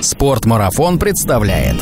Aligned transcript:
Спортмарафон 0.00 0.98
представляет 0.98 1.76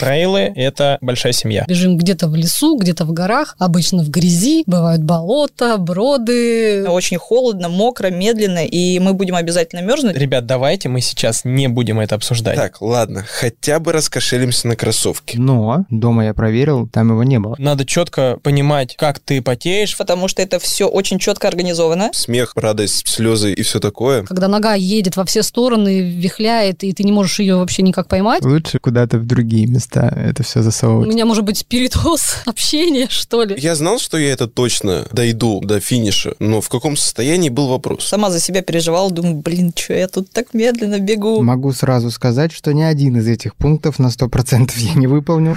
Трейлы— 0.00 0.50
это 0.56 0.96
большая 1.02 1.32
семья. 1.32 1.64
Бежим 1.68 1.98
где-то 1.98 2.26
в 2.28 2.34
лесу, 2.34 2.76
где-то 2.78 3.04
в 3.04 3.12
горах, 3.12 3.54
обычно 3.58 4.02
в 4.02 4.08
грязи, 4.08 4.64
бывают 4.66 5.02
болота, 5.02 5.76
броды. 5.76 6.88
Очень 6.88 7.18
холодно, 7.18 7.68
мокро, 7.68 8.08
медленно, 8.08 8.64
и 8.64 8.98
мы 8.98 9.12
будем 9.12 9.34
обязательно 9.34 9.80
мерзнуть. 9.80 10.16
Ребят, 10.16 10.46
давайте 10.46 10.88
мы 10.88 11.02
сейчас 11.02 11.44
не 11.44 11.68
будем 11.68 12.00
это 12.00 12.14
обсуждать. 12.14 12.56
Так, 12.56 12.80
ладно, 12.80 13.26
хотя 13.28 13.78
бы 13.78 13.92
раскошелимся 13.92 14.68
на 14.68 14.76
кроссовки. 14.76 15.36
Но 15.36 15.84
дома 15.90 16.24
я 16.24 16.32
проверил, 16.32 16.88
там 16.88 17.10
его 17.10 17.22
не 17.22 17.38
было. 17.38 17.54
Надо 17.58 17.84
четко 17.84 18.38
понимать, 18.42 18.96
как 18.96 19.18
ты 19.18 19.42
потеешь. 19.42 19.98
Потому 19.98 20.28
что 20.28 20.40
это 20.40 20.58
все 20.58 20.86
очень 20.86 21.18
четко 21.18 21.46
организовано. 21.46 22.08
Смех, 22.14 22.52
радость, 22.56 23.06
слезы 23.06 23.52
и 23.52 23.62
все 23.62 23.80
такое. 23.80 24.22
Когда 24.22 24.48
нога 24.48 24.72
едет 24.74 25.16
во 25.16 25.26
все 25.26 25.42
стороны, 25.42 26.00
вихляет, 26.00 26.84
и 26.84 26.94
ты 26.94 27.02
не 27.04 27.12
можешь 27.12 27.40
ее 27.40 27.56
вообще 27.56 27.82
никак 27.82 28.08
поймать. 28.08 28.42
Лучше 28.42 28.78
куда-то 28.78 29.18
в 29.18 29.26
другие 29.26 29.66
места 29.66 29.89
это 29.98 30.42
все 30.42 30.60
У 30.60 30.62
засовывать. 30.62 31.08
меня 31.08 31.26
может 31.26 31.44
быть 31.44 31.66
передоз 31.66 32.36
общения, 32.46 33.08
что 33.10 33.42
ли. 33.44 33.56
Я 33.58 33.74
знал, 33.74 33.98
что 33.98 34.16
я 34.18 34.30
это 34.32 34.46
точно 34.46 35.06
дойду 35.12 35.60
до 35.60 35.80
финиша, 35.80 36.34
но 36.38 36.60
в 36.60 36.68
каком 36.68 36.96
состоянии 36.96 37.48
был 37.48 37.68
вопрос. 37.68 38.06
Сама 38.06 38.30
за 38.30 38.38
себя 38.40 38.62
переживала, 38.62 39.10
думаю, 39.10 39.36
блин, 39.36 39.72
что 39.76 39.94
я 39.94 40.06
тут 40.08 40.30
так 40.30 40.54
медленно 40.54 40.98
бегу. 41.00 41.42
Могу 41.42 41.72
сразу 41.72 42.10
сказать, 42.10 42.52
что 42.52 42.72
ни 42.72 42.82
один 42.82 43.16
из 43.18 43.26
этих 43.26 43.56
пунктов 43.56 43.98
на 43.98 44.06
100% 44.06 44.72
я 44.76 44.94
не 44.94 45.06
выполнил. 45.06 45.56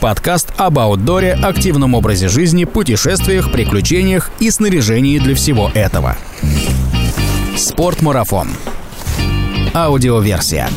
подкаст 0.00 0.48
об 0.56 0.78
аутдоре, 0.78 1.32
активном 1.32 1.94
образе 1.94 2.28
жизни, 2.28 2.64
путешествиях, 2.64 3.52
приключениях 3.52 4.30
и 4.40 4.50
снаряжении 4.50 5.18
для 5.18 5.34
всего 5.34 5.70
этого. 5.74 6.16
Спортмарафон. 7.56 8.48
Аудиоверсия. 9.74 10.68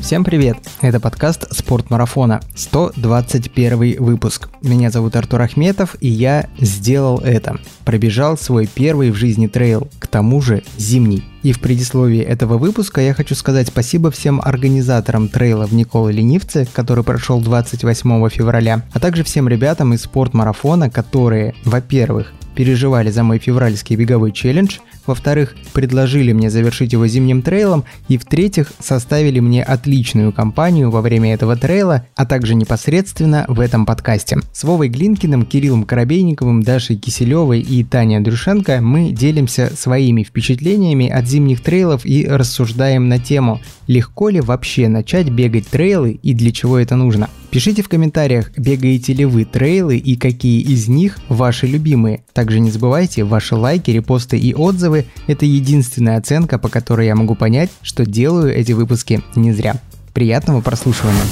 Всем 0.00 0.24
привет! 0.24 0.56
Это 0.80 0.98
подкаст 0.98 1.46
«Спорт 1.54 1.90
марафона», 1.90 2.40
121 2.56 4.02
выпуск. 4.02 4.48
Меня 4.62 4.90
зовут 4.90 5.14
Артур 5.14 5.42
Ахметов, 5.42 5.94
и 6.00 6.08
я 6.08 6.48
сделал 6.58 7.18
это. 7.18 7.58
Пробежал 7.84 8.38
свой 8.38 8.66
первый 8.66 9.10
в 9.10 9.14
жизни 9.14 9.46
трейл, 9.46 9.88
к 9.98 10.06
тому 10.06 10.40
же 10.40 10.64
зимний. 10.78 11.22
И 11.42 11.52
в 11.52 11.60
предисловии 11.60 12.20
этого 12.20 12.58
выпуска 12.58 13.00
я 13.00 13.14
хочу 13.14 13.34
сказать 13.34 13.68
спасибо 13.68 14.10
всем 14.10 14.40
организаторам 14.42 15.28
трейла 15.28 15.66
в 15.66 15.72
Николы 15.72 16.12
Ленивце, 16.12 16.66
который 16.72 17.02
прошел 17.04 17.40
28 17.40 18.28
февраля, 18.28 18.84
а 18.92 19.00
также 19.00 19.24
всем 19.24 19.48
ребятам 19.48 19.94
из 19.94 20.02
спорт-марафона, 20.02 20.90
которые, 20.90 21.54
во-первых, 21.64 22.32
переживали 22.54 23.10
за 23.10 23.22
мой 23.22 23.38
февральский 23.38 23.96
беговой 23.96 24.32
челлендж, 24.32 24.78
во-вторых, 25.06 25.54
предложили 25.72 26.32
мне 26.32 26.50
завершить 26.50 26.92
его 26.92 27.06
зимним 27.06 27.42
трейлом, 27.42 27.84
и 28.08 28.18
в-третьих, 28.18 28.72
составили 28.78 29.40
мне 29.40 29.62
отличную 29.62 30.32
компанию 30.32 30.90
во 30.90 31.00
время 31.00 31.32
этого 31.32 31.56
трейла, 31.56 32.06
а 32.16 32.26
также 32.26 32.54
непосредственно 32.54 33.44
в 33.48 33.60
этом 33.60 33.86
подкасте. 33.86 34.40
С 34.52 34.64
Вовой 34.64 34.88
Глинкиным, 34.88 35.46
Кириллом 35.46 35.84
Коробейниковым, 35.84 36.62
Дашей 36.62 36.96
Киселевой 36.96 37.60
и 37.60 37.82
Таней 37.82 38.18
Андрюшенко 38.18 38.80
мы 38.80 39.10
делимся 39.10 39.72
своими 39.74 40.22
впечатлениями 40.22 41.08
от 41.08 41.26
зимних 41.30 41.62
трейлов 41.62 42.04
и 42.04 42.26
рассуждаем 42.26 43.08
на 43.08 43.18
тему, 43.18 43.60
легко 43.86 44.28
ли 44.28 44.40
вообще 44.40 44.88
начать 44.88 45.30
бегать 45.30 45.68
трейлы 45.68 46.18
и 46.22 46.34
для 46.34 46.52
чего 46.52 46.78
это 46.78 46.96
нужно. 46.96 47.30
Пишите 47.50 47.82
в 47.82 47.88
комментариях, 47.88 48.52
бегаете 48.56 49.12
ли 49.12 49.24
вы 49.24 49.44
трейлы 49.44 49.96
и 49.96 50.16
какие 50.16 50.60
из 50.60 50.88
них 50.88 51.18
ваши 51.28 51.66
любимые. 51.66 52.22
Также 52.32 52.60
не 52.60 52.70
забывайте, 52.70 53.24
ваши 53.24 53.56
лайки, 53.56 53.90
репосты 53.90 54.38
и 54.38 54.54
отзывы– 54.54 55.06
это 55.26 55.46
единственная 55.46 56.18
оценка, 56.18 56.58
по 56.58 56.68
которой 56.68 57.06
я 57.06 57.14
могу 57.14 57.34
понять, 57.34 57.70
что 57.82 58.04
делаю 58.04 58.54
эти 58.54 58.72
выпуски 58.72 59.22
не 59.34 59.52
зря. 59.52 59.76
Приятного 60.14 60.60
прослушивания. 60.60 61.22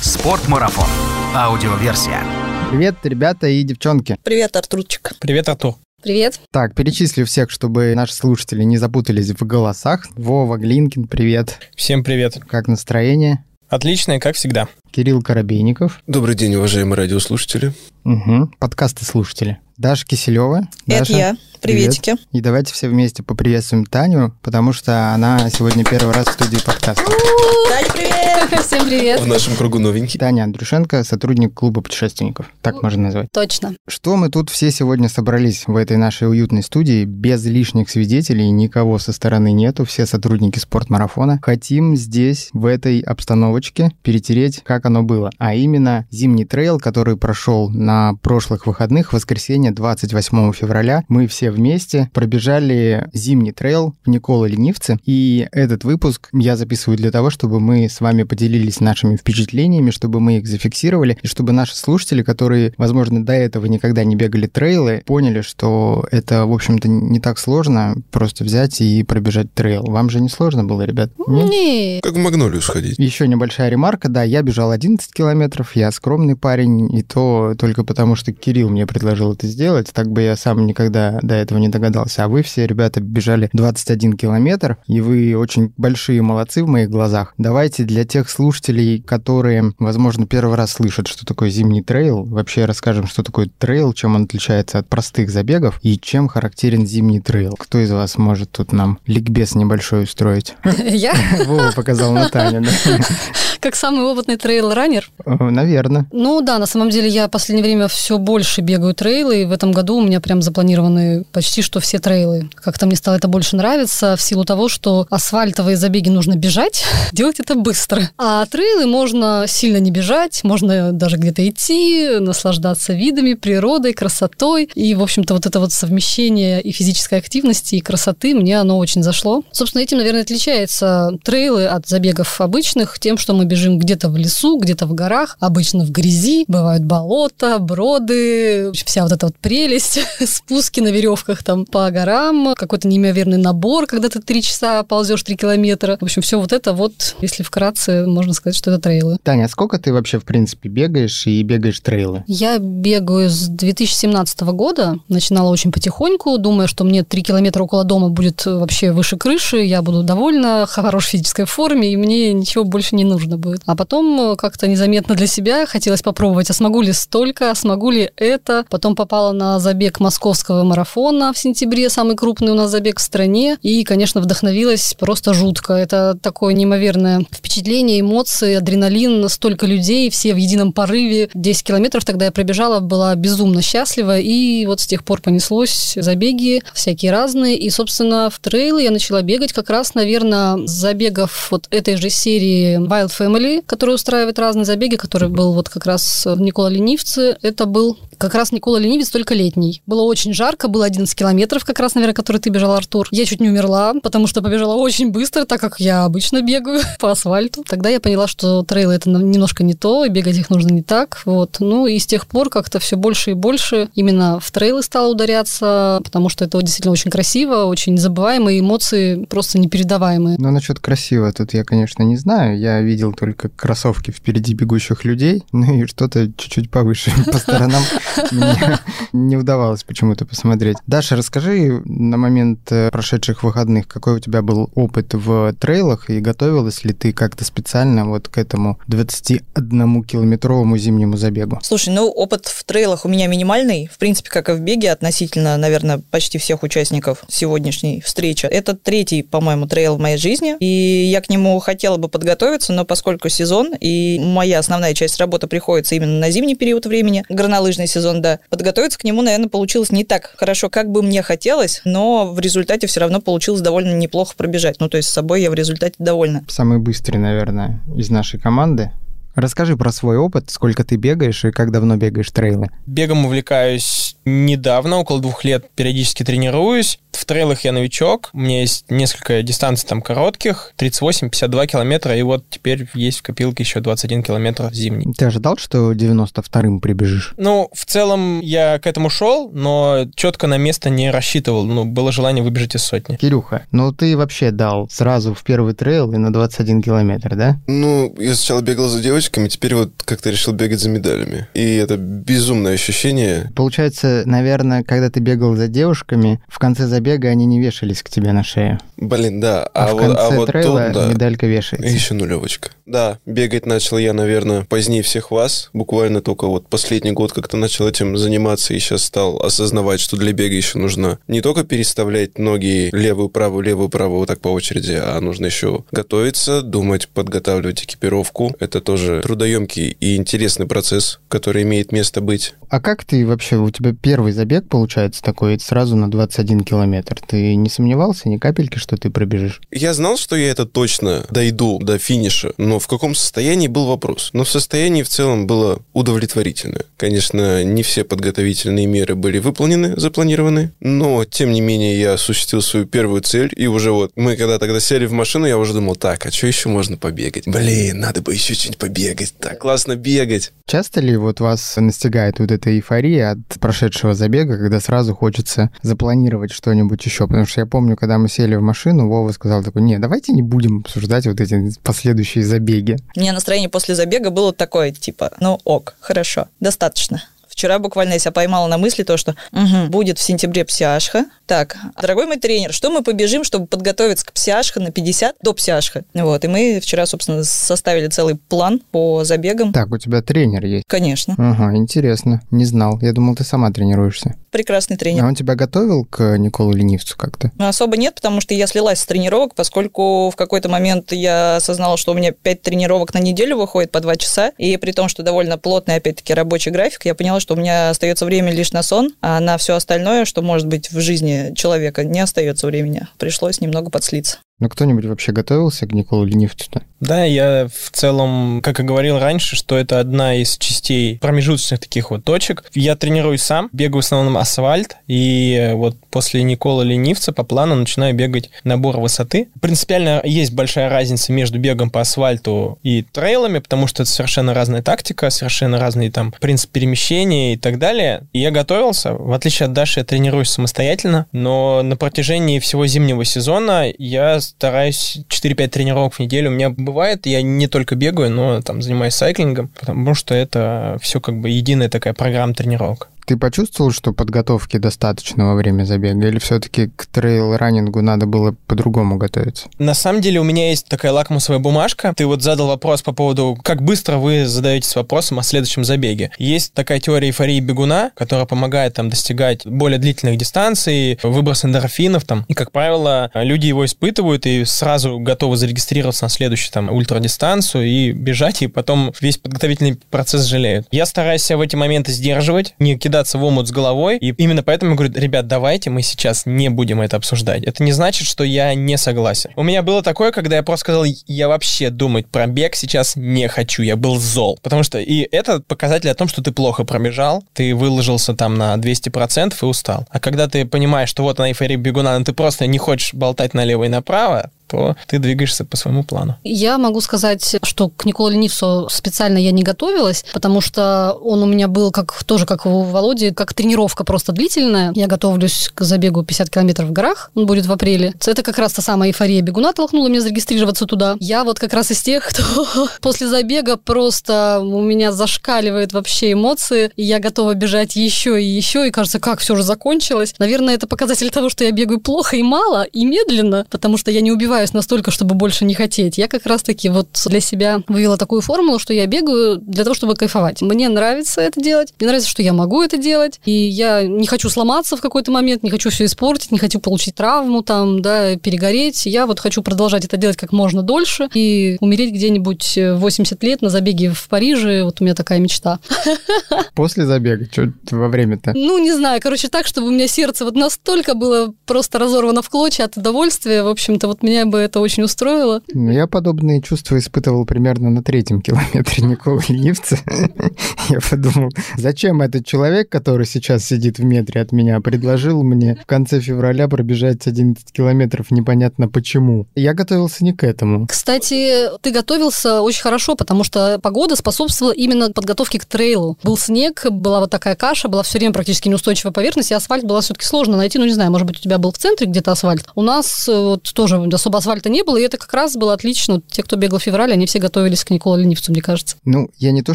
Спортмарафон. 0.00 0.88
Аудиоверсия. 1.34 2.22
Привет, 2.70 2.96
ребята 3.04 3.46
и 3.46 3.62
девчонки. 3.62 4.18
Привет, 4.22 4.56
Артурчик. 4.56 5.12
Привет, 5.20 5.48
Артур. 5.48 5.76
Привет. 6.04 6.38
Так, 6.50 6.74
перечислю 6.74 7.24
всех, 7.24 7.50
чтобы 7.50 7.94
наши 7.94 8.12
слушатели 8.12 8.62
не 8.62 8.76
запутались 8.76 9.30
в 9.30 9.46
голосах. 9.46 10.06
Вова 10.16 10.58
Глинкин, 10.58 11.08
привет. 11.08 11.58
Всем 11.76 12.04
привет. 12.04 12.38
Как 12.46 12.68
настроение? 12.68 13.42
Отличное, 13.70 14.20
как 14.20 14.36
всегда. 14.36 14.68
Кирилл 14.94 15.22
Коробейников. 15.22 16.00
Добрый 16.06 16.36
день, 16.36 16.54
уважаемые 16.54 16.96
радиослушатели. 16.96 17.72
Угу. 18.04 18.52
Подкасты 18.60 19.04
слушатели. 19.04 19.58
Даша 19.76 20.06
Киселева. 20.06 20.68
Это 20.86 20.98
Даша, 21.00 21.12
я. 21.12 21.36
Приветики. 21.60 22.14
И 22.30 22.40
давайте 22.40 22.72
все 22.72 22.88
вместе 22.88 23.24
поприветствуем 23.24 23.86
Таню, 23.86 24.36
потому 24.40 24.72
что 24.72 25.12
она 25.12 25.50
сегодня 25.50 25.84
первый 25.84 26.14
раз 26.14 26.28
в 26.28 26.32
студии 26.32 26.58
подкаста. 26.64 27.02
Таня, 27.02 27.92
привет! 27.92 28.34
Всем 28.64 28.86
привет. 28.86 29.20
В 29.20 29.26
нашем 29.26 29.56
кругу 29.56 29.78
новенький. 29.78 30.18
Таня 30.18 30.44
Андрюшенко, 30.44 31.02
сотрудник 31.02 31.54
клуба 31.54 31.80
путешественников. 31.80 32.50
Так 32.62 32.82
можно 32.82 33.04
назвать. 33.04 33.28
Точно. 33.32 33.74
Что 33.88 34.16
мы 34.16 34.28
тут 34.28 34.50
все 34.50 34.70
сегодня 34.70 35.08
собрались 35.08 35.64
в 35.66 35.76
этой 35.76 35.96
нашей 35.96 36.28
уютной 36.28 36.62
студии, 36.62 37.04
без 37.04 37.44
лишних 37.44 37.90
свидетелей, 37.90 38.50
никого 38.50 38.98
со 38.98 39.12
стороны 39.12 39.52
нету, 39.52 39.84
все 39.84 40.06
сотрудники 40.06 40.58
спортмарафона. 40.58 41.40
Хотим 41.42 41.96
здесь, 41.96 42.50
в 42.52 42.66
этой 42.66 43.00
обстановочке, 43.00 43.90
перетереть, 44.02 44.60
как 44.62 44.83
оно 44.84 45.02
было. 45.02 45.30
А 45.38 45.54
именно, 45.54 46.06
зимний 46.10 46.44
трейл, 46.44 46.78
который 46.78 47.16
прошел 47.16 47.70
на 47.70 48.14
прошлых 48.22 48.66
выходных, 48.66 49.10
в 49.10 49.12
воскресенье 49.14 49.70
28 49.70 50.52
февраля. 50.52 51.04
Мы 51.08 51.26
все 51.26 51.50
вместе 51.50 52.10
пробежали 52.12 53.08
зимний 53.12 53.52
трейл 53.52 53.94
в 54.04 54.08
Никола 54.08 54.46
Ленивце. 54.46 54.98
И 55.04 55.48
этот 55.52 55.84
выпуск 55.84 56.28
я 56.32 56.56
записываю 56.56 56.98
для 56.98 57.10
того, 57.10 57.30
чтобы 57.30 57.60
мы 57.60 57.88
с 57.88 58.00
вами 58.00 58.24
поделились 58.24 58.80
нашими 58.80 59.16
впечатлениями, 59.16 59.90
чтобы 59.90 60.20
мы 60.20 60.38
их 60.38 60.46
зафиксировали, 60.46 61.18
и 61.22 61.26
чтобы 61.26 61.52
наши 61.52 61.76
слушатели, 61.76 62.22
которые, 62.22 62.74
возможно, 62.76 63.24
до 63.24 63.32
этого 63.32 63.66
никогда 63.66 64.04
не 64.04 64.16
бегали 64.16 64.46
трейлы, 64.46 65.02
поняли, 65.06 65.40
что 65.40 66.06
это, 66.10 66.46
в 66.46 66.52
общем-то, 66.52 66.88
не 66.88 67.20
так 67.20 67.38
сложно 67.38 67.96
просто 68.10 68.44
взять 68.44 68.80
и 68.80 69.02
пробежать 69.02 69.52
трейл. 69.54 69.84
Вам 69.84 70.10
же 70.10 70.20
не 70.20 70.28
сложно 70.28 70.64
было, 70.64 70.82
ребят? 70.82 71.10
Нет? 71.26 71.50
Не. 71.50 72.00
Как 72.02 72.14
в 72.14 72.18
Магнолию 72.18 72.60
сходить. 72.60 72.98
Еще 72.98 73.28
небольшая 73.28 73.68
ремарка, 73.68 74.08
да, 74.08 74.22
я 74.22 74.42
бежал 74.42 74.72
11 74.74 75.12
километров, 75.12 75.74
я 75.76 75.90
скромный 75.90 76.36
парень, 76.36 76.94
и 76.94 77.02
то 77.02 77.54
только 77.58 77.84
потому, 77.84 78.16
что 78.16 78.32
Кирилл 78.32 78.70
мне 78.70 78.86
предложил 78.86 79.32
это 79.32 79.46
сделать, 79.46 79.90
так 79.92 80.10
бы 80.10 80.22
я 80.22 80.36
сам 80.36 80.66
никогда 80.66 81.18
до 81.22 81.34
этого 81.34 81.58
не 81.58 81.68
догадался. 81.68 82.24
А 82.24 82.28
вы 82.28 82.42
все, 82.42 82.66
ребята, 82.66 83.00
бежали 83.00 83.48
21 83.52 84.14
километр, 84.14 84.78
и 84.86 85.00
вы 85.00 85.36
очень 85.36 85.72
большие 85.76 86.22
молодцы 86.22 86.62
в 86.62 86.68
моих 86.68 86.90
глазах. 86.90 87.34
Давайте 87.38 87.84
для 87.84 88.04
тех 88.04 88.28
слушателей, 88.28 89.00
которые, 89.00 89.72
возможно, 89.78 90.26
первый 90.26 90.56
раз 90.56 90.72
слышат, 90.72 91.06
что 91.06 91.24
такое 91.24 91.50
зимний 91.50 91.82
трейл, 91.82 92.24
вообще 92.24 92.64
расскажем, 92.64 93.06
что 93.06 93.22
такое 93.22 93.48
трейл, 93.58 93.92
чем 93.92 94.16
он 94.16 94.24
отличается 94.24 94.78
от 94.78 94.88
простых 94.88 95.30
забегов 95.30 95.78
и 95.82 95.98
чем 95.98 96.28
характерен 96.28 96.86
зимний 96.86 97.20
трейл. 97.20 97.54
Кто 97.58 97.78
из 97.78 97.90
вас 97.90 98.18
может 98.18 98.50
тут 98.50 98.72
нам 98.72 98.98
ликбез 99.06 99.54
небольшой 99.54 100.04
устроить? 100.04 100.56
Я, 100.78 101.14
Вова 101.46 101.72
показал 101.74 102.12
на 102.12 102.28
Таню, 102.28 102.62
да? 102.62 102.70
как 103.64 103.76
самый 103.76 104.04
опытный 104.04 104.36
трейл-раннер, 104.36 105.08
Наверное. 105.24 106.06
Ну 106.12 106.42
да, 106.42 106.58
на 106.58 106.66
самом 106.66 106.90
деле 106.90 107.08
я 107.08 107.28
в 107.28 107.30
последнее 107.30 107.64
время 107.64 107.88
все 107.88 108.18
больше 108.18 108.60
бегаю 108.60 108.94
трейлы, 108.94 109.42
и 109.42 109.44
в 109.46 109.52
этом 109.52 109.72
году 109.72 109.96
у 109.96 110.02
меня 110.02 110.20
прям 110.20 110.42
запланированы 110.42 111.24
почти 111.32 111.62
что 111.62 111.80
все 111.80 111.98
трейлы. 111.98 112.50
Как-то 112.54 112.84
мне 112.84 112.96
стало 112.96 113.16
это 113.16 113.26
больше 113.26 113.56
нравиться 113.56 114.16
в 114.16 114.22
силу 114.22 114.44
того, 114.44 114.68
что 114.68 115.06
асфальтовые 115.08 115.78
забеги 115.78 116.10
нужно 116.10 116.34
бежать, 116.34 116.84
делать 117.12 117.40
это 117.40 117.54
быстро. 117.54 118.10
А 118.18 118.44
трейлы 118.44 118.86
можно 118.86 119.46
сильно 119.48 119.78
не 119.78 119.90
бежать, 119.90 120.44
можно 120.44 120.92
даже 120.92 121.16
где-то 121.16 121.48
идти, 121.48 122.18
наслаждаться 122.20 122.92
видами, 122.92 123.32
природой, 123.32 123.94
красотой. 123.94 124.68
И, 124.74 124.94
в 124.94 125.02
общем-то, 125.02 125.32
вот 125.32 125.46
это 125.46 125.58
вот 125.58 125.72
совмещение 125.72 126.60
и 126.60 126.70
физической 126.70 127.18
активности, 127.18 127.76
и 127.76 127.80
красоты, 127.80 128.34
мне 128.34 128.60
оно 128.60 128.76
очень 128.76 129.02
зашло. 129.02 129.42
Собственно, 129.52 129.80
этим, 129.82 129.96
наверное, 129.96 130.20
отличается 130.20 131.12
трейлы 131.24 131.64
от 131.64 131.88
забегов 131.88 132.42
обычных 132.42 132.98
тем, 132.98 133.16
что 133.16 133.32
мы 133.32 133.46
бежим 133.46 133.53
где-то 133.54 134.08
в 134.08 134.16
лесу, 134.16 134.58
где-то 134.58 134.86
в 134.86 134.94
горах, 134.94 135.36
обычно 135.40 135.84
в 135.84 135.90
грязи, 135.90 136.44
бывают 136.48 136.84
болота, 136.84 137.58
броды, 137.58 138.72
вся 138.72 139.02
вот 139.02 139.12
эта 139.12 139.26
вот 139.26 139.36
прелесть, 139.36 140.00
спуски 140.26 140.80
на 140.80 140.88
веревках 140.88 141.42
там 141.42 141.64
по 141.66 141.90
горам, 141.90 142.54
какой-то 142.56 142.88
неимоверный 142.88 143.38
набор, 143.38 143.86
когда 143.86 144.08
ты 144.08 144.20
три 144.20 144.42
часа 144.42 144.82
ползешь 144.82 145.22
три 145.22 145.36
километра. 145.36 145.96
В 146.00 146.04
общем, 146.04 146.22
все 146.22 146.38
вот 146.40 146.52
это 146.52 146.72
вот, 146.72 147.16
если 147.20 147.42
вкратце, 147.42 148.06
можно 148.06 148.32
сказать, 148.32 148.56
что 148.56 148.70
это 148.70 148.80
трейлы. 148.80 149.18
Таня, 149.22 149.44
а 149.44 149.48
сколько 149.48 149.78
ты 149.78 149.92
вообще, 149.92 150.18
в 150.18 150.24
принципе, 150.24 150.68
бегаешь 150.68 151.26
и 151.26 151.42
бегаешь 151.42 151.80
трейлы? 151.80 152.24
Я 152.26 152.58
бегаю 152.58 153.30
с 153.30 153.48
2017 153.48 154.40
года, 154.40 154.98
начинала 155.08 155.50
очень 155.50 155.72
потихоньку, 155.72 156.38
думая, 156.38 156.66
что 156.66 156.84
мне 156.84 157.02
3 157.02 157.22
километра 157.22 157.62
около 157.62 157.84
дома 157.84 158.08
будет 158.08 158.44
вообще 158.46 158.92
выше 158.92 159.16
крыши, 159.16 159.58
я 159.58 159.82
буду 159.82 160.02
довольна, 160.02 160.66
в 160.66 160.70
хорошей 160.70 161.12
физической 161.12 161.44
форме, 161.44 161.92
и 161.92 161.96
мне 161.96 162.32
ничего 162.32 162.64
больше 162.64 162.96
не 162.96 163.04
нужно 163.04 163.38
будет. 163.44 163.62
А 163.66 163.76
потом 163.76 164.32
э, 164.32 164.36
как-то 164.36 164.66
незаметно 164.66 165.14
для 165.14 165.26
себя 165.26 165.66
хотелось 165.66 166.02
попробовать, 166.02 166.50
а 166.50 166.54
смогу 166.54 166.80
ли 166.80 166.92
столько, 166.92 167.50
а 167.50 167.54
смогу 167.54 167.90
ли 167.90 168.10
это. 168.16 168.64
Потом 168.70 168.96
попала 168.96 169.32
на 169.32 169.58
забег 169.60 170.00
московского 170.00 170.64
марафона 170.64 171.32
в 171.32 171.38
сентябре, 171.38 171.88
самый 171.90 172.16
крупный 172.16 172.52
у 172.52 172.54
нас 172.54 172.70
забег 172.70 172.98
в 172.98 173.02
стране. 173.02 173.58
И, 173.62 173.84
конечно, 173.84 174.20
вдохновилась 174.20 174.94
просто 174.98 175.34
жутко. 175.34 175.74
Это 175.74 176.18
такое 176.20 176.54
неимоверное 176.54 177.24
впечатление, 177.30 178.00
эмоции, 178.00 178.54
адреналин, 178.54 179.28
столько 179.28 179.66
людей, 179.66 180.10
все 180.10 180.34
в 180.34 180.36
едином 180.36 180.72
порыве. 180.72 181.28
10 181.34 181.62
километров 181.64 182.04
тогда 182.04 182.26
я 182.26 182.32
пробежала, 182.32 182.80
была 182.80 183.14
безумно 183.14 183.62
счастлива. 183.62 184.18
И 184.18 184.66
вот 184.66 184.80
с 184.80 184.86
тех 184.86 185.04
пор 185.04 185.20
понеслось 185.20 185.94
забеги 185.96 186.62
всякие 186.72 187.12
разные. 187.12 187.58
И, 187.58 187.70
собственно, 187.70 188.30
в 188.30 188.38
трейлы 188.38 188.82
я 188.82 188.90
начала 188.90 189.22
бегать 189.22 189.52
как 189.52 189.70
раз, 189.70 189.94
наверное, 189.94 190.66
с 190.66 190.70
забегов 190.70 191.48
вот 191.50 191.66
этой 191.70 191.96
же 191.96 192.10
серии 192.10 192.78
Wild 192.78 193.10
Family, 193.18 193.33
которая 193.60 193.96
устраивает 193.96 194.38
разные 194.38 194.64
забеги, 194.64 194.96
который 194.96 195.28
был 195.28 195.52
вот 195.52 195.68
как 195.68 195.86
раз 195.86 196.24
в 196.26 196.40
Никола 196.40 196.70
Ленивце. 196.70 197.36
Это 197.42 197.66
был 197.66 197.98
как 198.24 198.34
раз 198.34 198.52
Никола 198.52 198.78
Ленивец, 198.78 199.10
только 199.10 199.34
летний. 199.34 199.82
Было 199.86 200.02
очень 200.02 200.32
жарко, 200.34 200.68
было 200.68 200.84
11 200.84 201.14
километров, 201.14 201.64
как 201.64 201.78
раз, 201.80 201.94
наверное, 201.94 202.14
который 202.14 202.38
ты 202.38 202.50
бежал, 202.50 202.72
Артур. 202.72 203.08
Я 203.10 203.24
чуть 203.24 203.40
не 203.40 203.48
умерла, 203.48 203.94
потому 204.02 204.26
что 204.26 204.42
побежала 204.42 204.74
очень 204.74 205.10
быстро, 205.10 205.44
так 205.44 205.60
как 205.60 205.80
я 205.80 206.04
обычно 206.04 206.42
бегаю 206.42 206.80
по 207.00 207.10
асфальту. 207.10 207.64
Тогда 207.66 207.88
я 207.88 208.00
поняла, 208.00 208.26
что 208.26 208.62
трейлы 208.62 208.94
это 208.94 209.10
немножко 209.10 209.62
не 209.62 209.74
то, 209.74 210.04
и 210.04 210.08
бегать 210.08 210.36
их 210.36 210.50
нужно 210.50 210.70
не 210.70 210.82
так. 210.82 211.20
Вот. 211.24 211.56
Ну 211.60 211.86
и 211.86 211.98
с 211.98 212.06
тех 212.06 212.26
пор 212.26 212.50
как-то 212.50 212.78
все 212.78 212.96
больше 212.96 213.32
и 213.32 213.34
больше 213.34 213.88
именно 213.94 214.40
в 214.40 214.50
трейлы 214.50 214.82
стало 214.82 215.12
ударяться, 215.12 216.00
потому 216.04 216.28
что 216.28 216.44
это 216.44 216.60
действительно 216.60 216.92
очень 216.92 217.10
красиво, 217.10 217.64
очень 217.64 217.94
незабываемые 217.94 218.60
эмоции 218.60 219.24
просто 219.24 219.58
непередаваемые. 219.58 220.36
Ну, 220.38 220.50
насчет 220.50 220.78
красиво, 220.78 221.32
тут 221.32 221.54
я, 221.54 221.64
конечно, 221.64 222.02
не 222.02 222.16
знаю. 222.16 222.58
Я 222.58 222.80
видел 222.80 223.12
только 223.12 223.48
кроссовки 223.48 224.10
впереди 224.10 224.54
бегущих 224.54 225.04
людей, 225.04 225.42
ну 225.52 225.82
и 225.82 225.86
что-то 225.86 226.30
чуть-чуть 226.36 226.70
повыше 226.70 227.12
по 227.32 227.38
сторонам 227.38 227.82
не 229.12 229.36
удавалось 229.36 229.84
почему-то 229.84 230.24
посмотреть. 230.24 230.76
Даша, 230.86 231.16
расскажи 231.16 231.82
на 231.84 232.16
момент 232.16 232.60
э, 232.70 232.90
прошедших 232.90 233.42
выходных, 233.42 233.88
какой 233.88 234.14
у 234.14 234.18
тебя 234.18 234.42
был 234.42 234.70
опыт 234.74 235.14
в 235.14 235.52
трейлах 235.54 236.10
и 236.10 236.20
готовилась 236.20 236.84
ли 236.84 236.92
ты 236.92 237.12
как-то 237.12 237.44
специально 237.44 238.06
вот 238.06 238.28
к 238.28 238.38
этому 238.38 238.78
21-километровому 238.88 240.76
зимнему 240.78 241.16
забегу? 241.16 241.58
Слушай, 241.62 241.94
ну 241.94 242.08
опыт 242.08 242.46
в 242.46 242.64
трейлах 242.64 243.04
у 243.04 243.08
меня 243.08 243.26
минимальный, 243.26 243.88
в 243.92 243.98
принципе, 243.98 244.30
как 244.30 244.48
и 244.48 244.52
в 244.52 244.60
беге 244.60 244.92
относительно, 244.92 245.56
наверное, 245.56 246.02
почти 246.10 246.38
всех 246.38 246.62
участников 246.62 247.24
сегодняшней 247.28 248.00
встречи. 248.00 248.46
Это 248.46 248.74
третий, 248.74 249.22
по-моему, 249.22 249.66
трейл 249.66 249.96
в 249.96 250.00
моей 250.00 250.16
жизни, 250.16 250.56
и 250.60 250.66
я 250.66 251.20
к 251.20 251.28
нему 251.28 251.58
хотела 251.60 251.96
бы 251.96 252.08
подготовиться, 252.08 252.72
но 252.72 252.84
поскольку 252.84 253.28
сезон, 253.28 253.74
и 253.78 254.18
моя 254.20 254.58
основная 254.58 254.94
часть 254.94 255.18
работы 255.18 255.46
приходится 255.46 255.94
именно 255.94 256.18
на 256.18 256.30
зимний 256.30 256.54
период 256.54 256.86
времени, 256.86 257.24
горнолыжный 257.28 257.86
сезон, 257.94 258.22
да, 258.22 258.40
подготовиться 258.50 258.98
к 258.98 259.04
нему, 259.04 259.22
наверное, 259.22 259.48
получилось 259.48 259.90
не 259.90 260.04
так 260.04 260.34
хорошо, 260.36 260.68
как 260.68 260.90
бы 260.90 261.02
мне 261.02 261.22
хотелось, 261.22 261.80
но 261.84 262.32
в 262.32 262.40
результате 262.40 262.86
все 262.86 263.00
равно 263.00 263.20
получилось 263.20 263.60
довольно 263.60 263.94
неплохо 263.94 264.34
пробежать. 264.36 264.76
Ну, 264.80 264.88
то 264.88 264.96
есть 264.96 265.08
с 265.08 265.12
собой 265.12 265.42
я 265.42 265.50
в 265.50 265.54
результате 265.54 265.94
довольна. 265.98 266.44
Самый 266.48 266.78
быстрый, 266.78 267.18
наверное, 267.18 267.80
из 267.96 268.10
нашей 268.10 268.38
команды. 268.40 268.90
Расскажи 269.34 269.76
про 269.76 269.92
свой 269.92 270.16
опыт, 270.16 270.50
сколько 270.50 270.84
ты 270.84 270.96
бегаешь 270.96 271.44
и 271.44 271.50
как 271.50 271.70
давно 271.72 271.96
бегаешь 271.96 272.30
трейлы. 272.30 272.68
Бегом 272.86 273.26
увлекаюсь 273.26 274.16
недавно, 274.24 274.98
около 274.98 275.20
двух 275.20 275.44
лет 275.44 275.66
периодически 275.74 276.22
тренируюсь. 276.22 276.98
В 277.12 277.26
трейлах 277.26 277.60
я 277.60 277.70
новичок, 277.72 278.30
у 278.32 278.38
меня 278.38 278.60
есть 278.60 278.90
несколько 278.90 279.42
дистанций 279.42 279.88
там 279.88 280.02
коротких, 280.02 280.72
38-52 280.76 281.66
километра, 281.68 282.16
и 282.16 282.22
вот 282.22 282.44
теперь 282.50 282.88
есть 282.94 283.20
в 283.20 283.22
копилке 283.22 283.62
еще 283.62 283.80
21 283.80 284.24
километр 284.24 284.68
зимний. 284.72 285.12
Ты 285.14 285.26
ожидал, 285.26 285.56
что 285.56 285.92
92-м 285.92 286.80
прибежишь? 286.80 287.34
Ну, 287.36 287.70
в 287.72 287.84
целом 287.84 288.40
я 288.40 288.80
к 288.80 288.86
этому 288.88 289.10
шел, 289.10 289.48
но 289.52 290.06
четко 290.16 290.48
на 290.48 290.58
место 290.58 290.90
не 290.90 291.10
рассчитывал, 291.12 291.64
ну, 291.64 291.84
было 291.84 292.10
желание 292.10 292.42
выбежать 292.42 292.74
из 292.74 292.82
сотни. 292.82 293.14
Кирюха, 293.16 293.62
ну 293.70 293.92
ты 293.92 294.16
вообще 294.16 294.50
дал 294.50 294.88
сразу 294.90 295.34
в 295.34 295.44
первый 295.44 295.74
трейл 295.74 296.12
и 296.12 296.16
на 296.16 296.32
21 296.32 296.82
километр, 296.82 297.36
да? 297.36 297.60
Ну, 297.68 298.12
я 298.18 298.34
сначала 298.34 298.60
бегал 298.60 298.88
за 298.88 299.00
девочками, 299.24 299.48
теперь 299.48 299.74
вот 299.74 299.90
как-то 300.04 300.30
решил 300.30 300.52
бегать 300.52 300.80
за 300.80 300.90
медалями. 300.90 301.48
И 301.54 301.76
это 301.76 301.96
безумное 301.96 302.74
ощущение. 302.74 303.50
Получается, 303.56 304.22
наверное, 304.26 304.82
когда 304.82 305.10
ты 305.10 305.20
бегал 305.20 305.56
за 305.56 305.68
девушками, 305.68 306.40
в 306.48 306.58
конце 306.58 306.86
забега 306.86 307.28
они 307.28 307.46
не 307.46 307.60
вешались 307.60 308.02
к 308.02 308.10
тебе 308.10 308.32
на 308.32 308.44
шею. 308.44 308.78
Блин, 308.96 309.40
да. 309.40 309.64
А, 309.74 309.86
А, 309.86 309.88
в 309.88 309.92
вот, 309.92 310.00
конце 310.02 310.22
а 310.22 310.30
вот 310.30 310.46
трейла 310.48 310.84
тут, 310.86 310.94
да. 310.94 311.08
медалька 311.08 311.46
вешается. 311.46 311.88
И 311.88 311.92
еще 311.92 312.14
нулевочка. 312.14 312.70
Да, 312.86 313.18
бегать 313.24 313.66
начал 313.66 313.96
я, 313.98 314.12
наверное, 314.12 314.62
позднее 314.64 315.02
всех 315.02 315.30
вас. 315.30 315.70
Буквально 315.72 316.20
только 316.20 316.46
вот 316.46 316.68
последний 316.68 317.12
год 317.12 317.32
как-то 317.32 317.56
начал 317.56 317.88
этим 317.88 318.16
заниматься 318.16 318.74
и 318.74 318.78
сейчас 318.78 319.04
стал 319.04 319.38
осознавать, 319.42 320.00
что 320.00 320.16
для 320.16 320.32
бега 320.32 320.54
еще 320.54 320.78
нужно 320.78 321.18
не 321.28 321.40
только 321.40 321.64
переставлять 321.64 322.38
ноги 322.38 322.90
левую, 322.92 323.30
правую, 323.30 323.64
левую, 323.64 323.88
правую 323.88 324.18
вот 324.20 324.28
так 324.28 324.40
по 324.40 324.48
очереди, 324.48 325.00
а 325.02 325.18
нужно 325.20 325.46
еще 325.46 325.84
готовиться, 325.92 326.62
думать, 326.62 327.08
подготавливать 327.08 327.84
экипировку. 327.84 328.54
Это 328.60 328.80
тоже 328.80 329.13
трудоемкий 329.22 329.96
и 330.00 330.16
интересный 330.16 330.66
процесс, 330.66 331.20
который 331.28 331.62
имеет 331.62 331.92
место 331.92 332.20
быть. 332.20 332.54
А 332.68 332.80
как 332.80 333.04
ты 333.04 333.26
вообще, 333.26 333.56
у 333.56 333.70
тебя 333.70 333.94
первый 333.94 334.32
забег 334.32 334.68
получается 334.68 335.22
такой 335.22 335.58
сразу 335.60 335.96
на 335.96 336.10
21 336.10 336.60
километр? 336.60 337.20
Ты 337.26 337.54
не 337.54 337.68
сомневался 337.68 338.28
ни 338.28 338.36
капельки, 338.36 338.78
что 338.78 338.96
ты 338.96 339.10
пробежишь? 339.10 339.60
Я 339.70 339.94
знал, 339.94 340.16
что 340.16 340.36
я 340.36 340.50
это 340.50 340.66
точно 340.66 341.24
дойду 341.30 341.78
до 341.78 341.98
финиша, 341.98 342.52
но 342.56 342.78
в 342.78 342.86
каком 342.86 343.14
состоянии 343.14 343.68
был 343.68 343.86
вопрос. 343.86 344.30
Но 344.32 344.44
в 344.44 344.50
состоянии 344.50 345.02
в 345.02 345.08
целом 345.08 345.46
было 345.46 345.80
удовлетворительное. 345.92 346.82
Конечно, 346.96 347.62
не 347.64 347.82
все 347.82 348.04
подготовительные 348.04 348.86
меры 348.86 349.14
были 349.14 349.38
выполнены, 349.38 349.94
запланированы, 349.96 350.72
но, 350.80 351.24
тем 351.24 351.52
не 351.52 351.60
менее, 351.60 352.00
я 352.00 352.14
осуществил 352.14 352.62
свою 352.62 352.86
первую 352.86 353.22
цель, 353.22 353.52
и 353.56 353.66
уже 353.66 353.92
вот 353.92 354.12
мы 354.16 354.36
когда 354.36 354.58
тогда 354.58 354.80
сели 354.80 355.06
в 355.06 355.12
машину, 355.12 355.46
я 355.46 355.58
уже 355.58 355.72
думал, 355.72 355.96
так, 355.96 356.26
а 356.26 356.30
что 356.30 356.46
еще 356.46 356.68
можно 356.68 356.96
побегать? 356.96 357.46
Блин, 357.46 358.00
надо 358.00 358.20
бы 358.20 358.34
еще 358.34 358.54
что-нибудь 358.54 358.78
побегать. 358.78 359.03
Так 359.38 359.58
классно 359.58 359.96
бегать. 359.96 360.52
Часто 360.66 361.00
ли 361.00 361.16
вот 361.16 361.40
вас 361.40 361.76
настигает 361.76 362.38
вот 362.38 362.50
эта 362.50 362.70
эйфория 362.70 363.32
от 363.32 363.60
прошедшего 363.60 364.14
забега, 364.14 364.56
когда 364.56 364.80
сразу 364.80 365.14
хочется 365.14 365.70
запланировать 365.82 366.52
что-нибудь 366.52 367.04
еще? 367.04 367.26
Потому 367.26 367.46
что 367.46 367.60
я 367.60 367.66
помню, 367.66 367.96
когда 367.96 368.18
мы 368.18 368.28
сели 368.28 368.54
в 368.54 368.62
машину, 368.62 369.08
Вова 369.08 369.30
сказал 369.32 369.62
такой, 369.62 369.82
не, 369.82 369.98
давайте 369.98 370.32
не 370.32 370.42
будем 370.42 370.80
обсуждать 370.80 371.26
вот 371.26 371.40
эти 371.40 371.72
последующие 371.82 372.44
забеги. 372.44 372.96
У 373.16 373.20
меня 373.20 373.32
настроение 373.32 373.68
после 373.68 373.94
забега 373.94 374.30
было 374.30 374.52
такое, 374.52 374.90
типа, 374.92 375.32
ну 375.40 375.60
ок, 375.64 375.94
хорошо, 376.00 376.48
достаточно. 376.60 377.22
Вчера 377.54 377.78
буквально 377.78 378.14
я 378.14 378.18
себя 378.18 378.32
поймала 378.32 378.66
на 378.66 378.78
мысли 378.78 379.04
то, 379.04 379.16
что 379.16 379.36
«Мгм, 379.52 379.88
будет 379.88 380.18
в 380.18 380.22
сентябре 380.22 380.64
псиашха. 380.64 381.26
Так, 381.46 381.76
дорогой 382.02 382.26
мой 382.26 382.36
тренер, 382.36 382.72
что 382.72 382.90
мы 382.90 383.02
побежим, 383.04 383.44
чтобы 383.44 383.66
подготовиться 383.68 384.26
к 384.26 384.32
псиашха 384.32 384.80
на 384.80 384.90
50 384.90 385.36
до 385.40 385.52
псиашха? 385.54 386.02
Вот, 386.14 386.44
и 386.44 386.48
мы 386.48 386.80
вчера, 386.82 387.06
собственно, 387.06 387.44
составили 387.44 388.08
целый 388.08 388.34
план 388.34 388.80
по 388.90 389.22
забегам. 389.22 389.72
Так, 389.72 389.92
у 389.92 389.98
тебя 389.98 390.20
тренер 390.20 390.64
есть? 390.66 390.84
Конечно, 390.88 391.36
Ага, 391.38 391.76
интересно. 391.76 392.42
Не 392.50 392.64
знал. 392.64 392.98
Я 393.00 393.12
думал, 393.12 393.36
ты 393.36 393.44
сама 393.44 393.70
тренируешься. 393.70 394.34
прекрасный 394.50 394.96
тренер. 394.96 395.24
А 395.24 395.28
он 395.28 395.34
тебя 395.36 395.54
готовил 395.54 396.04
к 396.04 396.36
Николу 396.38 396.72
Ленивцу 396.72 397.16
как-то? 397.16 397.52
Ну, 397.56 397.66
Особо 397.68 397.96
нет, 397.96 398.16
потому 398.16 398.40
что 398.40 398.52
я 398.54 398.66
слилась 398.66 398.98
с 399.00 399.06
тренировок, 399.06 399.54
поскольку 399.54 400.30
в 400.30 400.36
какой-то 400.36 400.68
момент 400.68 401.12
я 401.12 401.56
осознала, 401.56 401.96
что 401.96 402.12
у 402.12 402.14
меня 402.14 402.32
5 402.32 402.62
тренировок 402.62 403.14
на 403.14 403.18
неделю 403.18 403.56
выходит 403.58 403.92
по 403.92 404.00
2 404.00 404.16
часа, 404.16 404.50
и 404.58 404.76
при 404.76 404.90
том, 404.92 405.08
что 405.08 405.22
довольно 405.22 405.56
плотный, 405.58 405.96
опять-таки, 405.96 406.34
рабочий 406.34 406.70
график, 406.72 407.04
я 407.04 407.14
поняла, 407.14 407.40
что 407.44 407.52
у 407.52 407.56
меня 407.58 407.90
остается 407.90 408.24
время 408.24 408.50
лишь 408.52 408.72
на 408.72 408.82
сон, 408.82 409.10
а 409.20 409.38
на 409.38 409.58
все 409.58 409.74
остальное, 409.74 410.24
что 410.24 410.40
может 410.40 410.66
быть 410.66 410.90
в 410.90 410.98
жизни 411.00 411.52
человека, 411.54 412.02
не 412.02 412.20
остается 412.20 412.66
времени. 412.66 413.06
Пришлось 413.18 413.60
немного 413.60 413.90
подслиться. 413.90 414.38
Ну, 414.60 414.68
кто-нибудь 414.68 415.04
вообще 415.04 415.32
готовился 415.32 415.86
к 415.86 415.92
Николу 415.92 416.24
Ленивцу-то? 416.24 416.82
Да, 417.00 417.24
я 417.24 417.66
в 417.66 417.90
целом, 417.90 418.60
как 418.62 418.78
и 418.78 418.84
говорил 418.84 419.18
раньше, 419.18 419.56
что 419.56 419.76
это 419.76 419.98
одна 419.98 420.36
из 420.36 420.56
частей 420.56 421.18
промежуточных 421.18 421.80
таких 421.80 422.10
вот 422.10 422.24
точек. 422.24 422.64
Я 422.72 422.94
тренируюсь 422.94 423.42
сам, 423.42 423.68
бегаю 423.72 424.02
в 424.02 424.06
основном 424.06 424.38
асфальт, 424.38 424.96
и 425.08 425.72
вот 425.74 425.96
после 426.10 426.42
Никола 426.44 426.82
Ленивца 426.82 427.32
по 427.32 427.42
плану 427.42 427.74
начинаю 427.74 428.14
бегать 428.14 428.50
набор 428.62 429.00
высоты. 429.00 429.48
Принципиально 429.60 430.22
есть 430.24 430.54
большая 430.54 430.88
разница 430.88 431.32
между 431.32 431.58
бегом 431.58 431.90
по 431.90 432.00
асфальту 432.00 432.78
и 432.82 433.02
трейлами, 433.02 433.58
потому 433.58 433.88
что 433.88 434.04
это 434.04 434.12
совершенно 434.12 434.54
разная 434.54 434.82
тактика, 434.82 435.30
совершенно 435.30 435.80
разный 435.80 436.10
там 436.10 436.32
принцип 436.40 436.70
перемещения 436.70 437.54
и 437.54 437.56
так 437.56 437.78
далее. 437.78 438.22
И 438.32 438.38
я 438.38 438.52
готовился, 438.52 439.14
в 439.14 439.32
отличие 439.32 439.66
от 439.66 439.72
Даши, 439.72 440.00
я 440.00 440.04
тренируюсь 440.04 440.50
самостоятельно, 440.50 441.26
но 441.32 441.82
на 441.82 441.96
протяжении 441.96 442.60
всего 442.60 442.86
зимнего 442.86 443.24
сезона 443.24 443.92
я 443.98 444.40
стараюсь 444.44 445.18
4-5 445.28 445.68
тренировок 445.68 446.14
в 446.14 446.20
неделю. 446.20 446.50
У 446.50 446.54
меня 446.54 446.70
бывает, 446.70 447.26
я 447.26 447.42
не 447.42 447.66
только 447.66 447.96
бегаю, 447.96 448.30
но 448.30 448.60
там 448.62 448.82
занимаюсь 448.82 449.14
сайклингом, 449.14 449.68
потому 449.68 450.14
что 450.14 450.34
это 450.34 450.98
все 451.02 451.20
как 451.20 451.40
бы 451.40 451.50
единая 451.50 451.88
такая 451.88 452.14
программа 452.14 452.54
тренировок. 452.54 453.08
Ты 453.26 453.36
почувствовал, 453.36 453.90
что 453.90 454.12
подготовки 454.12 454.76
достаточно 454.76 455.46
во 455.46 455.54
время 455.54 455.84
забега? 455.84 456.28
Или 456.28 456.38
все-таки 456.38 456.88
к 456.88 457.06
трейл-раннингу 457.06 458.02
надо 458.02 458.26
было 458.26 458.54
по-другому 458.66 459.16
готовиться? 459.16 459.68
На 459.78 459.94
самом 459.94 460.20
деле 460.20 460.40
у 460.40 460.44
меня 460.44 460.70
есть 460.70 460.88
такая 460.88 461.12
лакмусовая 461.12 461.58
бумажка. 461.58 462.12
Ты 462.16 462.26
вот 462.26 462.42
задал 462.42 462.68
вопрос 462.68 463.02
по 463.02 463.12
поводу, 463.12 463.58
как 463.62 463.82
быстро 463.82 464.18
вы 464.18 464.46
задаетесь 464.46 464.94
вопросом 464.94 465.38
о 465.38 465.42
следующем 465.42 465.84
забеге. 465.84 466.30
Есть 466.38 466.74
такая 466.74 467.00
теория 467.00 467.28
эйфории 467.28 467.60
бегуна, 467.60 468.10
которая 468.14 468.46
помогает 468.46 468.94
там 468.94 469.08
достигать 469.08 469.66
более 469.66 469.98
длительных 469.98 470.36
дистанций, 470.36 471.18
выброс 471.22 471.64
эндорфинов 471.64 472.24
там. 472.24 472.44
И, 472.48 472.54
как 472.54 472.72
правило, 472.72 473.30
люди 473.34 473.66
его 473.66 473.84
испытывают 473.84 474.46
и 474.46 474.64
сразу 474.64 475.18
готовы 475.18 475.56
зарегистрироваться 475.56 476.26
на 476.26 476.28
следующую 476.28 476.72
там 476.72 476.90
ультрадистанцию 476.90 477.86
и 477.86 478.12
бежать, 478.12 478.62
и 478.62 478.66
потом 478.66 479.12
весь 479.20 479.38
подготовительный 479.38 479.98
процесс 480.10 480.44
жалеют. 480.44 480.86
Я 480.90 481.06
стараюсь 481.06 481.42
себя 481.42 481.56
в 481.56 481.60
эти 481.62 481.76
моменты 481.76 482.12
сдерживать, 482.12 482.74
не 482.78 482.98
кидаться 483.14 483.38
в 483.38 483.44
омут 483.44 483.68
с 483.68 483.70
головой, 483.70 484.18
и 484.18 484.32
именно 484.32 484.64
поэтому 484.64 484.90
я 484.90 484.96
говорю, 484.96 485.14
ребят, 485.14 485.46
давайте 485.46 485.88
мы 485.88 486.02
сейчас 486.02 486.46
не 486.46 486.68
будем 486.68 487.00
это 487.00 487.16
обсуждать. 487.16 487.62
Это 487.62 487.80
не 487.84 487.92
значит, 487.92 488.26
что 488.26 488.42
я 488.42 488.74
не 488.74 488.98
согласен. 488.98 489.50
У 489.54 489.62
меня 489.62 489.82
было 489.82 490.02
такое, 490.02 490.32
когда 490.32 490.56
я 490.56 490.64
просто 490.64 490.80
сказал, 490.80 491.04
я 491.04 491.46
вообще 491.46 491.90
думать 491.90 492.26
про 492.26 492.48
бег 492.48 492.74
сейчас 492.74 493.14
не 493.14 493.46
хочу, 493.46 493.82
я 493.82 493.94
был 493.94 494.18
зол. 494.18 494.58
Потому 494.62 494.82
что 494.82 494.98
и 494.98 495.28
это 495.30 495.60
показатель 495.60 496.10
о 496.10 496.14
том, 496.16 496.26
что 496.26 496.42
ты 496.42 496.50
плохо 496.50 496.82
пробежал, 496.82 497.44
ты 497.52 497.72
выложился 497.72 498.34
там 498.34 498.58
на 498.58 498.74
200% 498.74 499.54
и 499.62 499.64
устал. 499.64 500.08
А 500.10 500.18
когда 500.18 500.48
ты 500.48 500.64
понимаешь, 500.64 501.08
что 501.08 501.22
вот 501.22 501.38
она 501.38 501.50
эйфория 501.50 501.76
бегуна, 501.76 502.18
но 502.18 502.24
ты 502.24 502.32
просто 502.32 502.66
не 502.66 502.78
хочешь 502.78 503.14
болтать 503.14 503.54
налево 503.54 503.84
и 503.84 503.88
направо, 503.88 504.50
то 504.66 504.96
ты 505.06 505.18
двигаешься 505.18 505.64
по 505.64 505.76
своему 505.76 506.04
плану. 506.04 506.36
Я 506.44 506.78
могу 506.78 507.00
сказать, 507.00 507.56
что 507.62 507.88
к 507.88 508.04
Николе 508.04 508.34
Ленивцу 508.34 508.88
специально 508.90 509.38
я 509.38 509.52
не 509.52 509.62
готовилась, 509.62 510.24
потому 510.32 510.60
что 510.60 511.16
он 511.22 511.42
у 511.42 511.46
меня 511.46 511.68
был 511.68 511.90
как 511.90 512.22
тоже, 512.24 512.46
как 512.46 512.66
у 512.66 512.82
Володи, 512.82 513.30
как 513.30 513.54
тренировка 513.54 514.04
просто 514.04 514.32
длительная. 514.32 514.92
Я 514.94 515.06
готовлюсь 515.06 515.70
к 515.74 515.82
забегу 515.82 516.22
50 516.22 516.50
километров 516.50 516.88
в 516.88 516.92
горах, 516.92 517.30
он 517.34 517.46
будет 517.46 517.66
в 517.66 517.72
апреле. 517.72 518.14
Это 518.26 518.42
как 518.42 518.58
раз 518.58 518.72
та 518.72 518.82
самая 518.82 519.10
эйфория 519.10 519.42
бегуна 519.42 519.72
толкнула 519.72 520.08
меня 520.08 520.20
зарегистрироваться 520.20 520.86
туда. 520.86 521.16
Я 521.20 521.44
вот 521.44 521.58
как 521.58 521.72
раз 521.72 521.90
из 521.90 522.02
тех, 522.02 522.26
кто 522.28 522.88
после 523.00 523.28
забега 523.28 523.76
просто 523.76 524.60
у 524.60 524.80
меня 524.80 525.12
зашкаливает 525.12 525.92
вообще 525.92 526.32
эмоции, 526.32 526.90
и 526.96 527.02
я 527.02 527.20
готова 527.20 527.54
бежать 527.54 527.96
еще 527.96 528.42
и 528.42 528.46
еще, 528.46 528.88
и 528.88 528.90
кажется, 528.90 529.20
как 529.20 529.40
все 529.40 529.56
же 529.56 529.62
закончилось. 529.62 530.34
Наверное, 530.38 530.74
это 530.74 530.86
показатель 530.86 531.30
того, 531.30 531.48
что 531.48 531.64
я 531.64 531.70
бегаю 531.70 532.00
плохо 532.00 532.36
и 532.36 532.42
мало, 532.42 532.84
и 532.84 533.04
медленно, 533.04 533.66
потому 533.70 533.96
что 533.96 534.10
я 534.10 534.20
не 534.20 534.32
убиваю 534.32 534.53
развиваюсь 534.54 534.72
настолько, 534.72 535.10
чтобы 535.10 535.34
больше 535.34 535.64
не 535.64 535.74
хотеть. 535.74 536.16
Я 536.16 536.28
как 536.28 536.46
раз-таки 536.46 536.88
вот 536.88 537.08
для 537.26 537.40
себя 537.40 537.82
вывела 537.88 538.16
такую 538.16 538.40
формулу, 538.40 538.78
что 538.78 538.92
я 538.92 539.06
бегаю 539.06 539.56
для 539.56 539.82
того, 539.82 539.94
чтобы 539.94 540.14
кайфовать. 540.14 540.62
Мне 540.62 540.88
нравится 540.88 541.40
это 541.40 541.60
делать, 541.60 541.92
мне 541.98 542.06
нравится, 542.06 542.30
что 542.30 542.40
я 542.42 542.52
могу 542.52 542.80
это 542.80 542.96
делать, 542.96 543.40
и 543.44 543.50
я 543.50 544.06
не 544.06 544.26
хочу 544.28 544.48
сломаться 544.48 544.96
в 544.96 545.00
какой-то 545.00 545.32
момент, 545.32 545.64
не 545.64 545.70
хочу 545.70 545.90
все 545.90 546.04
испортить, 546.04 546.52
не 546.52 546.58
хочу 546.58 546.78
получить 546.78 547.16
травму 547.16 547.62
там, 547.62 548.00
да, 548.00 548.36
перегореть. 548.36 549.06
Я 549.06 549.26
вот 549.26 549.40
хочу 549.40 549.60
продолжать 549.60 550.04
это 550.04 550.16
делать 550.16 550.36
как 550.36 550.52
можно 550.52 550.82
дольше 550.82 551.28
и 551.34 551.76
умереть 551.80 552.12
где-нибудь 552.14 552.78
80 552.78 553.42
лет 553.42 553.60
на 553.60 553.70
забеге 553.70 554.12
в 554.12 554.28
Париже. 554.28 554.84
Вот 554.84 555.00
у 555.00 555.04
меня 555.04 555.14
такая 555.14 555.40
мечта. 555.40 555.80
После 556.74 557.06
забега? 557.06 557.46
Что 557.50 557.72
во 557.90 558.08
время-то? 558.08 558.52
Ну, 558.54 558.78
не 558.78 558.92
знаю. 558.92 559.20
Короче, 559.20 559.48
так, 559.48 559.66
чтобы 559.66 559.88
у 559.88 559.90
меня 559.90 560.06
сердце 560.06 560.44
вот 560.44 560.54
настолько 560.54 561.14
было 561.14 561.52
просто 561.66 561.98
разорвано 561.98 562.42
в 562.42 562.48
клочья 562.48 562.84
от 562.84 562.96
удовольствия. 562.96 563.64
В 563.64 563.68
общем-то, 563.68 564.06
вот 564.06 564.22
меня 564.22 564.43
бы 564.46 564.58
это 564.58 564.80
очень 564.80 565.02
устроило. 565.02 565.62
Ну, 565.72 565.90
я 565.90 566.06
подобные 566.06 566.62
чувства 566.62 566.98
испытывал 566.98 567.44
примерно 567.44 567.90
на 567.90 568.02
третьем 568.02 568.40
километре 568.40 569.04
Николы 569.04 569.42
Ленивца. 569.48 569.98
Я 570.88 570.98
подумал, 571.00 571.50
зачем 571.76 572.20
этот 572.20 572.44
человек, 572.44 572.88
который 572.90 573.26
сейчас 573.26 573.64
сидит 573.64 573.98
в 573.98 574.04
метре 574.04 574.40
от 574.40 574.52
меня, 574.52 574.80
предложил 574.80 575.42
мне 575.42 575.78
в 575.82 575.86
конце 575.86 576.20
февраля 576.20 576.68
пробежать 576.68 577.26
11 577.26 577.72
километров, 577.72 578.30
непонятно 578.30 578.88
почему. 578.88 579.46
Я 579.54 579.74
готовился 579.74 580.24
не 580.24 580.32
к 580.32 580.44
этому. 580.44 580.86
Кстати, 580.86 581.68
ты 581.80 581.90
готовился 581.90 582.60
очень 582.60 582.82
хорошо, 582.82 583.14
потому 583.16 583.44
что 583.44 583.78
погода 583.82 584.16
способствовала 584.16 584.72
именно 584.72 585.10
подготовке 585.10 585.58
к 585.58 585.64
трейлу. 585.64 586.18
Был 586.22 586.36
снег, 586.36 586.86
была 586.90 587.20
вот 587.20 587.30
такая 587.30 587.56
каша, 587.56 587.88
была 587.88 588.02
все 588.02 588.18
время 588.18 588.32
практически 588.32 588.68
неустойчивая 588.68 589.12
поверхность, 589.12 589.50
и 589.50 589.54
асфальт 589.54 589.84
было 589.84 590.00
все-таки 590.00 590.26
сложно 590.26 590.56
найти. 590.56 590.78
Ну, 590.78 590.84
не 590.84 590.92
знаю, 590.92 591.10
может 591.10 591.26
быть, 591.26 591.38
у 591.38 591.40
тебя 591.40 591.58
был 591.58 591.72
в 591.72 591.78
центре 591.78 592.06
где-то 592.06 592.32
асфальт. 592.32 592.66
У 592.74 592.82
нас 592.82 593.28
э, 593.28 593.32
вот 593.32 593.62
тоже 593.72 593.96
особо 594.12 594.33
асфальта 594.38 594.68
не 594.68 594.82
было, 594.82 594.96
и 594.96 595.02
это 595.02 595.18
как 595.18 595.32
раз 595.32 595.56
было 595.56 595.72
отлично. 595.72 596.22
Те, 596.28 596.42
кто 596.42 596.56
бегал 596.56 596.78
в 596.78 596.82
феврале, 596.82 597.12
они 597.14 597.26
все 597.26 597.38
готовились 597.38 597.84
к 597.84 597.90
Николе 597.90 598.22
Ленивцу, 598.22 598.52
мне 598.52 598.62
кажется. 598.62 598.96
Ну, 599.04 599.30
я 599.38 599.52
не 599.52 599.62
то 599.62 599.74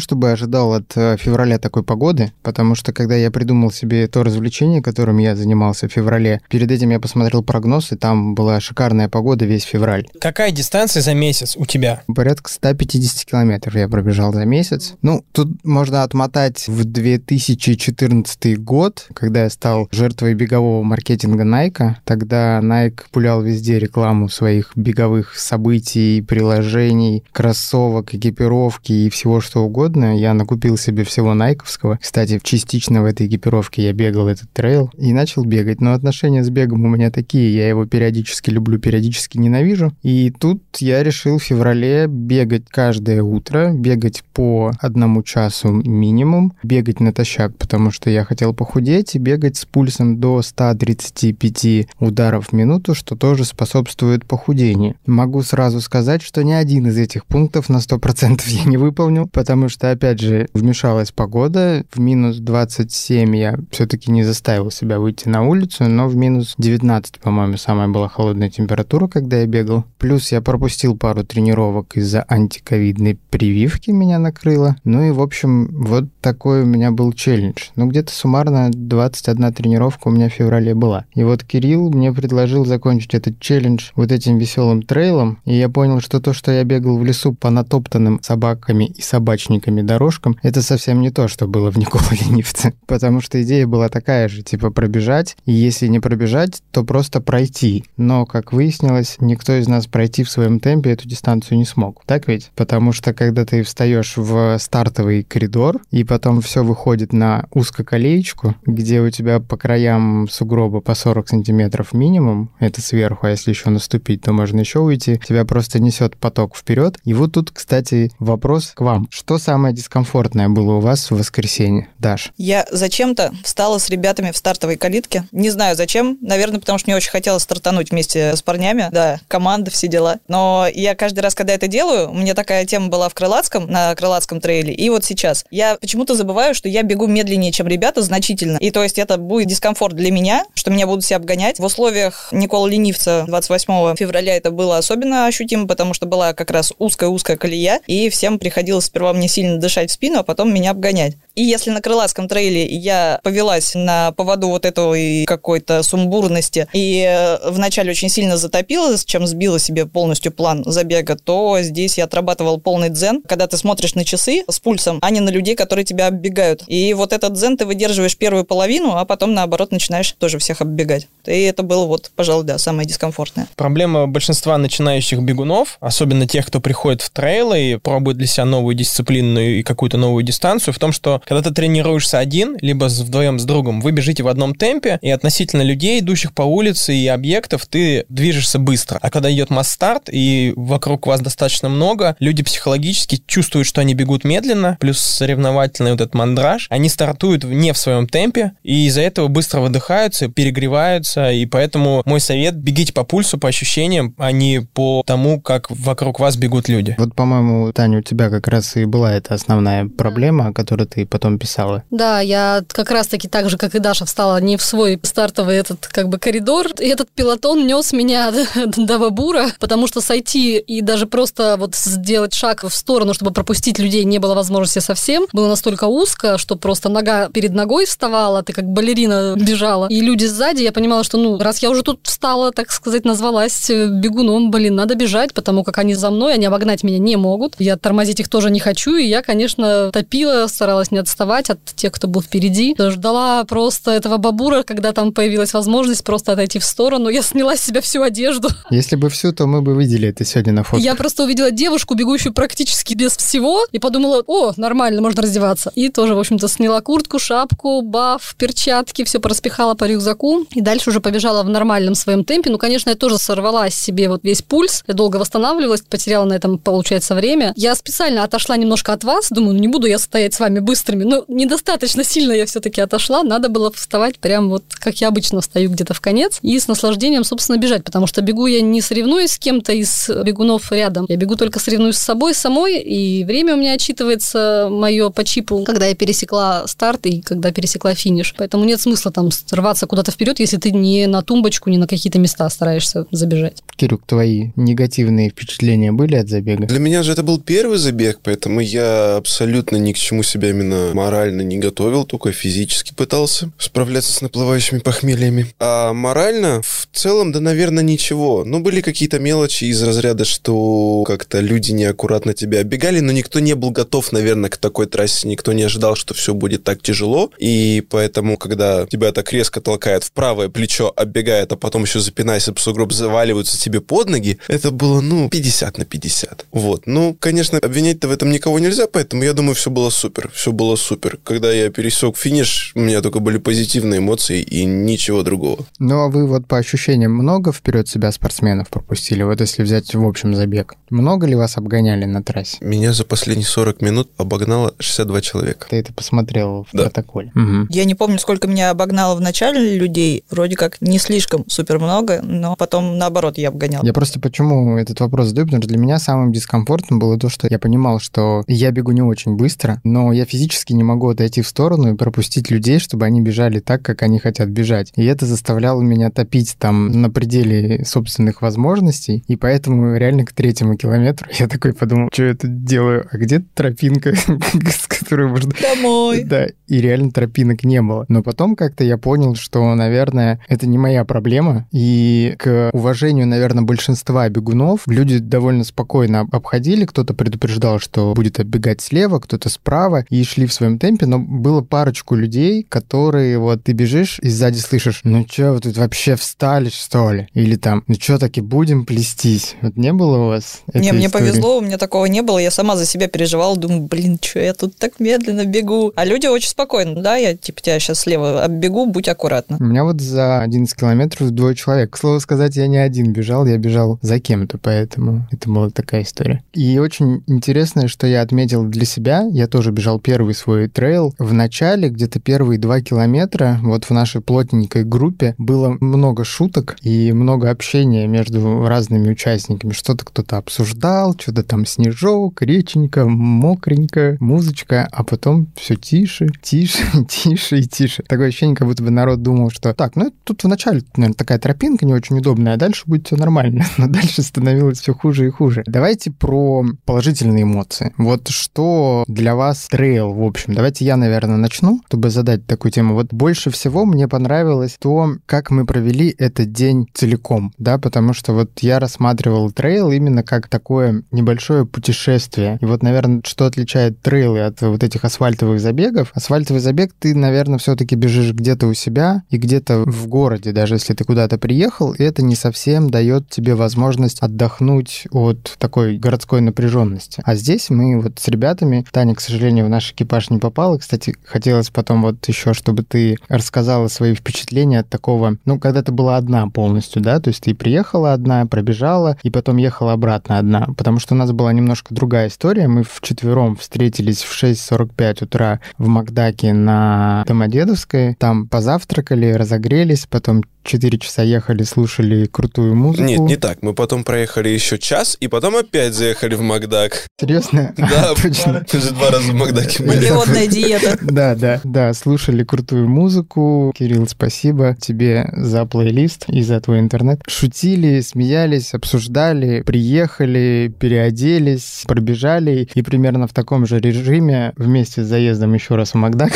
чтобы 0.00 0.30
ожидал 0.30 0.72
от 0.74 0.96
э, 0.96 1.16
февраля 1.18 1.58
такой 1.58 1.82
погоды, 1.82 2.32
потому 2.42 2.74
что 2.74 2.92
когда 2.92 3.14
я 3.14 3.30
придумал 3.30 3.70
себе 3.70 4.06
то 4.08 4.22
развлечение, 4.22 4.82
которым 4.82 5.18
я 5.18 5.36
занимался 5.36 5.88
в 5.88 5.92
феврале, 5.92 6.40
перед 6.48 6.70
этим 6.70 6.90
я 6.90 7.00
посмотрел 7.00 7.42
прогноз, 7.42 7.92
и 7.92 7.96
там 7.96 8.34
была 8.34 8.60
шикарная 8.60 9.08
погода 9.08 9.44
весь 9.44 9.62
февраль. 9.62 10.06
Какая 10.20 10.50
дистанция 10.50 11.02
за 11.02 11.14
месяц 11.14 11.56
у 11.56 11.66
тебя? 11.66 12.02
Порядка 12.14 12.50
150 12.50 13.24
километров 13.24 13.74
я 13.74 13.88
пробежал 13.88 14.32
за 14.32 14.44
месяц. 14.44 14.94
Ну, 15.02 15.24
тут 15.32 15.64
можно 15.64 16.02
отмотать 16.02 16.68
в 16.68 16.84
2014 16.84 18.58
год, 18.58 19.06
когда 19.14 19.44
я 19.44 19.50
стал 19.50 19.88
жертвой 19.90 20.34
бегового 20.34 20.82
маркетинга 20.82 21.44
Nike. 21.44 21.94
Тогда 22.04 22.60
Nike 22.62 23.00
пулял 23.10 23.42
везде 23.42 23.78
рекламу 23.78 24.28
своих 24.50 24.72
беговых 24.74 25.38
событий, 25.38 26.22
приложений, 26.22 27.22
кроссовок, 27.30 28.14
экипировки 28.14 28.92
и 28.92 29.08
всего 29.08 29.40
что 29.40 29.60
угодно. 29.60 30.18
Я 30.18 30.34
накупил 30.34 30.76
себе 30.76 31.04
всего 31.04 31.34
найковского. 31.34 31.98
Кстати, 32.02 32.40
частично 32.42 33.02
в 33.02 33.04
этой 33.04 33.28
экипировке 33.28 33.84
я 33.84 33.92
бегал 33.92 34.26
этот 34.26 34.50
трейл 34.50 34.90
и 34.98 35.12
начал 35.12 35.44
бегать. 35.44 35.80
Но 35.80 35.92
отношения 35.92 36.42
с 36.42 36.50
бегом 36.50 36.84
у 36.84 36.88
меня 36.88 37.12
такие. 37.12 37.54
Я 37.54 37.68
его 37.68 37.86
периодически 37.86 38.50
люблю, 38.50 38.80
периодически 38.80 39.38
ненавижу. 39.38 39.92
И 40.02 40.32
тут 40.32 40.62
я 40.80 41.04
решил 41.04 41.38
в 41.38 41.44
феврале 41.44 42.08
бегать 42.08 42.64
каждое 42.68 43.22
утро, 43.22 43.72
бегать 43.72 44.24
по 44.34 44.72
одному 44.80 45.22
часу 45.22 45.68
минимум, 45.68 46.54
бегать 46.64 46.98
натощак, 46.98 47.56
потому 47.56 47.92
что 47.92 48.10
я 48.10 48.24
хотел 48.24 48.52
похудеть 48.52 49.14
и 49.14 49.20
бегать 49.20 49.56
с 49.56 49.64
пульсом 49.64 50.18
до 50.18 50.42
135 50.42 51.86
ударов 52.00 52.48
в 52.48 52.52
минуту, 52.52 52.96
что 52.96 53.14
тоже 53.14 53.44
способствует 53.44 54.24
похудению 54.24 54.39
поведении. 54.60 54.96
Могу 55.06 55.42
сразу 55.42 55.80
сказать, 55.80 56.22
что 56.22 56.44
ни 56.44 56.52
один 56.52 56.86
из 56.86 56.98
этих 56.98 57.26
пунктов 57.26 57.68
на 57.68 57.78
100% 57.78 58.42
я 58.46 58.64
не 58.64 58.76
выполнил, 58.76 59.28
потому 59.28 59.68
что, 59.68 59.90
опять 59.90 60.20
же, 60.20 60.48
вмешалась 60.54 61.12
погода. 61.12 61.84
В 61.92 62.00
минус 62.00 62.38
27 62.38 63.36
я 63.36 63.58
все-таки 63.70 64.10
не 64.10 64.22
заставил 64.22 64.70
себя 64.70 64.98
выйти 64.98 65.28
на 65.28 65.46
улицу, 65.46 65.88
но 65.88 66.08
в 66.08 66.16
минус 66.16 66.54
19, 66.58 67.20
по-моему, 67.20 67.56
самая 67.56 67.88
была 67.88 68.08
холодная 68.08 68.50
температура, 68.50 69.08
когда 69.08 69.38
я 69.38 69.46
бегал. 69.46 69.84
Плюс 69.98 70.32
я 70.32 70.40
пропустил 70.40 70.96
пару 70.96 71.24
тренировок 71.24 71.96
из-за 71.96 72.24
антиковидной 72.28 73.18
прививки 73.30 73.90
меня 73.90 74.18
накрыло. 74.18 74.76
Ну 74.84 75.02
и, 75.02 75.10
в 75.10 75.20
общем, 75.20 75.68
вот 75.72 76.04
такой 76.20 76.62
у 76.62 76.66
меня 76.66 76.90
был 76.90 77.12
челлендж. 77.12 77.68
Ну, 77.76 77.86
где-то 77.86 78.12
суммарно 78.12 78.70
21 78.72 79.52
тренировка 79.52 80.08
у 80.08 80.10
меня 80.10 80.28
в 80.28 80.32
феврале 80.32 80.74
была. 80.74 81.06
И 81.14 81.22
вот 81.22 81.44
Кирилл 81.44 81.90
мне 81.90 82.12
предложил 82.12 82.64
закончить 82.64 83.14
этот 83.14 83.40
челлендж 83.40 83.90
вот 83.94 84.10
этим 84.30 84.38
веселым 84.38 84.82
трейлом, 84.82 85.38
и 85.44 85.54
я 85.54 85.68
понял, 85.68 86.00
что 86.00 86.20
то, 86.20 86.32
что 86.32 86.52
я 86.52 86.64
бегал 86.64 86.98
в 86.98 87.04
лесу 87.04 87.34
по 87.34 87.50
натоптанным 87.50 88.20
собаками 88.22 88.84
и 88.84 89.02
собачниками 89.02 89.82
дорожкам, 89.82 90.38
это 90.42 90.62
совсем 90.62 91.00
не 91.00 91.10
то, 91.10 91.28
что 91.28 91.46
было 91.46 91.70
в 91.70 91.76
Никола 91.76 92.04
Ленивце. 92.10 92.74
Потому 92.86 93.20
что 93.20 93.42
идея 93.42 93.66
была 93.66 93.88
такая 93.88 94.28
же, 94.28 94.42
типа 94.42 94.70
пробежать, 94.70 95.36
и 95.44 95.52
если 95.52 95.88
не 95.88 96.00
пробежать, 96.00 96.62
то 96.70 96.84
просто 96.84 97.20
пройти. 97.20 97.84
Но, 97.96 98.26
как 98.26 98.52
выяснилось, 98.52 99.16
никто 99.20 99.54
из 99.54 99.68
нас 99.68 99.86
пройти 99.86 100.22
в 100.22 100.30
своем 100.30 100.60
темпе 100.60 100.90
эту 100.90 101.08
дистанцию 101.08 101.58
не 101.58 101.64
смог. 101.64 102.02
Так 102.06 102.28
ведь? 102.28 102.50
Потому 102.54 102.92
что 102.92 103.12
когда 103.12 103.44
ты 103.44 103.62
встаешь 103.62 104.16
в 104.16 104.58
стартовый 104.58 105.24
коридор, 105.24 105.80
и 105.90 106.04
потом 106.04 106.40
все 106.40 106.62
выходит 106.62 107.12
на 107.12 107.46
узкоколеечку, 107.50 108.54
где 108.66 109.00
у 109.00 109.10
тебя 109.10 109.40
по 109.40 109.56
краям 109.56 110.28
сугроба 110.30 110.80
по 110.80 110.94
40 110.94 111.28
сантиметров 111.28 111.92
минимум, 111.92 112.50
это 112.58 112.80
сверху, 112.80 113.26
а 113.26 113.30
если 113.30 113.50
еще 113.50 113.70
наступить, 113.70 114.19
то 114.22 114.32
можно 114.32 114.60
еще 114.60 114.80
уйти, 114.80 115.18
тебя 115.18 115.44
просто 115.44 115.78
несет 115.78 116.16
поток 116.16 116.56
вперед. 116.56 116.98
И 117.04 117.14
вот 117.14 117.32
тут, 117.32 117.50
кстати, 117.50 118.12
вопрос 118.18 118.72
к 118.74 118.80
вам. 118.80 119.08
Что 119.10 119.38
самое 119.38 119.74
дискомфортное 119.74 120.48
было 120.48 120.74
у 120.74 120.80
вас 120.80 121.10
в 121.10 121.16
воскресенье, 121.16 121.88
Даш? 121.98 122.32
Я 122.36 122.66
зачем-то 122.70 123.32
встала 123.42 123.78
с 123.78 123.88
ребятами 123.90 124.30
в 124.30 124.36
стартовой 124.36 124.76
калитке. 124.76 125.24
Не 125.32 125.50
знаю 125.50 125.76
зачем. 125.76 126.18
Наверное, 126.20 126.60
потому 126.60 126.78
что 126.78 126.88
мне 126.88 126.96
очень 126.96 127.10
хотелось 127.10 127.42
стартануть 127.42 127.90
вместе 127.90 128.36
с 128.36 128.42
парнями. 128.42 128.88
Да, 128.92 129.20
команда, 129.28 129.70
все 129.70 129.88
дела. 129.88 130.18
Но 130.28 130.66
я 130.72 130.94
каждый 130.94 131.20
раз, 131.20 131.34
когда 131.34 131.54
это 131.54 131.68
делаю, 131.68 132.10
у 132.10 132.14
меня 132.14 132.34
такая 132.34 132.64
тема 132.66 132.88
была 132.88 133.08
в 133.08 133.14
Крылатском, 133.14 133.66
на 133.66 133.94
Крылатском 133.94 134.40
трейле, 134.40 134.74
и 134.74 134.90
вот 134.90 135.04
сейчас. 135.04 135.44
Я 135.50 135.76
почему-то 135.76 136.14
забываю, 136.14 136.54
что 136.54 136.68
я 136.68 136.82
бегу 136.82 137.06
медленнее, 137.06 137.52
чем 137.52 137.66
ребята, 137.66 138.02
значительно. 138.02 138.58
И 138.58 138.70
то 138.70 138.82
есть 138.82 138.98
это 138.98 139.16
будет 139.16 139.48
дискомфорт 139.48 139.94
для 139.94 140.10
меня, 140.10 140.44
что 140.54 140.70
меня 140.70 140.86
будут 140.86 141.04
все 141.04 141.16
обгонять. 141.16 141.58
В 141.58 141.64
условиях 141.64 142.28
Никола 142.32 142.68
Ленивца 142.68 143.24
28 143.26 143.96
февраля 143.96 144.09
февраля 144.10 144.36
это 144.36 144.50
было 144.50 144.76
особенно 144.76 145.26
ощутимо, 145.26 145.68
потому 145.68 145.94
что 145.94 146.04
была 146.04 146.34
как 146.34 146.50
раз 146.50 146.72
узкая-узкая 146.78 147.36
колея, 147.36 147.80
и 147.86 148.08
всем 148.08 148.40
приходилось 148.40 148.86
сперва 148.86 149.12
мне 149.12 149.28
сильно 149.28 149.58
дышать 149.58 149.90
в 149.90 149.92
спину, 149.92 150.18
а 150.18 150.22
потом 150.24 150.52
меня 150.52 150.72
обгонять. 150.72 151.14
И 151.36 151.44
если 151.44 151.70
на 151.70 151.80
крылатском 151.80 152.26
трейле 152.26 152.66
я 152.66 153.20
повелась 153.22 153.74
на 153.74 154.10
поводу 154.12 154.48
вот 154.48 154.64
этой 154.64 155.24
какой-то 155.26 155.82
сумбурности 155.84 156.66
и 156.72 157.06
э, 157.08 157.50
вначале 157.50 157.92
очень 157.92 158.08
сильно 158.08 158.36
затопилась, 158.36 159.04
чем 159.04 159.28
сбила 159.28 159.60
себе 159.60 159.86
полностью 159.86 160.32
план 160.32 160.64
забега, 160.66 161.16
то 161.16 161.58
здесь 161.60 161.98
я 161.98 162.04
отрабатывал 162.04 162.60
полный 162.60 162.90
дзен, 162.90 163.22
когда 163.22 163.46
ты 163.46 163.56
смотришь 163.56 163.94
на 163.94 164.04
часы 164.04 164.42
с 164.48 164.58
пульсом, 164.58 164.98
а 165.00 165.10
не 165.10 165.20
на 165.20 165.30
людей, 165.30 165.54
которые 165.54 165.84
тебя 165.84 166.08
оббегают. 166.08 166.64
И 166.66 166.92
вот 166.94 167.12
этот 167.12 167.34
дзен 167.34 167.56
ты 167.56 167.64
выдерживаешь 167.64 168.16
первую 168.16 168.44
половину, 168.44 168.96
а 168.96 169.04
потом, 169.04 169.32
наоборот, 169.32 169.70
начинаешь 169.70 170.12
тоже 170.18 170.38
всех 170.38 170.60
оббегать. 170.60 171.06
И 171.26 171.42
это 171.42 171.62
было 171.62 171.86
вот, 171.86 172.10
пожалуй, 172.16 172.44
да, 172.44 172.58
самое 172.58 172.88
дискомфортное. 172.88 173.46
Проблема 173.54 173.99
большинства 174.06 174.58
начинающих 174.58 175.20
бегунов, 175.20 175.78
особенно 175.80 176.26
тех, 176.26 176.46
кто 176.46 176.60
приходит 176.60 177.02
в 177.02 177.10
трейлы 177.10 177.72
и 177.72 177.76
пробует 177.76 178.16
для 178.16 178.26
себя 178.26 178.44
новую 178.44 178.74
дисциплину 178.74 179.40
и 179.40 179.62
какую-то 179.62 179.96
новую 179.96 180.22
дистанцию, 180.24 180.74
в 180.74 180.78
том, 180.78 180.92
что 180.92 181.22
когда 181.26 181.42
ты 181.42 181.54
тренируешься 181.54 182.18
один, 182.18 182.56
либо 182.60 182.86
вдвоем 182.86 183.38
с 183.38 183.44
другом, 183.44 183.80
вы 183.80 183.92
бежите 183.92 184.22
в 184.22 184.28
одном 184.28 184.54
темпе, 184.54 184.98
и 185.02 185.10
относительно 185.10 185.62
людей, 185.62 186.00
идущих 186.00 186.32
по 186.32 186.42
улице 186.42 186.94
и 186.94 187.06
объектов, 187.06 187.66
ты 187.66 188.04
движешься 188.08 188.58
быстро. 188.58 188.98
А 189.02 189.10
когда 189.10 189.32
идет 189.32 189.50
масс-старт, 189.50 190.08
и 190.10 190.52
вокруг 190.56 191.06
вас 191.06 191.20
достаточно 191.20 191.68
много, 191.68 192.16
люди 192.18 192.42
психологически 192.42 193.22
чувствуют, 193.26 193.66
что 193.66 193.80
они 193.80 193.94
бегут 193.94 194.24
медленно, 194.24 194.76
плюс 194.80 194.98
соревновательный 194.98 195.92
вот 195.92 196.00
этот 196.00 196.14
мандраж, 196.14 196.66
они 196.70 196.88
стартуют 196.88 197.44
не 197.44 197.72
в 197.72 197.78
своем 197.78 198.06
темпе, 198.06 198.52
и 198.62 198.86
из-за 198.86 199.02
этого 199.02 199.28
быстро 199.28 199.60
выдыхаются, 199.60 200.28
перегреваются, 200.28 201.30
и 201.30 201.46
поэтому 201.46 202.02
мой 202.04 202.20
совет— 202.20 202.54
бегите 202.56 202.92
по 202.92 203.04
пульсу, 203.04 203.38
по 203.38 203.48
ощущениям, 203.48 203.79
а 204.18 204.32
не 204.32 204.60
по 204.60 205.02
тому, 205.06 205.40
как 205.40 205.70
вокруг 205.70 206.20
вас 206.20 206.36
бегут 206.36 206.68
люди. 206.68 206.94
Вот, 206.98 207.14
по-моему, 207.14 207.72
Таня, 207.72 207.98
у 207.98 208.02
тебя 208.02 208.30
как 208.30 208.48
раз 208.48 208.76
и 208.76 208.84
была 208.84 209.12
эта 209.12 209.34
основная 209.34 209.86
проблема, 209.86 210.48
о 210.48 210.52
которой 210.52 210.86
ты 210.86 211.06
потом 211.06 211.38
писала. 211.38 211.84
Да, 211.90 212.20
я 212.20 212.62
как 212.68 212.90
раз-таки 212.90 213.28
так 213.28 213.48
же, 213.50 213.56
как 213.56 213.74
и 213.74 213.78
Даша, 213.78 214.04
встала 214.04 214.40
не 214.40 214.56
в 214.56 214.62
свой 214.62 214.98
стартовый 215.02 215.56
этот 215.56 215.86
как 215.86 216.08
бы 216.08 216.18
коридор, 216.18 216.68
и 216.78 216.86
этот 216.86 217.10
пилотон 217.10 217.66
нес 217.66 217.92
меня 217.92 218.30
до, 218.66 218.86
до 218.86 218.98
Вабура, 218.98 219.46
потому 219.58 219.86
что 219.86 220.00
сойти 220.00 220.58
и 220.58 220.80
даже 220.80 221.06
просто 221.06 221.56
вот 221.58 221.74
сделать 221.76 222.34
шаг 222.34 222.64
в 222.64 222.70
сторону, 222.70 223.14
чтобы 223.14 223.30
пропустить 223.30 223.78
людей, 223.78 224.04
не 224.04 224.18
было 224.18 224.34
возможности 224.34 224.80
совсем. 224.80 225.26
Было 225.32 225.48
настолько 225.48 225.84
узко, 225.84 226.38
что 226.38 226.56
просто 226.56 226.88
нога 226.88 227.28
перед 227.28 227.52
ногой 227.52 227.86
вставала, 227.86 228.42
ты 228.42 228.52
как 228.52 228.66
балерина 228.66 229.36
бежала. 229.36 229.86
И 229.88 230.00
люди 230.00 230.26
сзади, 230.26 230.62
я 230.62 230.72
понимала, 230.72 231.04
что, 231.04 231.18
ну, 231.18 231.38
раз 231.38 231.62
я 231.62 231.70
уже 231.70 231.82
тут 231.82 232.00
встала, 232.02 232.52
так 232.52 232.70
сказать, 232.70 233.04
назвалась 233.04 233.69
бегуном, 233.70 234.50
блин, 234.50 234.74
надо 234.74 234.94
бежать, 234.94 235.34
потому 235.34 235.64
как 235.64 235.78
они 235.78 235.94
за 235.94 236.10
мной, 236.10 236.34
они 236.34 236.46
обогнать 236.46 236.82
меня 236.82 236.98
не 236.98 237.16
могут. 237.16 237.54
Я 237.58 237.76
тормозить 237.76 238.20
их 238.20 238.28
тоже 238.28 238.50
не 238.50 238.60
хочу, 238.60 238.96
и 238.96 239.04
я, 239.04 239.22
конечно, 239.22 239.90
топила, 239.92 240.46
старалась 240.46 240.90
не 240.90 240.98
отставать 240.98 241.50
от 241.50 241.58
тех, 241.76 241.92
кто 241.92 242.08
был 242.08 242.22
впереди. 242.22 242.74
Ждала 242.78 243.44
просто 243.44 243.90
этого 243.92 244.16
бабура, 244.16 244.62
когда 244.62 244.92
там 244.92 245.12
появилась 245.12 245.52
возможность 245.52 246.04
просто 246.04 246.32
отойти 246.32 246.58
в 246.58 246.64
сторону. 246.64 247.08
Я 247.08 247.22
сняла 247.22 247.56
с 247.56 247.60
себя 247.60 247.80
всю 247.80 248.02
одежду. 248.02 248.48
Если 248.70 248.96
бы 248.96 249.08
всю, 249.10 249.32
то 249.32 249.46
мы 249.46 249.62
бы 249.62 249.74
видели 249.76 250.08
это 250.08 250.24
сегодня 250.24 250.52
на 250.52 250.64
фото. 250.64 250.82
Я 250.82 250.94
просто 250.94 251.24
увидела 251.24 251.50
девушку, 251.50 251.94
бегущую 251.94 252.32
практически 252.32 252.94
без 252.94 253.16
всего, 253.16 253.66
и 253.72 253.78
подумала, 253.78 254.22
о, 254.26 254.52
нормально, 254.56 255.00
можно 255.00 255.22
раздеваться. 255.22 255.72
И 255.74 255.88
тоже, 255.88 256.14
в 256.14 256.18
общем-то, 256.18 256.48
сняла 256.48 256.80
куртку, 256.80 257.18
шапку, 257.18 257.82
баф, 257.82 258.34
перчатки, 258.38 259.04
все 259.04 259.20
пораспихала 259.20 259.74
по 259.74 259.84
рюкзаку, 259.84 260.44
и 260.54 260.60
дальше 260.60 260.90
уже 260.90 261.00
побежала 261.00 261.42
в 261.42 261.48
нормальном 261.48 261.94
своем 261.94 262.24
темпе. 262.24 262.50
Ну, 262.50 262.58
конечно, 262.58 262.90
я 262.90 262.96
тоже 262.96 263.18
сорвала 263.18 263.59
себе 263.68 264.08
вот 264.08 264.20
весь 264.22 264.40
пульс, 264.40 264.82
я 264.86 264.94
долго 264.94 265.16
восстанавливалась, 265.16 265.82
потеряла 265.82 266.24
на 266.24 266.34
этом, 266.34 266.58
получается, 266.58 267.14
время. 267.14 267.52
Я 267.56 267.74
специально 267.74 268.24
отошла 268.24 268.56
немножко 268.56 268.92
от 268.92 269.04
вас, 269.04 269.28
думаю, 269.30 269.54
ну, 269.54 269.60
не 269.60 269.68
буду 269.68 269.86
я 269.86 269.98
стоять 269.98 270.32
с 270.32 270.40
вами 270.40 270.60
быстрыми, 270.60 271.04
но 271.04 271.24
недостаточно 271.28 272.04
сильно 272.04 272.32
я 272.32 272.46
все-таки 272.46 272.80
отошла, 272.80 273.22
надо 273.22 273.48
было 273.48 273.70
вставать 273.72 274.18
прям 274.18 274.48
вот, 274.48 274.64
как 274.70 274.96
я 275.00 275.08
обычно 275.08 275.40
встаю 275.40 275.70
где-то 275.70 275.92
в 275.92 276.00
конец, 276.00 276.38
и 276.42 276.58
с 276.58 276.68
наслаждением, 276.68 277.24
собственно, 277.24 277.58
бежать, 277.58 277.84
потому 277.84 278.06
что 278.06 278.22
бегу 278.22 278.46
я 278.46 278.60
не 278.62 278.80
соревнуюсь 278.80 279.32
с 279.32 279.38
кем-то 279.38 279.72
из 279.72 280.08
бегунов 280.08 280.72
рядом, 280.72 281.06
я 281.08 281.16
бегу 281.16 281.36
только 281.36 281.58
соревнуюсь 281.58 281.96
с 281.96 282.02
собой 282.02 282.34
самой, 282.34 282.78
и 282.78 283.24
время 283.24 283.54
у 283.54 283.56
меня 283.56 283.74
отчитывается 283.74 284.68
мое 284.70 285.10
по 285.10 285.24
чипу, 285.24 285.64
когда 285.64 285.86
я 285.86 285.94
пересекла 285.94 286.66
старт 286.66 287.06
и 287.06 287.20
когда 287.20 287.52
пересекла 287.52 287.94
финиш. 287.94 288.34
Поэтому 288.36 288.64
нет 288.64 288.80
смысла 288.80 289.10
там 289.10 289.30
рваться 289.50 289.86
куда-то 289.86 290.10
вперед, 290.10 290.40
если 290.40 290.56
ты 290.56 290.70
не 290.70 291.06
на 291.06 291.22
тумбочку, 291.22 291.70
не 291.70 291.78
на 291.78 291.86
какие-то 291.86 292.18
места 292.18 292.48
стараешься 292.48 293.06
забежать. 293.10 293.49
Кирюк, 293.80 294.02
твои 294.06 294.50
негативные 294.56 295.30
впечатления 295.30 295.90
были 295.90 296.16
от 296.16 296.28
забега? 296.28 296.66
Для 296.66 296.78
меня 296.78 297.02
же 297.02 297.12
это 297.12 297.22
был 297.22 297.40
первый 297.40 297.78
забег, 297.78 298.18
поэтому 298.22 298.60
я 298.60 299.16
абсолютно 299.16 299.76
ни 299.76 299.94
к 299.94 299.96
чему 299.96 300.22
себя 300.22 300.50
именно 300.50 300.90
морально 300.92 301.40
не 301.40 301.56
готовил, 301.56 302.04
только 302.04 302.30
физически 302.32 302.92
пытался 302.92 303.50
справляться 303.58 304.12
с 304.12 304.20
наплывающими 304.20 304.80
похмельями. 304.80 305.46
А 305.58 305.94
морально, 305.94 306.60
в 306.62 306.88
целом, 306.92 307.32
да, 307.32 307.40
наверное, 307.40 307.82
ничего. 307.82 308.44
Ну, 308.44 308.60
были 308.60 308.82
какие-то 308.82 309.18
мелочи 309.18 309.64
из 309.64 309.82
разряда, 309.82 310.26
что 310.26 311.02
как-то 311.06 311.40
люди 311.40 311.72
неаккуратно 311.72 312.34
тебя 312.34 312.60
оббегали, 312.60 313.00
но 313.00 313.12
никто 313.12 313.40
не 313.40 313.54
был 313.54 313.70
готов, 313.70 314.12
наверное, 314.12 314.50
к 314.50 314.58
такой 314.58 314.88
трассе, 314.88 315.26
никто 315.26 315.54
не 315.54 315.62
ожидал, 315.62 315.94
что 315.96 316.12
все 316.12 316.34
будет 316.34 316.64
так 316.64 316.82
тяжело, 316.82 317.30
и 317.38 317.82
поэтому, 317.88 318.36
когда 318.36 318.86
тебя 318.86 319.12
так 319.12 319.32
резко 319.32 319.62
толкает 319.62 320.04
в 320.04 320.12
правое 320.12 320.50
плечо, 320.50 320.92
оббегает, 320.94 321.52
а 321.52 321.56
потом 321.56 321.84
еще 321.84 322.00
запинаясь 322.00 322.48
об 322.48 322.58
сугроб, 322.58 322.92
заваливаются 323.40 323.58
тебе 323.60 323.80
под 323.80 324.08
ноги, 324.10 324.38
это 324.48 324.70
было, 324.70 325.00
ну, 325.00 325.28
50 325.28 325.78
на 325.78 325.84
50. 325.84 326.46
Вот. 326.52 326.86
Ну, 326.86 327.16
конечно, 327.18 327.58
обвинять-то 327.58 328.08
в 328.08 328.12
этом 328.12 328.30
никого 328.30 328.58
нельзя, 328.58 328.86
поэтому 328.86 329.22
я 329.24 329.32
думаю, 329.32 329.54
все 329.54 329.70
было 329.70 329.90
супер. 329.90 330.30
Все 330.34 330.52
было 330.52 330.76
супер. 330.76 331.18
Когда 331.24 331.52
я 331.52 331.70
пересек 331.70 332.16
финиш, 332.16 332.72
у 332.74 332.80
меня 332.80 333.00
только 333.00 333.20
были 333.20 333.38
позитивные 333.38 333.98
эмоции 333.98 334.42
и 334.42 334.64
ничего 334.64 335.22
другого. 335.22 335.64
Ну, 335.78 336.00
а 336.00 336.08
вы 336.08 336.26
вот 336.26 336.46
по 336.46 336.58
ощущениям 336.58 337.12
много 337.12 337.52
вперед 337.52 337.88
себя 337.88 338.12
спортсменов 338.12 338.68
пропустили? 338.68 339.22
Вот 339.22 339.40
если 339.40 339.62
взять 339.62 339.94
в 339.94 340.06
общем 340.06 340.34
забег. 340.34 340.74
Много 340.90 341.26
ли 341.26 341.34
вас 341.34 341.56
обгоняли 341.56 342.04
на 342.04 342.22
трассе? 342.22 342.58
Меня 342.60 342.92
за 342.92 343.04
последние 343.04 343.46
40 343.46 343.80
минут 343.82 344.10
обогнало 344.18 344.74
62 344.78 345.20
человека. 345.20 345.66
Ты 345.70 345.76
это 345.76 345.92
посмотрел 345.92 346.66
в 346.70 346.76
Да. 346.76 346.84
протоколе? 346.84 347.30
Мгм. 347.34 347.66
Я 347.70 347.84
не 347.84 347.94
помню, 347.94 348.18
сколько 348.18 348.48
меня 348.48 348.70
обогнало 348.70 349.14
в 349.14 349.20
начале 349.20 349.76
людей. 349.78 350.24
Вроде 350.30 350.56
как 350.56 350.80
не 350.80 350.98
слишком 350.98 351.44
супер 351.48 351.78
много, 351.78 352.20
но 352.22 352.56
потом 352.56 352.98
наоборот 352.98 353.29
я 353.38 353.48
обгонял. 353.48 353.84
Я 353.84 353.92
просто 353.92 354.20
почему 354.20 354.76
этот 354.76 355.00
вопрос 355.00 355.28
задаю, 355.28 355.46
потому 355.46 355.62
что 355.62 355.68
для 355.68 355.78
меня 355.78 355.98
самым 355.98 356.32
дискомфортным 356.32 356.98
было 356.98 357.18
то, 357.18 357.28
что 357.28 357.46
я 357.48 357.58
понимал, 357.58 358.00
что 358.00 358.44
я 358.46 358.70
бегу 358.70 358.92
не 358.92 359.02
очень 359.02 359.36
быстро, 359.36 359.80
но 359.84 360.12
я 360.12 360.24
физически 360.24 360.72
не 360.72 360.82
могу 360.82 361.08
отойти 361.08 361.42
в 361.42 361.48
сторону 361.48 361.92
и 361.92 361.96
пропустить 361.96 362.50
людей, 362.50 362.78
чтобы 362.78 363.06
они 363.06 363.20
бежали 363.20 363.60
так, 363.60 363.82
как 363.82 364.02
они 364.02 364.18
хотят 364.18 364.48
бежать. 364.48 364.92
И 364.96 365.04
это 365.04 365.26
заставляло 365.26 365.80
меня 365.82 366.10
топить 366.10 366.56
там 366.58 366.88
на 366.88 367.10
пределе 367.10 367.84
собственных 367.84 368.42
возможностей, 368.42 369.24
и 369.26 369.36
поэтому 369.36 369.96
реально 369.96 370.24
к 370.24 370.32
третьему 370.32 370.76
километру 370.76 371.28
я 371.38 371.48
такой 371.48 371.72
подумал, 371.72 372.08
что 372.12 372.24
я 372.24 372.34
тут 372.34 372.64
делаю, 372.64 373.06
а 373.10 373.16
где 373.16 373.40
тропинка, 373.54 374.14
с 374.16 374.86
которой 374.86 375.28
можно 375.28 375.52
Домой. 375.60 376.24
да, 376.24 376.46
и 376.66 376.80
реально 376.80 377.10
тропинок 377.10 377.64
не 377.64 377.82
было. 377.82 378.04
Но 378.08 378.22
потом 378.22 378.56
как-то 378.56 378.84
я 378.84 378.96
понял, 378.96 379.34
что, 379.34 379.74
наверное, 379.74 380.40
это 380.48 380.66
не 380.66 380.78
моя 380.78 381.04
проблема. 381.04 381.66
И 381.72 382.34
к 382.38 382.70
уважению, 382.72 383.19
наверное, 383.24 383.62
большинства 383.64 384.28
бегунов 384.28 384.82
люди 384.86 385.18
довольно 385.18 385.64
спокойно 385.64 386.20
об- 386.20 386.34
обходили. 386.34 386.84
Кто-то 386.84 387.14
предупреждал, 387.14 387.78
что 387.78 388.14
будет 388.14 388.40
оббегать 388.40 388.80
слева, 388.80 389.18
кто-то 389.20 389.48
справа, 389.48 390.04
и 390.08 390.22
шли 390.24 390.46
в 390.46 390.52
своем 390.52 390.78
темпе. 390.78 391.06
Но 391.06 391.18
было 391.18 391.60
парочку 391.60 392.14
людей, 392.14 392.64
которые 392.68 393.38
вот 393.38 393.64
ты 393.64 393.72
бежишь 393.72 394.18
и 394.22 394.28
сзади 394.28 394.58
слышишь, 394.58 395.00
ну 395.04 395.26
что, 395.30 395.52
вы 395.52 395.60
тут 395.60 395.76
вообще 395.76 396.16
встали, 396.16 396.68
что 396.70 397.12
ли? 397.12 397.28
Или 397.34 397.56
там, 397.56 397.84
ну 397.86 397.94
что, 397.94 398.18
так 398.18 398.36
и 398.38 398.40
будем 398.40 398.84
плестись? 398.86 399.56
Вот 399.62 399.76
не 399.76 399.92
было 399.92 400.18
у 400.18 400.26
вас 400.28 400.60
Не, 400.74 400.80
этой 400.88 400.92
мне 400.96 401.06
истории? 401.06 401.24
повезло, 401.24 401.58
у 401.58 401.60
меня 401.60 401.78
такого 401.78 402.06
не 402.06 402.22
было. 402.22 402.38
Я 402.38 402.50
сама 402.50 402.76
за 402.76 402.86
себя 402.86 403.08
переживала, 403.08 403.56
думаю, 403.56 403.82
блин, 403.82 404.18
что 404.20 404.38
я 404.40 404.54
тут 404.54 404.76
так 404.76 405.00
медленно 405.00 405.44
бегу. 405.44 405.92
А 405.96 406.04
люди 406.04 406.26
очень 406.26 406.48
спокойно, 406.48 407.00
да, 407.02 407.16
я 407.16 407.36
типа 407.36 407.60
тебя 407.60 407.78
сейчас 407.80 408.00
слева 408.00 408.44
оббегу, 408.44 408.86
будь 408.86 409.08
аккуратна. 409.08 409.56
У 409.60 409.64
меня 409.64 409.84
вот 409.84 410.00
за 410.00 410.40
11 410.42 410.74
километров 410.76 411.30
двое 411.30 411.54
человек. 411.54 411.90
К 411.90 411.96
слову 411.96 412.20
сказать, 412.20 412.56
я 412.56 412.66
не 412.66 412.78
один 412.78 413.09
бежал, 413.10 413.46
я 413.46 413.58
бежал 413.58 413.98
за 414.02 414.18
кем-то, 414.18 414.58
поэтому 414.58 415.26
это 415.30 415.48
была 415.50 415.70
такая 415.70 416.02
история. 416.02 416.42
И 416.52 416.78
очень 416.78 417.22
интересное, 417.26 417.88
что 417.88 418.06
я 418.06 418.22
отметил 418.22 418.64
для 418.64 418.84
себя, 418.84 419.26
я 419.30 419.46
тоже 419.46 419.70
бежал 419.70 420.00
первый 420.00 420.34
свой 420.34 420.68
трейл. 420.68 421.14
В 421.18 421.32
начале, 421.32 421.88
где-то 421.88 422.20
первые 422.20 422.58
два 422.58 422.80
километра, 422.80 423.58
вот 423.62 423.84
в 423.84 423.90
нашей 423.90 424.20
плотненькой 424.20 424.84
группе 424.84 425.34
было 425.38 425.76
много 425.80 426.24
шуток 426.24 426.76
и 426.82 427.12
много 427.12 427.50
общения 427.50 428.06
между 428.06 428.66
разными 428.66 429.10
участниками. 429.10 429.72
Что-то 429.72 430.04
кто-то 430.04 430.36
обсуждал, 430.38 431.14
что-то 431.18 431.42
там 431.42 431.66
снежок, 431.66 432.42
реченька, 432.42 433.06
мокренько, 433.06 434.16
музычка, 434.20 434.88
а 434.90 435.04
потом 435.04 435.48
все 435.56 435.76
тише, 435.76 436.28
тише, 436.42 436.82
тише 437.08 437.60
и 437.60 437.64
тише. 437.64 438.02
Такое 438.02 438.28
ощущение, 438.28 438.56
как 438.56 438.68
будто 438.68 438.82
бы 438.82 438.90
народ 438.90 439.22
думал, 439.22 439.50
что 439.50 439.74
так, 439.74 439.96
ну 439.96 440.12
тут 440.24 440.44
вначале, 440.44 440.82
наверное, 440.96 441.14
такая 441.14 441.38
тропинка 441.38 441.86
не 441.86 441.94
очень 441.94 442.18
удобная, 442.18 442.54
а 442.54 442.56
дальше 442.56 442.82
будет 442.90 443.06
все 443.06 443.16
нормально. 443.16 443.64
Но 443.78 443.86
дальше 443.86 444.22
становилось 444.22 444.80
все 444.80 444.92
хуже 444.92 445.26
и 445.26 445.30
хуже. 445.30 445.62
Давайте 445.66 446.10
про 446.10 446.64
положительные 446.84 447.44
эмоции. 447.44 447.92
Вот 447.96 448.28
что 448.28 449.04
для 449.06 449.34
вас 449.34 449.68
трейл, 449.70 450.12
в 450.12 450.22
общем. 450.22 450.54
Давайте 450.54 450.84
я, 450.84 450.96
наверное, 450.96 451.36
начну, 451.36 451.80
чтобы 451.86 452.10
задать 452.10 452.46
такую 452.46 452.72
тему. 452.72 452.94
Вот 452.94 453.12
больше 453.12 453.50
всего 453.50 453.84
мне 453.84 454.08
понравилось 454.08 454.76
то, 454.78 455.16
как 455.26 455.50
мы 455.50 455.64
провели 455.64 456.14
этот 456.18 456.52
день 456.52 456.86
целиком, 456.92 457.52
да, 457.58 457.78
потому 457.78 458.12
что 458.12 458.32
вот 458.32 458.58
я 458.60 458.78
рассматривал 458.78 459.50
трейл 459.52 459.90
именно 459.90 460.22
как 460.22 460.48
такое 460.48 461.02
небольшое 461.10 461.64
путешествие. 461.66 462.58
И 462.60 462.66
вот, 462.66 462.82
наверное, 462.82 463.22
что 463.24 463.46
отличает 463.46 464.00
трейлы 464.02 464.40
от 464.40 464.60
вот 464.62 464.82
этих 464.82 465.04
асфальтовых 465.04 465.60
забегов? 465.60 466.10
Асфальтовый 466.14 466.60
забег 466.60 466.92
ты, 466.98 467.14
наверное, 467.14 467.58
все-таки 467.58 467.94
бежишь 467.94 468.32
где-то 468.32 468.66
у 468.66 468.74
себя 468.74 469.22
и 469.30 469.36
где-то 469.36 469.84
в 469.86 470.08
городе, 470.08 470.52
даже 470.52 470.74
если 470.74 470.94
ты 470.94 471.04
куда-то 471.04 471.38
приехал, 471.38 471.92
и 471.92 472.02
это 472.02 472.22
не 472.22 472.34
совсем 472.34 472.79
дает 472.88 473.28
тебе 473.28 473.54
возможность 473.54 474.20
отдохнуть 474.20 475.06
от 475.10 475.56
такой 475.58 475.98
городской 475.98 476.40
напряженности. 476.40 477.22
А 477.24 477.34
здесь 477.34 477.70
мы 477.70 478.00
вот 478.00 478.18
с 478.18 478.28
ребятами, 478.28 478.86
Таня, 478.92 479.14
к 479.14 479.20
сожалению, 479.20 479.66
в 479.66 479.68
наш 479.68 479.92
экипаж 479.92 480.30
не 480.30 480.38
попала. 480.38 480.78
Кстати, 480.78 481.16
хотелось 481.24 481.70
потом 481.70 482.02
вот 482.02 482.26
еще, 482.28 482.54
чтобы 482.54 482.82
ты 482.82 483.16
рассказала 483.28 483.88
свои 483.88 484.14
впечатления 484.14 484.80
от 484.80 484.88
такого, 484.88 485.36
ну, 485.44 485.58
когда 485.58 485.82
ты 485.82 485.92
была 485.92 486.16
одна 486.16 486.48
полностью, 486.48 487.02
да, 487.02 487.20
то 487.20 487.28
есть 487.28 487.42
ты 487.42 487.54
приехала 487.54 488.12
одна, 488.12 488.46
пробежала, 488.46 489.16
и 489.22 489.30
потом 489.30 489.56
ехала 489.56 489.92
обратно 489.92 490.38
одна, 490.38 490.68
потому 490.76 490.98
что 490.98 491.14
у 491.14 491.18
нас 491.18 491.32
была 491.32 491.52
немножко 491.52 491.94
другая 491.94 492.28
история. 492.28 492.68
Мы 492.68 492.84
вчетвером 492.84 493.56
встретились 493.56 494.22
в 494.22 494.42
6.45 494.42 495.24
утра 495.24 495.60
в 495.78 495.86
Макдаке 495.88 496.52
на 496.52 497.24
Домодедовской, 497.26 498.14
там 498.14 498.46
позавтракали, 498.48 499.32
разогрелись, 499.32 500.06
потом 500.06 500.42
4 500.64 500.98
часа 500.98 501.22
ехали, 501.22 501.62
слушали 501.62 502.26
крутую 502.26 502.74
музыку. 502.74 503.04
Нет, 503.04 503.20
не 503.20 503.36
так. 503.36 503.62
Мы 503.62 503.74
потом 503.74 504.04
проехали 504.04 504.48
еще 504.48 504.78
час, 504.78 505.16
и 505.20 505.28
потом 505.28 505.56
опять 505.56 505.94
заехали 505.94 506.34
в 506.34 506.42
Макдак. 506.42 507.06
Серьезно? 507.20 507.74
Да, 507.76 508.14
точно. 508.22 508.64
Мы 508.72 508.80
же 508.80 508.90
два 508.92 509.10
раза 509.10 509.32
в 509.32 509.34
Макдаке 509.34 509.82
были. 509.82 510.08
Голодная 510.08 510.46
диета. 510.46 510.98
Да, 511.10 511.34
да, 511.34 511.60
да, 511.64 511.92
слушали 511.92 512.44
крутую 512.44 512.88
музыку. 512.88 513.72
Кирилл, 513.76 514.06
спасибо 514.06 514.76
тебе 514.80 515.28
за 515.36 515.66
плейлист 515.66 516.28
и 516.28 516.42
за 516.42 516.60
твой 516.60 516.78
интернет. 516.78 517.20
Шутили, 517.26 518.00
смеялись, 518.00 518.74
обсуждали, 518.74 519.62
приехали, 519.62 520.72
переоделись, 520.78 521.82
пробежали, 521.86 522.68
и 522.74 522.82
примерно 522.82 523.26
в 523.26 523.32
таком 523.32 523.66
же 523.66 523.80
режиме 523.80 524.52
вместе 524.56 525.02
с 525.02 525.06
заездом 525.06 525.52
еще 525.54 525.74
раз 525.74 525.92
в 525.92 525.94
Макдак 525.96 526.32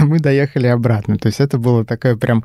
мы 0.00 0.20
доехали 0.20 0.66
обратно. 0.66 1.18
То 1.18 1.26
есть 1.26 1.40
это 1.40 1.58
было 1.58 1.84
такое 1.84 2.16
прям 2.16 2.44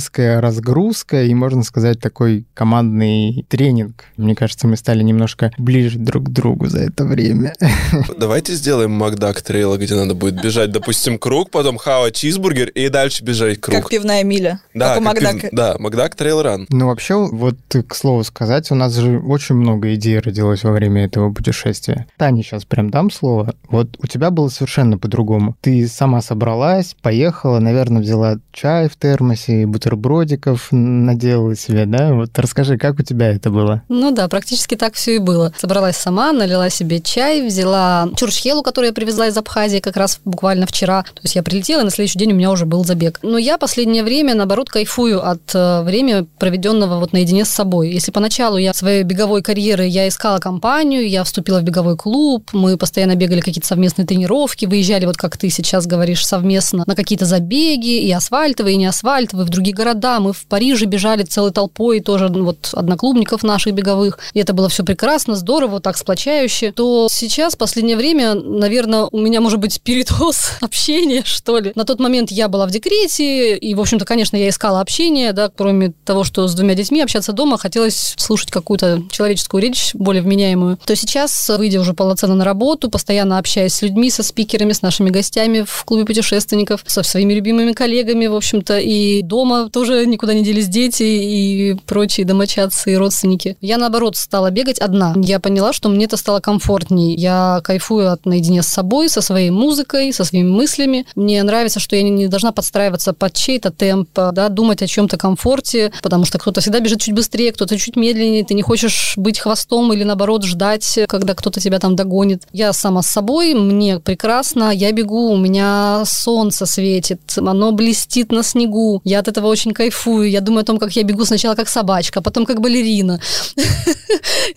психологическая 0.00 0.40
разгрузка 0.40 1.22
и, 1.24 1.34
можно 1.34 1.62
сказать, 1.62 2.00
такой 2.00 2.44
командный 2.54 3.46
тренинг. 3.48 4.04
Мне 4.16 4.34
кажется, 4.34 4.66
мы 4.66 4.76
стали 4.76 5.02
немножко 5.02 5.50
ближе 5.58 5.98
друг 5.98 6.24
к 6.24 6.28
другу 6.28 6.66
за 6.66 6.80
это 6.80 7.04
время. 7.04 7.54
Давайте 8.18 8.54
сделаем 8.54 8.90
Макдак 8.92 9.40
трейла, 9.42 9.76
где 9.78 9.94
надо 9.94 10.14
будет 10.14 10.42
бежать, 10.42 10.70
допустим, 10.70 11.18
круг, 11.18 11.50
потом 11.50 11.78
хава 11.78 12.10
чизбургер 12.10 12.68
и 12.68 12.88
дальше 12.88 13.24
бежать 13.24 13.60
круг. 13.60 13.76
Как 13.76 13.88
пивная 13.90 14.22
миля. 14.22 14.60
Да, 14.74 14.94
как 14.94 15.02
Макдака. 15.04 15.38
пив- 15.38 15.48
Да, 15.52 15.76
Макдак 15.78 16.14
трейл 16.14 16.42
ран. 16.42 16.66
Ну, 16.68 16.86
вообще, 16.88 17.14
вот 17.14 17.56
к 17.88 17.94
слову 17.94 18.22
сказать, 18.24 18.70
у 18.70 18.74
нас 18.74 18.94
же 18.94 19.18
очень 19.18 19.54
много 19.54 19.94
идей 19.94 20.18
родилось 20.18 20.62
во 20.64 20.72
время 20.72 21.04
этого 21.06 21.32
путешествия. 21.32 22.06
Тане 22.18 22.42
сейчас 22.42 22.64
прям 22.64 22.90
дам 22.90 23.10
слово. 23.10 23.54
Вот 23.68 23.96
у 24.02 24.06
тебя 24.06 24.30
было 24.30 24.48
совершенно 24.48 24.98
по-другому. 24.98 25.56
Ты 25.62 25.88
сама 25.88 26.20
собралась, 26.20 26.94
поехала, 27.02 27.58
наверное, 27.60 28.02
взяла 28.02 28.36
чай 28.52 28.88
в 28.88 28.96
термосе, 28.96 29.66
бутербродиков 29.86 30.68
наделала 30.72 31.54
себе, 31.54 31.86
да? 31.86 32.12
Вот 32.12 32.36
расскажи, 32.36 32.76
как 32.76 32.98
у 32.98 33.02
тебя 33.02 33.30
это 33.30 33.50
было? 33.50 33.82
Ну 33.88 34.10
да, 34.10 34.26
практически 34.28 34.74
так 34.74 34.94
все 34.94 35.16
и 35.16 35.18
было. 35.18 35.52
Собралась 35.58 35.96
сама, 35.96 36.32
налила 36.32 36.70
себе 36.70 37.00
чай, 37.00 37.46
взяла 37.46 38.08
чурчхелу, 38.16 38.62
которую 38.62 38.88
я 38.88 38.94
привезла 38.94 39.28
из 39.28 39.36
Абхазии 39.36 39.78
как 39.78 39.96
раз 39.96 40.20
буквально 40.24 40.66
вчера. 40.66 41.02
То 41.02 41.20
есть 41.22 41.36
я 41.36 41.42
прилетела, 41.42 41.82
и 41.82 41.84
на 41.84 41.90
следующий 41.90 42.18
день 42.18 42.32
у 42.32 42.34
меня 42.34 42.50
уже 42.50 42.66
был 42.66 42.84
забег. 42.84 43.20
Но 43.22 43.38
я 43.38 43.58
последнее 43.58 44.02
время, 44.02 44.34
наоборот, 44.34 44.70
кайфую 44.70 45.24
от 45.24 45.54
э, 45.54 45.82
времени, 45.82 46.26
проведенного 46.38 46.98
вот 46.98 47.12
наедине 47.12 47.44
с 47.44 47.50
собой. 47.50 47.90
Если 47.92 48.10
поначалу 48.10 48.56
я 48.56 48.74
своей 48.74 49.04
беговой 49.04 49.42
карьеры, 49.42 49.86
я 49.86 50.08
искала 50.08 50.38
компанию, 50.38 51.08
я 51.08 51.22
вступила 51.22 51.60
в 51.60 51.62
беговой 51.62 51.96
клуб, 51.96 52.50
мы 52.52 52.76
постоянно 52.76 53.14
бегали 53.14 53.40
какие-то 53.40 53.68
совместные 53.68 54.06
тренировки, 54.06 54.66
выезжали, 54.66 55.06
вот 55.06 55.16
как 55.16 55.36
ты 55.36 55.48
сейчас 55.50 55.86
говоришь, 55.86 56.26
совместно 56.26 56.82
на 56.86 56.96
какие-то 56.96 57.24
забеги, 57.24 58.00
и 58.00 58.10
асфальтовые, 58.10 58.74
и 58.74 58.78
не 58.78 58.86
асфальтовые, 58.86 59.46
в 59.46 59.50
другие 59.50 59.75
города. 59.76 60.18
Мы 60.20 60.32
в 60.32 60.46
Париже 60.46 60.86
бежали 60.86 61.22
целой 61.22 61.52
толпой, 61.52 62.00
тоже 62.00 62.28
ну, 62.28 62.44
вот 62.44 62.70
одноклубников 62.72 63.42
наших 63.42 63.74
беговых. 63.74 64.18
И 64.32 64.40
это 64.40 64.52
было 64.52 64.68
все 64.68 64.84
прекрасно, 64.84 65.36
здорово, 65.36 65.80
так 65.80 65.96
сплочающе. 65.96 66.72
То 66.72 67.08
сейчас, 67.10 67.54
в 67.54 67.58
последнее 67.58 67.96
время, 67.96 68.34
наверное, 68.34 69.08
у 69.10 69.18
меня, 69.18 69.40
может 69.40 69.60
быть, 69.60 69.80
передоз 69.82 70.52
общения, 70.60 71.22
что 71.24 71.58
ли. 71.58 71.72
На 71.74 71.84
тот 71.84 72.00
момент 72.00 72.30
я 72.30 72.48
была 72.48 72.66
в 72.66 72.70
декрете, 72.70 73.56
и, 73.56 73.74
в 73.74 73.80
общем-то, 73.80 74.04
конечно, 74.04 74.36
я 74.36 74.48
искала 74.48 74.80
общение, 74.80 75.32
да, 75.32 75.50
кроме 75.54 75.92
того, 76.04 76.24
что 76.24 76.48
с 76.48 76.54
двумя 76.54 76.74
детьми 76.74 77.00
общаться 77.02 77.32
дома, 77.32 77.58
хотелось 77.58 78.14
слушать 78.16 78.50
какую-то 78.50 79.02
человеческую 79.10 79.62
речь, 79.62 79.90
более 79.94 80.22
вменяемую. 80.22 80.78
То 80.84 80.96
сейчас, 80.96 81.48
выйдя 81.56 81.80
уже 81.80 81.92
полноценно 81.92 82.34
на 82.34 82.44
работу, 82.44 82.90
постоянно 82.90 83.38
общаясь 83.38 83.74
с 83.74 83.82
людьми, 83.82 84.10
со 84.10 84.22
спикерами, 84.22 84.72
с 84.72 84.82
нашими 84.82 85.10
гостями 85.10 85.64
в 85.66 85.84
клубе 85.84 86.04
путешественников, 86.04 86.82
со 86.86 87.02
своими 87.02 87.34
любимыми 87.34 87.72
коллегами, 87.72 88.26
в 88.26 88.34
общем-то, 88.34 88.78
и 88.78 89.22
дома 89.22 89.65
тоже 89.70 90.06
никуда 90.06 90.34
не 90.34 90.42
делись 90.42 90.68
дети 90.68 91.02
и 91.02 91.74
прочие 91.86 92.26
домочадцы 92.26 92.92
и 92.92 92.96
родственники. 92.96 93.56
Я, 93.60 93.78
наоборот, 93.78 94.16
стала 94.16 94.50
бегать 94.50 94.78
одна. 94.78 95.14
Я 95.16 95.40
поняла, 95.40 95.72
что 95.72 95.88
мне 95.88 96.04
это 96.06 96.16
стало 96.16 96.40
комфортней. 96.40 97.14
Я 97.16 97.60
кайфую 97.64 98.12
от 98.12 98.26
наедине 98.26 98.62
с 98.62 98.66
собой, 98.66 99.08
со 99.08 99.20
своей 99.20 99.50
музыкой, 99.50 100.12
со 100.12 100.24
своими 100.24 100.48
мыслями. 100.48 101.06
Мне 101.14 101.42
нравится, 101.42 101.80
что 101.80 101.96
я 101.96 102.02
не 102.02 102.28
должна 102.28 102.52
подстраиваться 102.52 103.12
под 103.12 103.34
чей-то 103.34 103.70
темп, 103.70 104.10
да, 104.14 104.48
думать 104.48 104.82
о 104.82 104.86
чем-то 104.86 105.16
комфорте, 105.16 105.92
потому 106.02 106.24
что 106.24 106.38
кто-то 106.38 106.60
всегда 106.60 106.80
бежит 106.80 107.00
чуть 107.00 107.14
быстрее, 107.14 107.52
кто-то 107.52 107.78
чуть 107.78 107.96
медленнее, 107.96 108.44
ты 108.44 108.54
не 108.54 108.62
хочешь 108.62 109.14
быть 109.16 109.38
хвостом 109.38 109.92
или, 109.92 110.04
наоборот, 110.04 110.44
ждать, 110.44 110.98
когда 111.08 111.34
кто-то 111.34 111.60
тебя 111.60 111.78
там 111.78 111.96
догонит. 111.96 112.44
Я 112.52 112.72
сама 112.72 113.02
с 113.02 113.06
собой, 113.06 113.54
мне 113.54 114.00
прекрасно, 114.00 114.70
я 114.70 114.92
бегу, 114.92 115.30
у 115.30 115.36
меня 115.36 116.02
солнце 116.06 116.66
светит, 116.66 117.20
оно 117.36 117.72
блестит 117.72 118.32
на 118.32 118.42
снегу, 118.42 119.00
я 119.04 119.20
от 119.20 119.28
этого 119.28 119.48
очень 119.56 119.72
кайфую, 119.72 120.28
я 120.28 120.40
думаю 120.42 120.60
о 120.60 120.64
том, 120.64 120.78
как 120.78 120.92
я 120.96 121.02
бегу 121.02 121.24
сначала 121.24 121.54
как 121.54 121.68
собачка, 121.68 122.20
потом 122.20 122.44
как 122.44 122.60
балерина, 122.60 123.20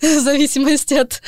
в 0.02 0.20
зависимости 0.20 0.94
от 0.94 1.22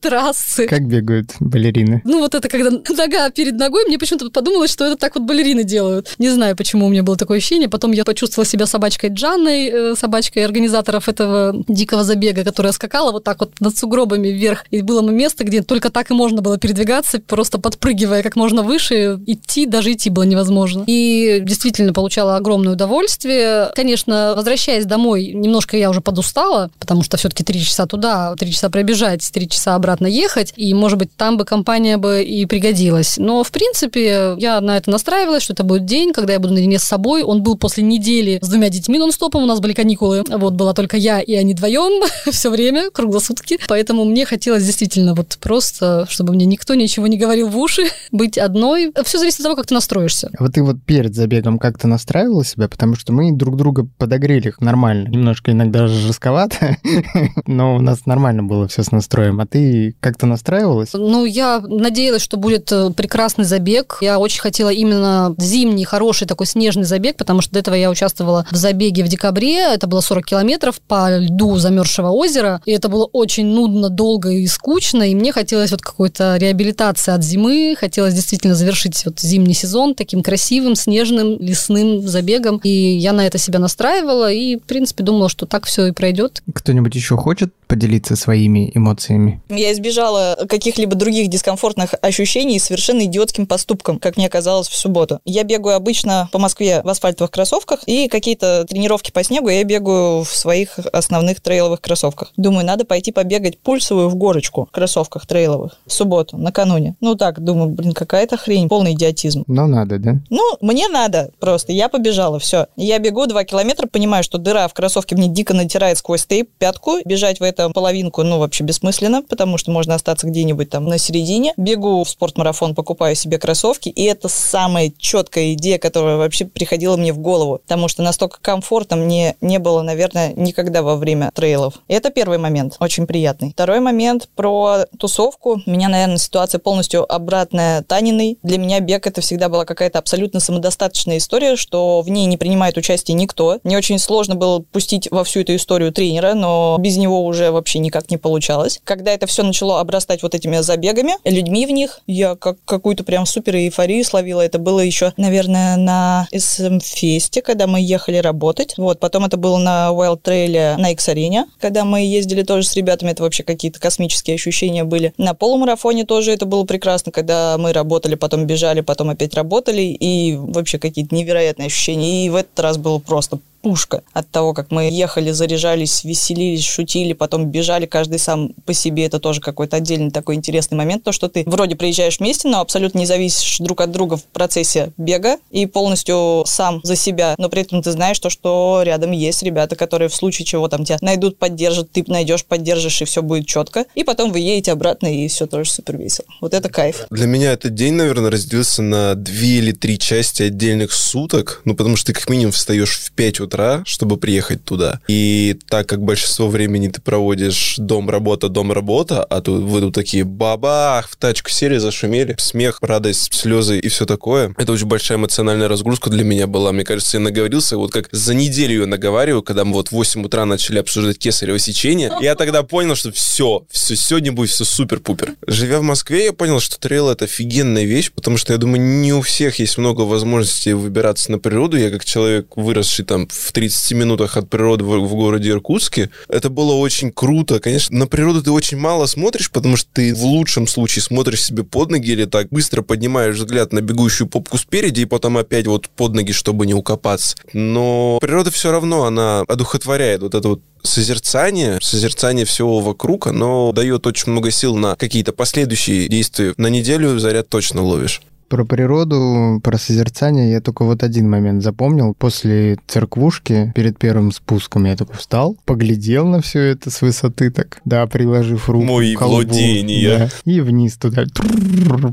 трассы. 0.00 0.66
Как 0.68 0.86
бегают 0.86 1.32
балерины? 1.40 2.00
Ну, 2.04 2.20
вот 2.20 2.34
это 2.34 2.48
когда 2.48 2.70
нога 2.96 3.30
перед 3.30 3.54
ногой, 3.54 3.84
мне 3.86 3.98
почему-то 3.98 4.30
подумалось, 4.30 4.70
что 4.70 4.84
это 4.84 4.96
так 4.96 5.16
вот 5.16 5.24
балерины 5.24 5.64
делают. 5.64 6.14
Не 6.18 6.30
знаю, 6.30 6.56
почему 6.56 6.86
у 6.86 6.88
меня 6.90 7.02
было 7.02 7.16
такое 7.16 7.38
ощущение. 7.38 7.68
Потом 7.68 7.90
я 7.92 8.04
почувствовала 8.04 8.46
себя 8.46 8.66
собачкой 8.66 9.10
Джанной, 9.10 9.66
э, 9.66 9.94
собачкой 9.96 10.44
организаторов 10.44 11.08
этого 11.08 11.64
дикого 11.66 12.04
забега, 12.04 12.44
которая 12.44 12.72
скакала 12.72 13.10
вот 13.10 13.24
так 13.24 13.40
вот 13.40 13.52
над 13.60 13.76
сугробами 13.76 14.28
вверх. 14.28 14.64
И 14.70 14.82
было 14.82 15.02
место, 15.10 15.42
где 15.44 15.62
только 15.62 15.90
так 15.90 16.10
и 16.10 16.14
можно 16.14 16.40
было 16.40 16.56
передвигаться, 16.58 17.18
просто 17.18 17.58
подпрыгивая 17.58 18.22
как 18.22 18.36
можно 18.36 18.62
выше. 18.62 19.18
Идти, 19.26 19.66
даже 19.66 19.92
идти 19.92 20.10
было 20.10 20.22
невозможно. 20.22 20.84
И 20.86 21.40
действительно 21.42 21.92
получала 21.92 22.36
огромное 22.44 22.74
удовольствие. 22.74 23.70
Конечно, 23.74 24.34
возвращаясь 24.36 24.84
домой, 24.84 25.32
немножко 25.32 25.78
я 25.78 25.88
уже 25.88 26.02
подустала, 26.02 26.70
потому 26.78 27.02
что 27.02 27.16
все-таки 27.16 27.42
три 27.42 27.60
часа 27.60 27.86
туда, 27.86 28.34
три 28.38 28.52
часа 28.52 28.68
пробежать, 28.68 29.26
три 29.32 29.48
часа 29.48 29.74
обратно 29.74 30.06
ехать. 30.06 30.52
И, 30.56 30.74
может 30.74 30.98
быть, 30.98 31.16
там 31.16 31.38
бы 31.38 31.46
компания 31.46 31.96
бы 31.96 32.22
и 32.22 32.44
пригодилась. 32.44 33.16
Но, 33.16 33.42
в 33.42 33.50
принципе, 33.50 34.34
я 34.36 34.60
на 34.60 34.76
это 34.76 34.90
настраивалась, 34.90 35.42
что 35.42 35.54
это 35.54 35.64
будет 35.64 35.86
день, 35.86 36.12
когда 36.12 36.34
я 36.34 36.38
буду 36.38 36.52
наедине 36.52 36.78
с 36.78 36.82
собой. 36.82 37.22
Он 37.22 37.42
был 37.42 37.56
после 37.56 37.82
недели 37.82 38.38
с 38.42 38.48
двумя 38.48 38.68
детьми 38.68 38.98
нон-стопом, 38.98 39.44
у 39.44 39.46
нас 39.46 39.60
были 39.60 39.72
каникулы. 39.72 40.22
Вот 40.28 40.52
была 40.52 40.74
только 40.74 40.98
я 40.98 41.20
и 41.20 41.32
они 41.34 41.54
вдвоем 41.54 42.04
все 42.30 42.50
время, 42.50 42.90
круглосутки. 42.90 43.58
Поэтому 43.68 44.04
мне 44.04 44.26
хотелось 44.26 44.64
действительно 44.64 45.14
вот 45.14 45.38
просто, 45.40 46.06
чтобы 46.10 46.34
мне 46.34 46.44
никто 46.44 46.74
ничего 46.74 47.06
не 47.06 47.16
говорил 47.16 47.48
в 47.48 47.56
уши, 47.56 47.84
быть 48.12 48.36
одной. 48.36 48.92
Все 49.04 49.18
зависит 49.18 49.40
от 49.40 49.44
того, 49.44 49.56
как 49.56 49.66
ты 49.66 49.74
настроишься. 49.74 50.30
А 50.38 50.42
Вот 50.42 50.52
ты 50.52 50.62
вот 50.62 50.76
перед 50.84 51.14
забегом 51.14 51.58
как-то 51.58 51.88
настраивалась 51.88 52.33
настраивала 52.34 52.44
себя, 52.44 52.68
потому 52.68 52.96
что 52.96 53.12
мы 53.12 53.32
друг 53.32 53.56
друга 53.56 53.86
подогрели 53.98 54.52
нормально. 54.60 55.08
Немножко 55.08 55.52
иногда 55.52 55.86
жестковато, 55.86 56.76
но 57.46 57.76
у 57.76 57.80
нас 57.80 58.06
нормально 58.06 58.42
было 58.42 58.68
все 58.68 58.82
с 58.82 58.90
настроем. 58.90 59.40
А 59.40 59.46
ты 59.46 59.96
как-то 60.00 60.26
настраивалась? 60.26 60.90
Ну, 60.92 61.24
я 61.24 61.60
надеялась, 61.60 62.22
что 62.22 62.36
будет 62.36 62.70
э, 62.72 62.90
прекрасный 62.90 63.44
забег. 63.44 63.98
Я 64.00 64.18
очень 64.18 64.40
хотела 64.40 64.70
именно 64.70 65.34
зимний, 65.38 65.84
хороший 65.84 66.26
такой 66.26 66.46
снежный 66.46 66.84
забег, 66.84 67.16
потому 67.16 67.40
что 67.40 67.52
до 67.52 67.60
этого 67.60 67.74
я 67.74 67.90
участвовала 67.90 68.46
в 68.50 68.56
забеге 68.56 69.04
в 69.04 69.08
декабре. 69.08 69.58
Это 69.58 69.86
было 69.86 70.00
40 70.00 70.24
километров 70.24 70.80
по 70.80 71.18
льду 71.18 71.56
замерзшего 71.56 72.10
озера. 72.10 72.60
И 72.66 72.72
это 72.72 72.88
было 72.88 73.04
очень 73.04 73.46
нудно, 73.46 73.88
долго 73.88 74.30
и 74.30 74.46
скучно. 74.46 75.02
И 75.10 75.14
мне 75.14 75.32
хотелось 75.32 75.70
вот 75.70 75.82
какой-то 75.82 76.36
реабилитации 76.36 77.12
от 77.12 77.22
зимы. 77.22 77.76
Хотелось 77.78 78.14
действительно 78.14 78.54
завершить 78.54 79.04
вот 79.04 79.20
зимний 79.20 79.54
сезон 79.54 79.94
таким 79.94 80.22
красивым, 80.22 80.74
снежным, 80.74 81.38
лесным 81.40 82.00
забегом. 82.14 82.60
И 82.62 82.70
я 82.70 83.12
на 83.12 83.26
это 83.26 83.38
себя 83.38 83.58
настраивала 83.58 84.32
и, 84.32 84.56
в 84.56 84.62
принципе, 84.62 85.02
думала, 85.02 85.28
что 85.28 85.46
так 85.46 85.66
все 85.66 85.86
и 85.86 85.92
пройдет. 85.92 86.42
Кто-нибудь 86.54 86.94
еще 86.94 87.16
хочет 87.16 87.52
поделиться 87.66 88.16
своими 88.16 88.70
эмоциями? 88.74 89.42
Я 89.48 89.72
избежала 89.72 90.38
каких-либо 90.48 90.94
других 90.94 91.28
дискомфортных 91.28 91.94
ощущений 92.00 92.58
совершенно 92.58 93.04
идиотским 93.04 93.46
поступком, 93.46 93.98
как 93.98 94.16
мне 94.16 94.28
казалось 94.28 94.68
в 94.68 94.76
субботу. 94.76 95.20
Я 95.24 95.42
бегаю 95.44 95.76
обычно 95.76 96.28
по 96.32 96.38
Москве 96.38 96.82
в 96.84 96.88
асфальтовых 96.88 97.30
кроссовках, 97.30 97.80
и 97.86 98.08
какие-то 98.08 98.64
тренировки 98.68 99.10
по 99.10 99.24
снегу 99.24 99.48
я 99.48 99.64
бегаю 99.64 100.22
в 100.22 100.28
своих 100.28 100.78
основных 100.92 101.40
трейловых 101.40 101.80
кроссовках. 101.80 102.32
Думаю, 102.36 102.64
надо 102.64 102.84
пойти 102.84 103.12
побегать 103.12 103.58
пульсовую 103.58 104.08
в 104.08 104.14
горочку 104.14 104.66
в 104.66 104.70
кроссовках 104.70 105.26
трейловых 105.26 105.76
в 105.86 105.92
субботу, 105.92 106.36
накануне. 106.36 106.94
Ну 107.00 107.16
так, 107.16 107.40
думаю, 107.42 107.70
блин, 107.70 107.92
какая-то 107.92 108.36
хрень, 108.36 108.68
полный 108.68 108.92
идиотизм. 108.92 109.44
Но 109.46 109.66
надо, 109.66 109.98
да? 109.98 110.20
Ну, 110.30 110.42
мне 110.60 110.88
надо 110.88 111.30
просто. 111.40 111.72
Я 111.72 111.88
побежала, 112.04 112.38
все. 112.38 112.66
Я 112.76 112.98
бегу 112.98 113.26
два 113.26 113.44
километра, 113.44 113.86
понимаю, 113.86 114.22
что 114.22 114.36
дыра 114.36 114.68
в 114.68 114.74
кроссовке 114.74 115.16
мне 115.16 115.26
дико 115.28 115.54
натирает 115.54 115.96
сквозь 115.96 116.26
тейп 116.26 116.50
пятку. 116.58 116.98
Бежать 117.06 117.40
в 117.40 117.42
этом 117.42 117.72
половинку, 117.72 118.22
ну, 118.22 118.38
вообще 118.38 118.62
бессмысленно, 118.62 119.22
потому 119.22 119.56
что 119.56 119.70
можно 119.70 119.94
остаться 119.94 120.26
где-нибудь 120.26 120.68
там 120.68 120.84
на 120.84 120.98
середине. 120.98 121.54
Бегу 121.56 122.04
в 122.04 122.08
спортмарафон, 122.10 122.74
покупаю 122.74 123.16
себе 123.16 123.38
кроссовки, 123.38 123.88
и 123.88 124.04
это 124.04 124.28
самая 124.28 124.92
четкая 124.98 125.54
идея, 125.54 125.78
которая 125.78 126.16
вообще 126.18 126.44
приходила 126.44 126.98
мне 126.98 127.14
в 127.14 127.18
голову, 127.18 127.60
потому 127.62 127.88
что 127.88 128.02
настолько 128.02 128.38
комфортно 128.42 128.96
мне 128.96 129.36
не 129.40 129.58
было, 129.58 129.80
наверное, 129.80 130.34
никогда 130.34 130.82
во 130.82 130.96
время 130.96 131.30
трейлов. 131.34 131.74
Это 131.88 132.10
первый 132.10 132.36
момент, 132.36 132.76
очень 132.80 133.06
приятный. 133.06 133.52
Второй 133.52 133.80
момент 133.80 134.28
про 134.36 134.84
тусовку. 134.98 135.62
У 135.64 135.70
меня, 135.70 135.88
наверное, 135.88 136.18
ситуация 136.18 136.58
полностью 136.58 137.10
обратная 137.10 137.82
Таниной. 137.82 138.36
Для 138.42 138.58
меня 138.58 138.80
бег 138.80 139.06
это 139.06 139.22
всегда 139.22 139.48
была 139.48 139.64
какая-то 139.64 139.98
абсолютно 139.98 140.40
самодостаточная 140.40 141.16
история, 141.16 141.56
что 141.56 141.93
в 142.02 142.10
ней 142.10 142.26
не 142.26 142.36
принимает 142.36 142.76
участие 142.76 143.14
никто. 143.14 143.58
Мне 143.64 143.76
очень 143.76 143.98
сложно 143.98 144.34
было 144.34 144.60
пустить 144.60 145.08
во 145.10 145.24
всю 145.24 145.40
эту 145.40 145.56
историю 145.56 145.92
тренера, 145.92 146.34
но 146.34 146.76
без 146.78 146.96
него 146.96 147.24
уже 147.24 147.50
вообще 147.50 147.78
никак 147.78 148.10
не 148.10 148.16
получалось. 148.16 148.80
Когда 148.84 149.12
это 149.12 149.26
все 149.26 149.42
начало 149.42 149.80
обрастать 149.80 150.22
вот 150.22 150.34
этими 150.34 150.58
забегами, 150.58 151.14
людьми 151.24 151.66
в 151.66 151.70
них, 151.70 152.00
я 152.06 152.34
как 152.36 152.56
какую-то 152.64 153.04
прям 153.04 153.26
супер 153.26 153.56
эйфорию 153.56 154.04
словила. 154.04 154.40
Это 154.40 154.58
было 154.58 154.80
еще, 154.80 155.12
наверное, 155.16 155.76
на 155.76 156.28
SM-фесте, 156.32 157.42
когда 157.42 157.66
мы 157.66 157.80
ехали 157.80 158.18
работать. 158.18 158.74
Вот, 158.76 159.00
потом 159.00 159.24
это 159.24 159.36
было 159.36 159.58
на 159.58 159.88
Wild 159.90 160.22
Trail 160.22 160.76
на 160.76 160.90
X-арене, 160.92 161.46
когда 161.58 161.84
мы 161.84 162.00
ездили 162.00 162.42
тоже 162.42 162.66
с 162.66 162.74
ребятами. 162.76 163.10
Это 163.10 163.22
вообще 163.22 163.42
какие-то 163.42 163.80
космические 163.80 164.34
ощущения 164.34 164.84
были. 164.84 165.12
На 165.18 165.34
полумарафоне 165.34 166.04
тоже 166.04 166.32
это 166.32 166.46
было 166.46 166.64
прекрасно, 166.64 167.12
когда 167.12 167.56
мы 167.58 167.72
работали, 167.72 168.14
потом 168.14 168.46
бежали, 168.46 168.80
потом 168.80 169.10
опять 169.10 169.34
работали, 169.34 169.82
и 169.82 170.36
вообще 170.36 170.78
какие-то 170.78 171.14
невероятные 171.14 171.66
ощущения. 171.66 171.83
И 171.92 172.30
в 172.30 172.36
этот 172.36 172.58
раз 172.60 172.78
было 172.78 172.98
просто 172.98 173.38
пушка 173.64 174.02
от 174.12 174.30
того, 174.30 174.52
как 174.52 174.70
мы 174.70 174.90
ехали, 174.90 175.30
заряжались, 175.30 176.04
веселились, 176.04 176.64
шутили, 176.64 177.14
потом 177.14 177.46
бежали 177.46 177.86
каждый 177.86 178.18
сам 178.18 178.50
по 178.66 178.74
себе. 178.74 179.06
Это 179.06 179.18
тоже 179.18 179.40
какой-то 179.40 179.78
отдельный 179.78 180.10
такой 180.10 180.34
интересный 180.34 180.76
момент, 180.76 181.02
то, 181.02 181.12
что 181.12 181.30
ты 181.30 181.44
вроде 181.46 181.74
приезжаешь 181.74 182.18
вместе, 182.18 182.46
но 182.46 182.60
абсолютно 182.60 182.98
не 182.98 183.06
зависишь 183.06 183.56
друг 183.60 183.80
от 183.80 183.90
друга 183.90 184.18
в 184.18 184.24
процессе 184.24 184.92
бега 184.98 185.38
и 185.50 185.64
полностью 185.64 186.44
сам 186.46 186.80
за 186.82 186.94
себя, 186.94 187.34
но 187.38 187.48
при 187.48 187.62
этом 187.62 187.82
ты 187.82 187.90
знаешь 187.90 188.18
то, 188.18 188.28
что 188.28 188.82
рядом 188.84 189.12
есть 189.12 189.42
ребята, 189.42 189.76
которые 189.76 190.10
в 190.10 190.14
случае 190.14 190.44
чего 190.44 190.68
там 190.68 190.84
тебя 190.84 190.98
найдут, 191.00 191.38
поддержат, 191.38 191.90
ты 191.90 192.04
найдешь, 192.06 192.44
поддержишь, 192.44 193.00
и 193.00 193.06
все 193.06 193.22
будет 193.22 193.46
четко. 193.46 193.86
И 193.94 194.04
потом 194.04 194.30
вы 194.30 194.40
едете 194.40 194.72
обратно, 194.72 195.06
и 195.06 195.26
все 195.28 195.46
тоже 195.46 195.70
супер 195.70 195.96
весело. 195.96 196.26
Вот 196.42 196.52
это 196.52 196.68
кайф. 196.68 197.06
Для 197.10 197.26
меня 197.26 197.52
этот 197.52 197.74
день, 197.74 197.94
наверное, 197.94 198.30
разделился 198.30 198.82
на 198.82 199.14
две 199.14 199.58
или 199.58 199.72
три 199.72 199.98
части 199.98 200.42
отдельных 200.42 200.92
суток, 200.92 201.62
ну, 201.64 201.74
потому 201.74 201.96
что 201.96 202.08
ты 202.08 202.12
как 202.12 202.28
минимум 202.28 202.52
встаешь 202.52 202.98
в 202.98 203.12
5 203.12 203.40
утра, 203.40 203.53
утра, 203.54 203.82
чтобы 203.86 204.16
приехать 204.16 204.64
туда. 204.64 205.00
И 205.08 205.56
так 205.68 205.88
как 205.88 206.02
большинство 206.02 206.48
времени 206.48 206.88
ты 206.88 207.00
проводишь 207.00 207.76
дом-работа, 207.78 208.48
дом-работа, 208.48 209.22
а 209.22 209.40
тут 209.40 209.62
вы 209.62 209.80
тут 209.80 209.94
такие 209.94 210.24
бабах, 210.24 211.08
в 211.08 211.16
тачку 211.16 211.50
сели, 211.50 211.78
зашумели, 211.78 212.34
смех, 212.38 212.78
радость, 212.82 213.32
слезы 213.32 213.78
и 213.78 213.88
все 213.88 214.06
такое. 214.06 214.54
Это 214.58 214.72
очень 214.72 214.86
большая 214.86 215.18
эмоциональная 215.18 215.68
разгрузка 215.68 216.10
для 216.10 216.24
меня 216.24 216.46
была. 216.46 216.72
Мне 216.72 216.84
кажется, 216.84 217.16
я 217.16 217.20
наговорился, 217.20 217.76
вот 217.76 217.92
как 217.92 218.08
за 218.10 218.34
неделю 218.34 218.82
я 218.82 218.86
наговариваю, 218.86 219.42
когда 219.42 219.64
мы 219.64 219.74
вот 219.74 219.88
в 219.88 219.92
8 219.92 220.24
утра 220.24 220.44
начали 220.44 220.78
обсуждать 220.78 221.18
кесарево 221.18 221.58
сечение. 221.58 222.12
Я 222.20 222.34
тогда 222.34 222.62
понял, 222.62 222.96
что 222.96 223.12
все, 223.12 223.64
все, 223.70 223.94
сегодня 223.96 224.32
будет 224.32 224.50
все 224.50 224.64
супер-пупер. 224.64 225.34
Живя 225.46 225.78
в 225.78 225.82
Москве, 225.82 226.26
я 226.26 226.32
понял, 226.32 226.60
что 226.60 226.78
трейл 226.78 227.08
это 227.08 227.26
офигенная 227.26 227.84
вещь, 227.84 228.10
потому 228.12 228.36
что 228.36 228.52
я 228.52 228.58
думаю, 228.58 228.80
не 228.80 229.12
у 229.12 229.20
всех 229.20 229.58
есть 229.60 229.78
много 229.78 230.02
возможностей 230.02 230.72
выбираться 230.72 231.30
на 231.30 231.38
природу. 231.38 231.76
Я 231.76 231.90
как 231.90 232.04
человек, 232.04 232.56
выросший 232.56 233.04
там 233.04 233.28
в 233.28 233.43
30 233.52 233.92
минутах 233.92 234.36
от 234.36 234.48
природы 234.48 234.84
в, 234.84 234.98
в 234.98 235.14
городе 235.14 235.50
Иркутске. 235.50 236.10
Это 236.28 236.50
было 236.50 236.74
очень 236.74 237.12
круто. 237.12 237.60
Конечно, 237.60 237.96
на 237.98 238.06
природу 238.06 238.42
ты 238.42 238.50
очень 238.50 238.78
мало 238.78 239.06
смотришь, 239.06 239.50
потому 239.50 239.76
что 239.76 239.88
ты 239.92 240.14
в 240.14 240.22
лучшем 240.24 240.66
случае 240.66 241.02
смотришь 241.02 241.42
себе 241.42 241.64
под 241.64 241.90
ноги 241.90 242.10
или 242.10 242.24
так 242.24 242.48
быстро 242.50 242.82
поднимаешь 242.82 243.36
взгляд 243.36 243.72
на 243.72 243.80
бегущую 243.80 244.28
попку 244.28 244.58
спереди 244.58 245.02
и 245.02 245.06
потом 245.06 245.36
опять 245.36 245.66
вот 245.66 245.88
под 245.88 246.14
ноги, 246.14 246.32
чтобы 246.32 246.66
не 246.66 246.74
укопаться. 246.74 247.36
Но 247.52 248.18
природа 248.20 248.50
все 248.50 248.70
равно, 248.70 249.04
она 249.04 249.40
одухотворяет 249.48 250.22
вот 250.22 250.34
это 250.34 250.48
вот 250.48 250.62
созерцание, 250.82 251.78
созерцание 251.80 252.44
всего 252.44 252.80
вокруг, 252.80 253.26
оно 253.26 253.72
дает 253.72 254.06
очень 254.06 254.32
много 254.32 254.50
сил 254.50 254.76
на 254.76 254.96
какие-то 254.96 255.32
последующие 255.32 256.08
действия. 256.08 256.54
На 256.56 256.68
неделю 256.68 257.18
заряд 257.18 257.48
точно 257.48 257.82
ловишь. 257.82 258.20
Про 258.54 258.64
природу, 258.64 259.60
про 259.64 259.78
созерцание 259.78 260.52
я 260.52 260.60
только 260.60 260.84
вот 260.84 261.02
один 261.02 261.28
момент 261.28 261.64
запомнил. 261.64 262.14
После 262.16 262.78
церквушки, 262.86 263.72
перед 263.74 263.98
первым 263.98 264.30
спуском, 264.30 264.84
я 264.84 264.94
такой 264.94 265.16
встал, 265.16 265.56
поглядел 265.64 266.28
на 266.28 266.40
все 266.40 266.60
это 266.60 266.88
с 266.92 267.02
высоты 267.02 267.50
так, 267.50 267.80
да, 267.84 268.06
приложив 268.06 268.68
руку 268.70 268.84
Мои 268.84 269.16
к 269.16 269.18
колбу, 269.18 269.34
владения. 269.34 270.18
да, 270.18 270.28
и 270.44 270.60
вниз 270.60 270.96
туда 270.96 271.24